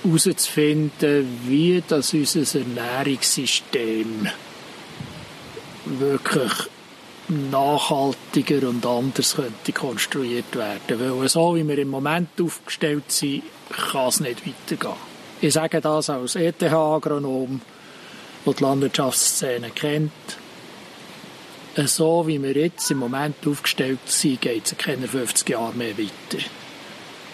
herauszufinden, 0.03 1.39
wie 1.47 1.83
das 1.87 2.13
unser 2.15 2.59
Ernährungssystem 2.59 4.29
wirklich 5.85 6.53
nachhaltiger 7.33 8.69
und 8.69 8.85
anders 8.85 9.37
könnte 9.37 9.73
konstruiert 9.73 10.55
werden. 10.55 11.01
Weil 11.19 11.29
so, 11.29 11.55
wie 11.55 11.67
wir 11.67 11.79
im 11.79 11.91
Moment 11.91 12.29
aufgestellt 12.41 13.11
sind, 13.11 13.43
kann 13.71 14.09
es 14.09 14.21
nicht 14.21 14.43
weitergehen. 14.47 14.97
Ich 15.41 15.55
sage 15.55 15.81
das 15.81 16.09
als 16.09 16.37
ETH-Agronom, 16.37 17.61
der 18.47 18.53
die 18.55 18.63
Landwirtschaftsszene 18.63 19.71
kennt. 19.71 20.13
So 21.77 22.27
wie 22.27 22.43
wir 22.43 22.53
jetzt 22.53 22.91
im 22.91 22.99
Moment 22.99 23.37
aufgestellt 23.47 24.01
sind, 24.07 24.41
geht 24.41 24.67
es 24.67 24.73
in 24.73 24.79
keine 24.79 25.09
50 25.09 25.49
Jahre 25.49 25.75
mehr 25.75 25.97
weiter. 25.99 26.45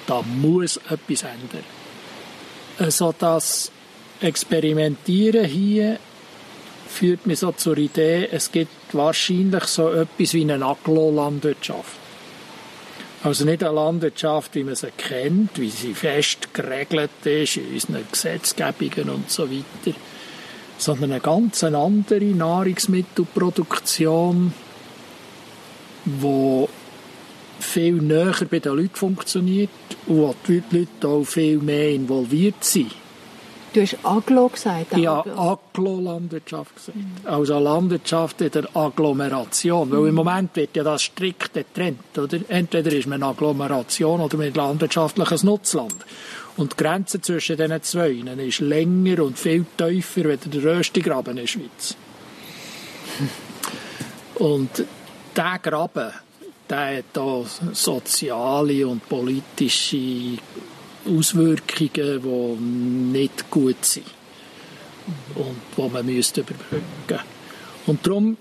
Da 0.06 0.22
muss 0.22 0.76
etwas 0.88 1.22
ändern. 1.22 1.64
Also 2.78 3.12
das 3.18 3.72
Experimentieren 4.20 5.44
hier 5.44 5.98
führt 6.88 7.26
mich 7.26 7.40
so 7.40 7.52
zur 7.52 7.76
Idee, 7.78 8.28
es 8.32 8.50
gibt 8.50 8.72
wahrscheinlich 8.92 9.64
so 9.64 9.90
etwas 9.90 10.32
wie 10.34 10.50
eine 10.50 10.64
Aglo-Landwirtschaft. 10.64 11.98
Also 13.22 13.44
nicht 13.44 13.62
eine 13.64 13.74
Landwirtschaft, 13.74 14.54
wie 14.54 14.64
man 14.64 14.76
sie 14.76 14.90
kennt, 14.96 15.58
wie 15.58 15.68
sie 15.70 15.94
fest 15.94 16.54
geregelt 16.54 17.10
ist 17.24 17.56
in 17.56 17.74
unseren 17.74 18.06
Gesetzgebungen 18.10 19.10
und 19.10 19.30
so 19.30 19.50
weiter, 19.50 19.92
sondern 20.78 21.12
eine 21.12 21.20
ganz 21.20 21.62
andere 21.64 22.24
Nahrungsmittelproduktion, 22.24 24.54
die 26.04 26.68
viel 27.58 27.94
näher 27.94 28.46
bei 28.48 28.60
den 28.60 28.76
Leuten 28.76 28.94
funktioniert 28.94 29.70
und 30.06 30.18
wo 30.18 30.34
die 30.46 30.62
Leute 30.70 31.08
auch 31.08 31.24
viel 31.24 31.58
mehr 31.58 31.90
involviert 31.90 32.62
sind. 32.62 32.92
Du 33.72 33.82
hast 33.82 33.98
Aglo 34.02 34.48
gesagt. 34.48 34.96
Ja, 34.96 35.20
Aglo-Landwirtschaft 35.20 36.74
gesagt. 36.74 36.98
Also 37.24 37.58
Landwirtschaft 37.58 38.40
in 38.40 38.50
der 38.50 38.76
Agglomeration. 38.76 39.90
Weil 39.90 40.08
im 40.08 40.14
Moment 40.14 40.56
wird 40.56 40.74
ja 40.76 40.82
das 40.82 41.02
strikt 41.02 41.52
getrennt. 41.52 42.16
Oder? 42.16 42.38
Entweder 42.48 42.92
ist 42.92 43.06
man 43.06 43.22
eine 43.22 43.32
Agglomeration 43.32 44.20
oder 44.20 44.36
man 44.38 44.54
landwirtschaftliches 44.54 45.42
Nutzland. 45.42 45.94
Und 46.56 46.72
die 46.72 46.82
Grenze 46.82 47.20
zwischen 47.20 47.56
diesen 47.56 47.82
zwei 47.82 48.10
ist 48.10 48.60
länger 48.60 49.22
und 49.22 49.38
viel 49.38 49.64
tiefer 49.76 50.30
als 50.30 50.40
der 50.46 50.64
Röstigraben 50.64 51.32
in 51.32 51.36
der 51.36 51.46
Schweiz. 51.46 51.94
Und 54.36 54.84
dieser 55.36 55.58
Graben, 55.58 56.12
der 56.68 56.98
hat 56.98 57.18
auch 57.18 57.46
soziale 57.72 58.86
und 58.86 59.08
politische 59.08 60.38
Auswirkungen, 61.06 62.22
die 62.22 63.18
nicht 63.18 63.50
gut 63.50 63.84
sind 63.84 64.06
und 65.34 65.56
die 65.76 65.92
man 65.92 66.06
müsste 66.06 66.40
überbrücken 66.42 67.20
Und 67.86 68.06
darum, 68.06 68.36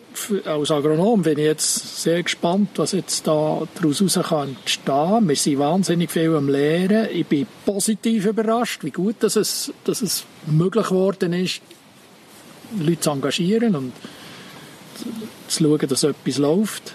als 0.45 0.71
Agronom, 0.71 1.21
bin 1.21 1.37
ich 1.37 1.45
jetzt 1.45 2.03
sehr 2.03 2.21
gespannt, 2.21 2.71
was 2.75 2.91
jetzt 2.91 3.25
da 3.25 3.65
daraus 3.75 4.01
entstehen 4.01 4.57
kann 4.83 5.27
Wir 5.27 5.35
sind 5.37 5.59
wahnsinnig 5.59 6.11
viel 6.11 6.35
am 6.35 6.49
Lehren. 6.49 7.07
Ich 7.13 7.25
bin 7.25 7.47
positiv 7.65 8.25
überrascht, 8.25 8.83
wie 8.83 8.91
gut 8.91 9.15
dass 9.21 9.37
es, 9.37 9.71
dass 9.85 10.01
es 10.01 10.25
möglich 10.47 10.87
geworden 10.87 11.31
ist, 11.31 11.61
Leute 12.77 12.99
zu 12.99 13.11
engagieren 13.11 13.75
und 13.77 13.93
zu 15.47 15.63
schauen, 15.63 15.87
dass 15.87 16.03
etwas 16.03 16.37
läuft. 16.37 16.93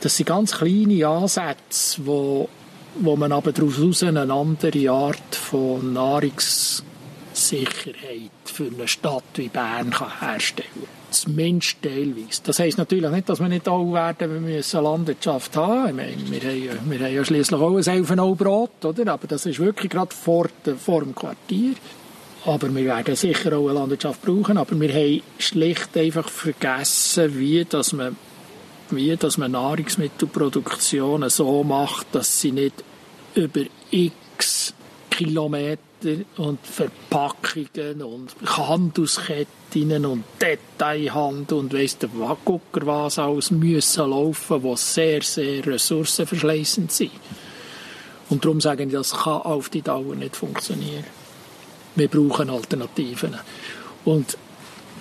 Das 0.00 0.16
sind 0.16 0.26
ganz 0.26 0.52
kleine 0.52 1.06
Ansätze, 1.06 2.00
die 2.00 2.48
wo 2.96 3.16
man 3.16 3.32
aber 3.32 3.52
daraus 3.52 4.02
eine 4.02 4.32
andere 4.32 4.90
Art 4.90 5.34
von 5.34 5.92
Nahrungssicherheit 5.92 8.30
für 8.44 8.66
eine 8.66 8.88
Stadt 8.88 9.24
wie 9.34 9.48
Bern 9.48 9.90
kann 9.90 10.20
herstellen 10.20 10.68
kann. 10.74 10.88
Zumindest 11.10 11.82
teilweise. 11.82 12.40
Das 12.44 12.60
heisst 12.60 12.78
natürlich 12.78 13.10
nicht, 13.10 13.28
dass 13.28 13.40
wir 13.40 13.48
nicht 13.48 13.68
alle 13.68 13.92
werden, 13.92 14.32
wir 14.32 14.40
müssen 14.40 14.82
Landwirtschaft 14.82 15.56
haben. 15.56 15.96
Meine, 15.96 16.14
wir 16.16 16.40
haben, 16.40 16.90
wir 16.90 17.00
haben 17.00 17.14
ja 17.14 17.24
schliesslich 17.24 17.60
auch 17.60 17.76
ein 17.76 17.86
Elfenaubrot, 17.86 18.84
oder? 18.84 19.12
Aber 19.12 19.26
das 19.26 19.46
ist 19.46 19.58
wirklich 19.58 19.90
gerade 19.90 20.14
vor, 20.14 20.48
vor 20.78 21.00
dem 21.00 21.14
Quartier. 21.14 21.74
Aber 22.46 22.74
wir 22.74 22.84
werden 22.84 23.16
sicher 23.16 23.56
auch 23.56 23.68
eine 23.68 23.80
Landwirtschaft 23.80 24.22
brauchen. 24.22 24.56
Aber 24.56 24.80
wir 24.80 24.92
haben 24.92 25.22
schlicht 25.38 25.96
einfach 25.96 26.28
vergessen, 26.28 27.38
wie 27.38 27.64
dass 27.64 27.92
man 27.92 28.16
wie 28.94 29.16
dass 29.16 29.38
man 29.38 29.52
Nahrungsmittelproduktion 29.52 31.28
so 31.28 31.64
macht, 31.64 32.08
dass 32.12 32.40
sie 32.40 32.52
nicht 32.52 32.84
über 33.34 33.62
x 33.90 34.74
Kilometer 35.10 35.78
und 36.38 36.60
Verpackungen 36.66 38.02
und 38.02 38.34
Handelsketten 38.46 40.06
und 40.06 40.24
Detailhandel 40.40 41.58
und 41.58 41.74
weiss 41.74 41.98
der 41.98 42.08
Gucker 42.08 42.86
was 42.86 43.18
alles 43.18 43.50
müssen 43.50 44.08
laufen, 44.08 44.62
die 44.62 44.76
sehr, 44.76 45.20
sehr 45.20 45.66
ressourcenverschleißend 45.66 46.90
sind. 46.90 47.10
Und 48.30 48.44
darum 48.44 48.60
sagen 48.60 48.88
die, 48.88 48.94
das 48.94 49.12
kann 49.12 49.42
auf 49.42 49.68
die 49.68 49.82
Dauer 49.82 50.14
nicht 50.14 50.36
funktionieren. 50.36 51.04
Wir 51.96 52.08
brauchen 52.08 52.48
Alternativen. 52.48 53.36
Und 54.04 54.38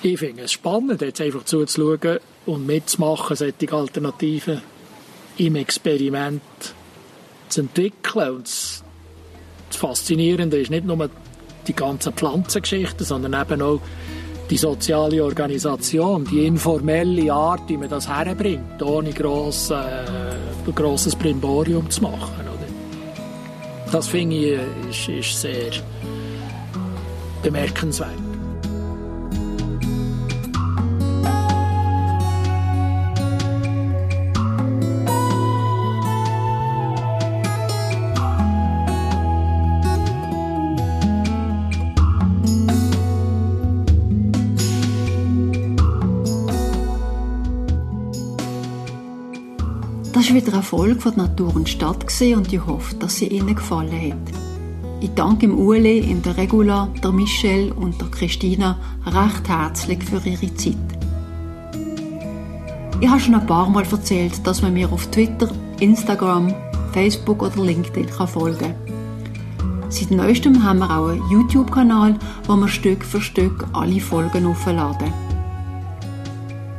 ich 0.02 0.20
finde 0.20 0.44
es 0.44 0.52
spannend, 0.52 1.02
jetzt 1.02 1.22
einfach 1.22 1.46
zuzuschauen 1.46 2.20
und 2.50 2.66
mitzumachen, 2.66 3.36
solche 3.36 3.72
Alternativen 3.72 4.62
im 5.38 5.56
Experiment 5.56 6.42
zu 7.48 7.62
entwickeln. 7.62 8.36
Und 8.36 8.46
das, 8.46 8.84
Faszinierende 9.72 10.60
ist 10.60 10.72
nicht 10.72 10.86
nur 10.86 11.10
die 11.68 11.74
ganzen 11.74 12.14
Pflanzengeschichten, 12.14 13.06
sondern 13.06 13.40
eben 13.40 13.62
auch 13.62 13.80
die 14.50 14.58
soziale 14.58 15.24
Organisation, 15.24 16.26
die 16.26 16.46
informelle 16.46 17.32
Art, 17.32 17.70
wie 17.70 17.78
man 17.78 17.88
das 17.88 18.10
herbringt, 18.10 18.82
ohne 18.82 19.12
gross, 19.12 19.70
äh, 19.70 20.72
grosses 20.74 21.16
Brimborium 21.16 21.90
zu 21.90 22.02
machen. 22.02 22.34
Oder? 22.42 23.92
Das 23.92 24.08
finde 24.08 24.36
ich 24.36 25.08
ist, 25.08 25.10
ist 25.10 25.42
sehr 25.42 25.72
bemerkenswert. 27.44 28.29
Erfolg 50.60 51.02
von 51.02 51.16
Natur 51.16 51.56
und 51.56 51.70
Stadt 51.70 52.06
und 52.36 52.52
ich 52.52 52.66
hoffe, 52.66 52.94
dass 52.96 53.16
sie 53.16 53.28
Ihnen 53.28 53.56
gefallen 53.56 54.12
hat. 54.12 54.36
Ich 55.00 55.10
danke 55.16 55.48
dem 55.48 55.58
Ueli, 55.58 56.14
der 56.22 56.36
Regula, 56.36 56.90
der 57.02 57.14
Michelle 57.14 57.74
und 57.74 58.02
der 58.02 58.10
Christina 58.10 58.78
recht 59.06 59.48
herzlich 59.48 60.04
für 60.04 60.20
ihre 60.28 60.54
Zeit. 60.56 60.76
Ich 63.00 63.08
habe 63.08 63.22
schon 63.22 63.36
ein 63.36 63.48
paar 63.48 63.70
Mal 63.70 63.86
erzählt, 63.90 64.46
dass 64.46 64.62
man 64.62 64.74
mir 64.74 64.92
auf 64.92 65.08
Twitter, 65.08 65.48
Instagram, 65.80 66.54
Facebook 66.92 67.42
oder 67.42 67.64
LinkedIn 67.64 68.10
folgen 68.10 68.60
kann. 68.60 69.88
Seit 69.88 70.12
neuestem 70.12 70.62
haben 70.62 70.80
wir 70.80 70.92
auch 70.92 71.08
einen 71.08 71.30
YouTube-Kanal, 71.30 72.20
wo 72.48 72.58
wir 72.58 72.68
Stück 72.68 73.06
für 73.06 73.22
Stück 73.22 73.66
alle 73.72 74.02
Folgen 74.02 74.46
aufladen. 74.46 75.14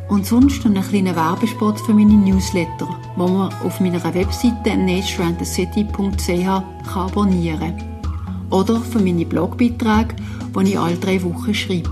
Und 0.08 0.26
sonst 0.26 0.66
einen 0.66 0.82
kleinen 0.82 1.16
Werbespot 1.16 1.80
für 1.80 1.94
meine 1.94 2.12
Newsletter, 2.12 2.99
wo 3.20 3.28
man 3.28 3.52
auf 3.64 3.80
meiner 3.80 4.02
Webseite 4.14 4.78
natureandthecity.ch 4.78 6.96
abonnieren 6.96 7.76
kann. 7.76 8.00
Oder 8.50 8.80
für 8.80 8.98
meine 8.98 9.26
Blogbeiträge, 9.26 10.16
die 10.56 10.70
ich 10.70 10.78
alle 10.78 10.96
drei 10.96 11.22
Wochen 11.22 11.52
schreibe. 11.52 11.90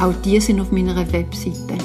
Auch 0.00 0.14
die 0.24 0.38
sind 0.38 0.60
auf 0.60 0.70
meiner 0.70 0.96
Webseite. 1.12 1.78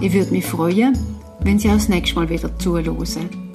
Ich 0.00 0.12
würde 0.12 0.32
mich 0.32 0.44
freuen, 0.44 0.98
wenn 1.40 1.58
Sie 1.58 1.68
auch 1.68 1.74
das 1.74 1.88
nächste 1.88 2.16
Mal 2.16 2.28
wieder 2.28 2.58
zuhören. 2.58 3.49